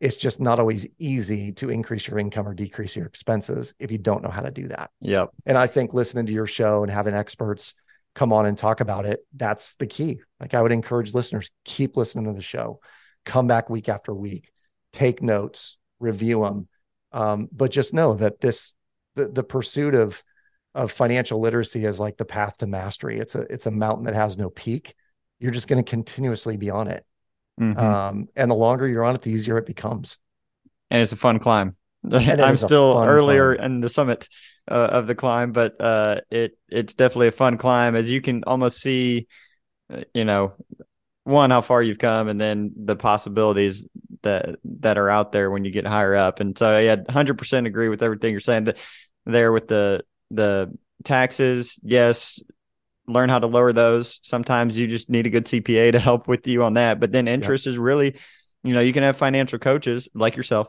It's 0.01 0.17
just 0.17 0.41
not 0.41 0.61
always 0.61 0.87
easy 0.99 1.53
to 1.55 1.71
increase 1.71 2.07
your 2.07 2.19
income 2.19 2.47
or 2.47 2.55
decrease 2.55 2.95
your 2.95 3.07
expenses 3.07 3.75
if 3.81 3.91
you 3.91 3.99
don't 3.99 4.23
know 4.23 4.31
how 4.31 4.43
to 4.43 4.51
do 4.51 4.69
that. 4.69 4.91
Yep. 5.01 5.31
And 5.47 5.59
I 5.59 5.67
think 5.67 5.93
listening 5.93 6.27
to 6.27 6.33
your 6.33 6.47
show 6.47 6.83
and 6.83 6.93
having 6.93 7.15
experts 7.15 7.75
come 8.15 8.33
on 8.33 8.47
and 8.47 8.57
talk 8.57 8.81
about 8.81 9.07
it, 9.07 9.21
that's 9.35 9.75
the 9.77 9.87
key. 9.87 10.21
Like 10.39 10.55
I 10.55 10.63
would 10.63 10.73
encourage 10.73 11.15
listeners, 11.15 11.51
keep 11.65 11.97
listening 11.97 12.27
to 12.27 12.33
the 12.33 12.43
show, 12.43 12.81
come 13.25 13.49
back 13.49 13.69
week 13.69 13.89
after 13.89 14.15
week, 14.15 14.51
take 14.93 15.23
notes, 15.23 15.77
review 15.99 16.43
them. 16.43 16.69
Um, 17.11 17.49
but 17.51 17.73
just 17.73 17.95
know 17.95 18.15
that 18.15 18.41
this, 18.41 18.73
the, 19.17 19.29
the 19.29 19.43
pursuit 19.43 19.95
of, 19.95 20.23
of 20.75 20.93
financial 20.93 21.41
literacy 21.41 21.85
is 21.85 21.99
like 21.99 22.17
the 22.17 22.25
path 22.25 22.59
to 22.59 22.67
mastery. 22.67 23.19
It's 23.19 23.35
a, 23.35 23.41
it's 23.51 23.67
a 23.67 23.71
mountain 23.71 24.05
that 24.05 24.15
has 24.15 24.37
no 24.37 24.51
peak. 24.51 24.95
You're 25.41 25.53
just 25.53 25.69
going 25.69 25.83
to 25.83 25.89
continuously 25.89 26.57
be 26.57 26.71
on 26.71 26.89
it. 26.89 27.05
Mm-hmm. 27.61 27.79
Um, 27.79 28.29
and 28.37 28.51
the 28.51 28.55
longer 28.55 28.87
you're 28.87 29.05
on 29.05 29.15
it, 29.15 29.23
the 29.23 29.33
easier 29.33 29.59
it 29.59 29.67
becomes. 29.67 30.19
And 30.91 31.03
it's 31.03 31.13
a 31.13 31.17
fun 31.17 31.39
climb. 31.39 31.77
I'm 32.13 32.57
still 32.57 33.03
earlier 33.05 33.57
climb. 33.57 33.73
in 33.73 33.81
the 33.81 33.89
summit 33.89 34.29
uh, 34.71 34.89
of 34.93 35.07
the 35.07 35.15
climb, 35.15 35.53
but 35.53 35.81
uh, 35.81 36.21
it 36.31 36.57
it's 36.69 36.95
definitely 36.95 37.29
a 37.29 37.33
fun 37.33 37.59
climb 37.59 37.97
as 37.97 38.11
you 38.11 38.21
can 38.21 38.45
almost 38.45 38.81
see, 38.81 39.27
uh, 39.93 40.03
you 40.15 40.25
know, 40.25 40.55
one 41.25 41.51
how 41.51 41.61
far 41.61 41.83
you've 41.83 41.99
come, 41.99 42.29
and 42.29 42.41
then 42.41 42.73
the 42.77 42.97
possibilities 42.97 43.87
that 44.23 44.57
that 44.65 44.97
are 44.97 45.11
out 45.11 45.33
there 45.33 45.51
when 45.51 45.65
you 45.65 45.71
get 45.71 45.87
higher 45.87 46.15
up. 46.15 46.41
And 46.41 46.57
so, 46.57 46.79
yeah, 46.79 46.97
hundred 47.09 47.37
percent 47.37 47.67
agree 47.67 47.89
with 47.89 48.03
everything 48.03 48.33
you're 48.33 48.41
saying. 48.41 48.65
That 48.65 48.79
there 49.27 49.53
with 49.53 49.69
the 49.69 50.05
the 50.31 50.77
taxes, 51.05 51.79
yes, 51.83 52.41
learn 53.07 53.29
how 53.29 53.39
to 53.39 53.47
lower 53.47 53.73
those. 53.73 54.21
Sometimes 54.23 54.77
you 54.77 54.87
just 54.87 55.09
need 55.09 55.27
a 55.27 55.31
good 55.31 55.47
CPA 55.47 55.93
to 55.93 55.99
help 55.99 56.29
with 56.29 56.47
you 56.47 56.63
on 56.63 56.75
that. 56.75 57.01
But 57.01 57.13
then 57.13 57.29
interest 57.29 57.67
yep. 57.67 57.73
is 57.73 57.79
really, 57.79 58.17
you 58.63 58.75
know, 58.75 58.81
you 58.81 58.93
can 58.93 59.03
have 59.03 59.17
financial 59.17 59.59
coaches 59.59 60.09
like 60.15 60.37
yourself 60.37 60.69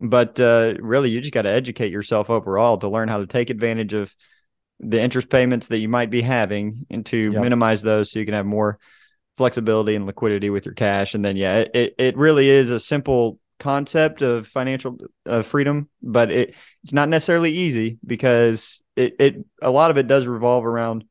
but 0.00 0.40
uh, 0.40 0.74
really, 0.80 1.10
you 1.10 1.20
just 1.20 1.34
got 1.34 1.42
to 1.42 1.50
educate 1.50 1.92
yourself 1.92 2.30
overall 2.30 2.78
to 2.78 2.88
learn 2.88 3.08
how 3.08 3.18
to 3.18 3.26
take 3.26 3.50
advantage 3.50 3.92
of 3.92 4.14
the 4.78 5.00
interest 5.00 5.28
payments 5.28 5.66
that 5.66 5.78
you 5.78 5.90
might 5.90 6.08
be 6.08 6.22
having 6.22 6.86
and 6.88 7.04
to 7.04 7.30
minimize 7.32 7.82
those 7.82 8.10
so 8.10 8.18
you 8.18 8.24
can 8.24 8.32
have 8.32 8.46
more 8.46 8.78
flexibility 9.36 9.94
and 9.94 10.06
liquidity 10.06 10.48
with 10.48 10.64
your 10.64 10.74
cash. 10.74 11.14
And 11.14 11.22
then, 11.22 11.36
yeah, 11.36 11.64
it, 11.74 11.94
it 11.98 12.16
really 12.16 12.48
is 12.48 12.70
a 12.70 12.80
simple 12.80 13.38
concept 13.60 14.22
of 14.22 14.46
financial 14.46 14.98
uh, 15.26 15.42
freedom, 15.42 15.88
but 16.02 16.32
it, 16.32 16.54
it's 16.82 16.92
not 16.92 17.08
necessarily 17.08 17.52
easy 17.52 17.98
because 18.04 18.82
it, 18.96 19.14
it 19.20 19.44
a 19.62 19.70
lot 19.70 19.90
of 19.90 19.98
it 19.98 20.08
does 20.08 20.26
revolve 20.26 20.66
around 20.66 21.04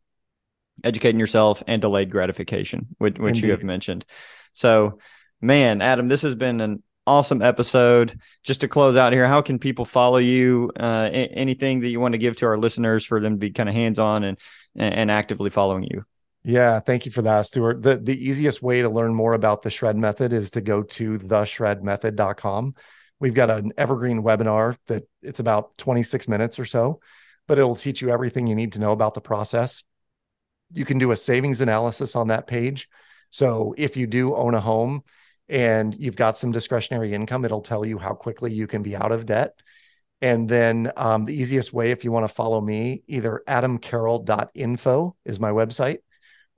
educating 0.84 1.20
yourself 1.20 1.64
and 1.68 1.82
delayed 1.82 2.10
gratification, 2.10 2.88
which, 2.98 3.18
which 3.18 3.40
you 3.40 3.52
have 3.52 3.64
mentioned. 3.64 4.06
So, 4.54 5.00
man, 5.42 5.82
Adam, 5.82 6.08
this 6.08 6.24
has 6.24 6.36
been 6.36 6.60
an 6.60 6.84
awesome 7.08 7.42
episode. 7.42 8.20
Just 8.44 8.62
to 8.62 8.68
close 8.68 8.98
out 8.98 9.14
here, 9.14 9.28
how 9.28 9.42
can 9.42 9.60
people 9.60 9.86
follow 9.86 10.18
you? 10.18 10.72
Uh, 10.80 11.10
a- 11.12 11.34
anything 11.34 11.82
that 11.82 11.90
you 11.90 12.00
want 12.00 12.14
to 12.14 12.18
give 12.18 12.36
to 12.38 12.46
our 12.46 12.58
listeners 12.58 13.06
for 13.06 13.20
them 13.20 13.34
to 13.34 13.38
be 13.38 13.52
kind 13.52 13.70
of 13.70 13.76
hands 13.76 14.00
on 14.00 14.24
and 14.24 14.38
and 14.76 15.10
actively 15.12 15.50
following 15.50 15.84
you? 15.84 16.06
Yeah, 16.44 16.80
thank 16.80 17.06
you 17.06 17.12
for 17.12 17.22
that, 17.24 17.46
Stuart. 17.48 17.82
The 17.82 17.98
the 17.98 18.18
easiest 18.18 18.62
way 18.62 18.82
to 18.82 18.90
learn 18.90 19.14
more 19.14 19.34
about 19.34 19.62
the 19.62 19.70
shred 19.70 19.98
method 19.98 20.32
is 20.32 20.52
to 20.52 20.62
go 20.62 20.84
to 20.84 21.20
theshredmethod.com. 21.20 22.76
We've 23.20 23.34
got 23.34 23.50
an 23.50 23.74
evergreen 23.78 24.24
webinar 24.24 24.78
that 24.88 25.04
it's 25.22 25.42
about 25.42 25.78
26 25.78 26.30
minutes 26.30 26.58
or 26.58 26.66
so, 26.66 27.02
but 27.48 27.58
it'll 27.58 27.76
teach 27.76 28.02
you 28.02 28.10
everything 28.10 28.48
you 28.48 28.56
need 28.56 28.74
to 28.74 28.80
know 28.80 28.94
about 28.94 29.14
the 29.14 29.22
process. 29.22 29.84
You 30.72 30.86
can 30.86 30.98
do 30.98 31.12
a 31.12 31.18
savings 31.18 31.60
analysis 31.60 32.16
on 32.16 32.30
that 32.30 32.48
page. 32.48 32.88
So 33.32 33.76
if 33.78 33.98
you 33.98 34.08
do 34.08 34.34
own 34.34 34.56
a 34.56 34.62
home, 34.62 35.04
and 35.50 35.96
you've 36.00 36.16
got 36.16 36.38
some 36.38 36.52
discretionary 36.52 37.14
income, 37.14 37.44
it'll 37.44 37.62
tell 37.62 37.84
you 37.84 37.98
how 37.98 38.14
quickly 38.14 38.54
you 38.54 38.68
can 38.68 38.84
be 38.84 38.96
out 38.96 39.12
of 39.12 39.26
debt. 39.26 39.54
And 40.22 40.48
then 40.48 40.92
um, 40.96 41.26
the 41.26 41.34
easiest 41.36 41.74
way, 41.74 41.92
if 41.92 42.04
you 42.04 42.12
want 42.12 42.28
to 42.28 42.34
follow 42.34 42.62
me, 42.62 43.04
either 43.08 43.42
adamcarroll.info 43.48 45.16
is 45.26 45.40
my 45.40 45.50
website, 45.50 46.00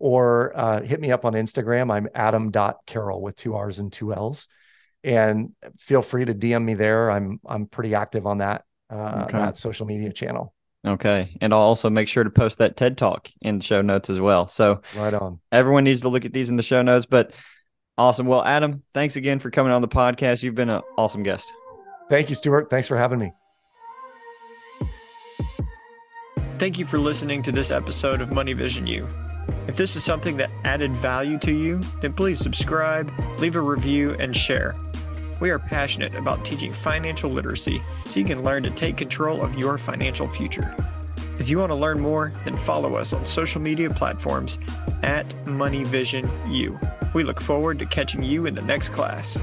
or 0.02 0.52
uh, 0.56 0.82
hit 0.82 0.99
me 0.99 1.12
up 1.12 1.26
on 1.26 1.34
Instagram. 1.34 1.91
I'm 1.91 2.10
adam.carroll 2.14 3.22
with 3.22 3.36
two 3.36 3.56
R's 3.56 3.80
and 3.80 3.91
two 3.91 4.14
L's. 4.14 4.47
And 5.04 5.52
feel 5.80 6.02
free 6.02 6.26
to 6.26 6.34
DM 6.34 6.64
me 6.64 6.74
there. 6.74 7.10
I'm 7.10 7.39
I'm 7.45 7.66
pretty 7.66 7.95
active 7.95 8.28
on 8.28 8.39
that 8.39 8.66
uh, 8.91 9.26
okay. 9.26 9.38
that 9.38 9.58
social 9.58 9.86
media 9.86 10.12
channel. 10.12 10.54
Okay. 10.86 11.38
And 11.41 11.54
I'll 11.54 11.60
also 11.60 11.89
make 11.89 12.08
sure 12.08 12.24
to 12.24 12.30
post 12.30 12.58
that 12.58 12.76
TED 12.76 12.97
talk 12.97 13.30
in 13.41 13.60
the 13.60 13.64
show 13.64 13.82
notes 13.82 14.10
as 14.10 14.20
well. 14.20 14.47
So 14.47 14.82
right 14.95 15.14
on. 15.14 15.39
Everyone 15.52 15.84
needs 15.84 16.02
to 16.02 16.10
look 16.10 16.26
at 16.26 16.34
these 16.34 16.49
in 16.49 16.56
the 16.56 16.64
show 16.64 16.82
notes. 16.82 17.06
But 17.06 17.34
Awesome. 17.97 18.26
Well, 18.26 18.43
Adam, 18.43 18.82
thanks 18.93 19.16
again 19.16 19.38
for 19.38 19.52
coming 19.52 19.72
on 19.72 19.82
the 19.82 19.88
podcast. 19.88 20.41
You've 20.43 20.56
been 20.56 20.70
an 20.70 20.82
awesome 20.97 21.24
guest. 21.24 21.54
Thank 22.10 22.30
you, 22.30 22.36
Stuart. 22.36 22.70
Thanks 22.70 22.88
for 22.88 22.97
having 22.97 23.20
me. 23.20 23.32
Thank 26.56 26.80
you 26.80 26.86
for 26.86 26.97
listening 26.97 27.41
to 27.43 27.52
this 27.52 27.70
episode 27.72 28.22
of 28.22 28.34
Money 28.34 28.54
Vision 28.54 28.88
U. 28.88 29.08
If 29.68 29.76
this 29.76 29.95
is 29.95 30.03
something 30.03 30.38
that 30.38 30.51
added 30.64 30.91
value 30.97 31.38
to 31.39 31.53
you, 31.53 31.78
then 32.01 32.14
please 32.14 32.39
subscribe, 32.39 33.12
leave 33.39 33.55
a 33.55 33.62
review, 33.62 34.16
and 34.20 34.36
share. 34.36 34.74
We 35.39 35.49
are 35.49 35.59
passionate 35.59 36.14
about 36.14 36.43
teaching 36.45 36.72
financial 36.72 37.30
literacy 37.30 37.80
so 38.05 38.20
you 38.20 38.26
can 38.26 38.43
learn 38.43 38.64
to 38.64 38.70
take 38.72 38.97
control 38.97 39.41
of 39.41 39.57
your 39.57 39.78
financial 39.78 40.28
future. 40.28 40.76
If 41.39 41.49
you 41.49 41.57
want 41.59 41.72
to 41.72 41.76
learn 41.76 41.99
more, 41.99 42.32
then 42.45 42.55
follow 42.55 42.93
us 42.93 43.14
on 43.14 43.26
social 43.26 43.62
media 43.62 43.89
platforms 43.89 44.59
at 45.01 45.28
MoneyVisionU. 45.45 47.14
We 47.16 47.24
look 47.24 47.41
forward 47.41 47.80
to 47.80 47.86
catching 47.86 48.22
you 48.22 48.45
in 48.45 48.53
the 48.53 48.62
next 48.62 48.89
class. 48.89 49.41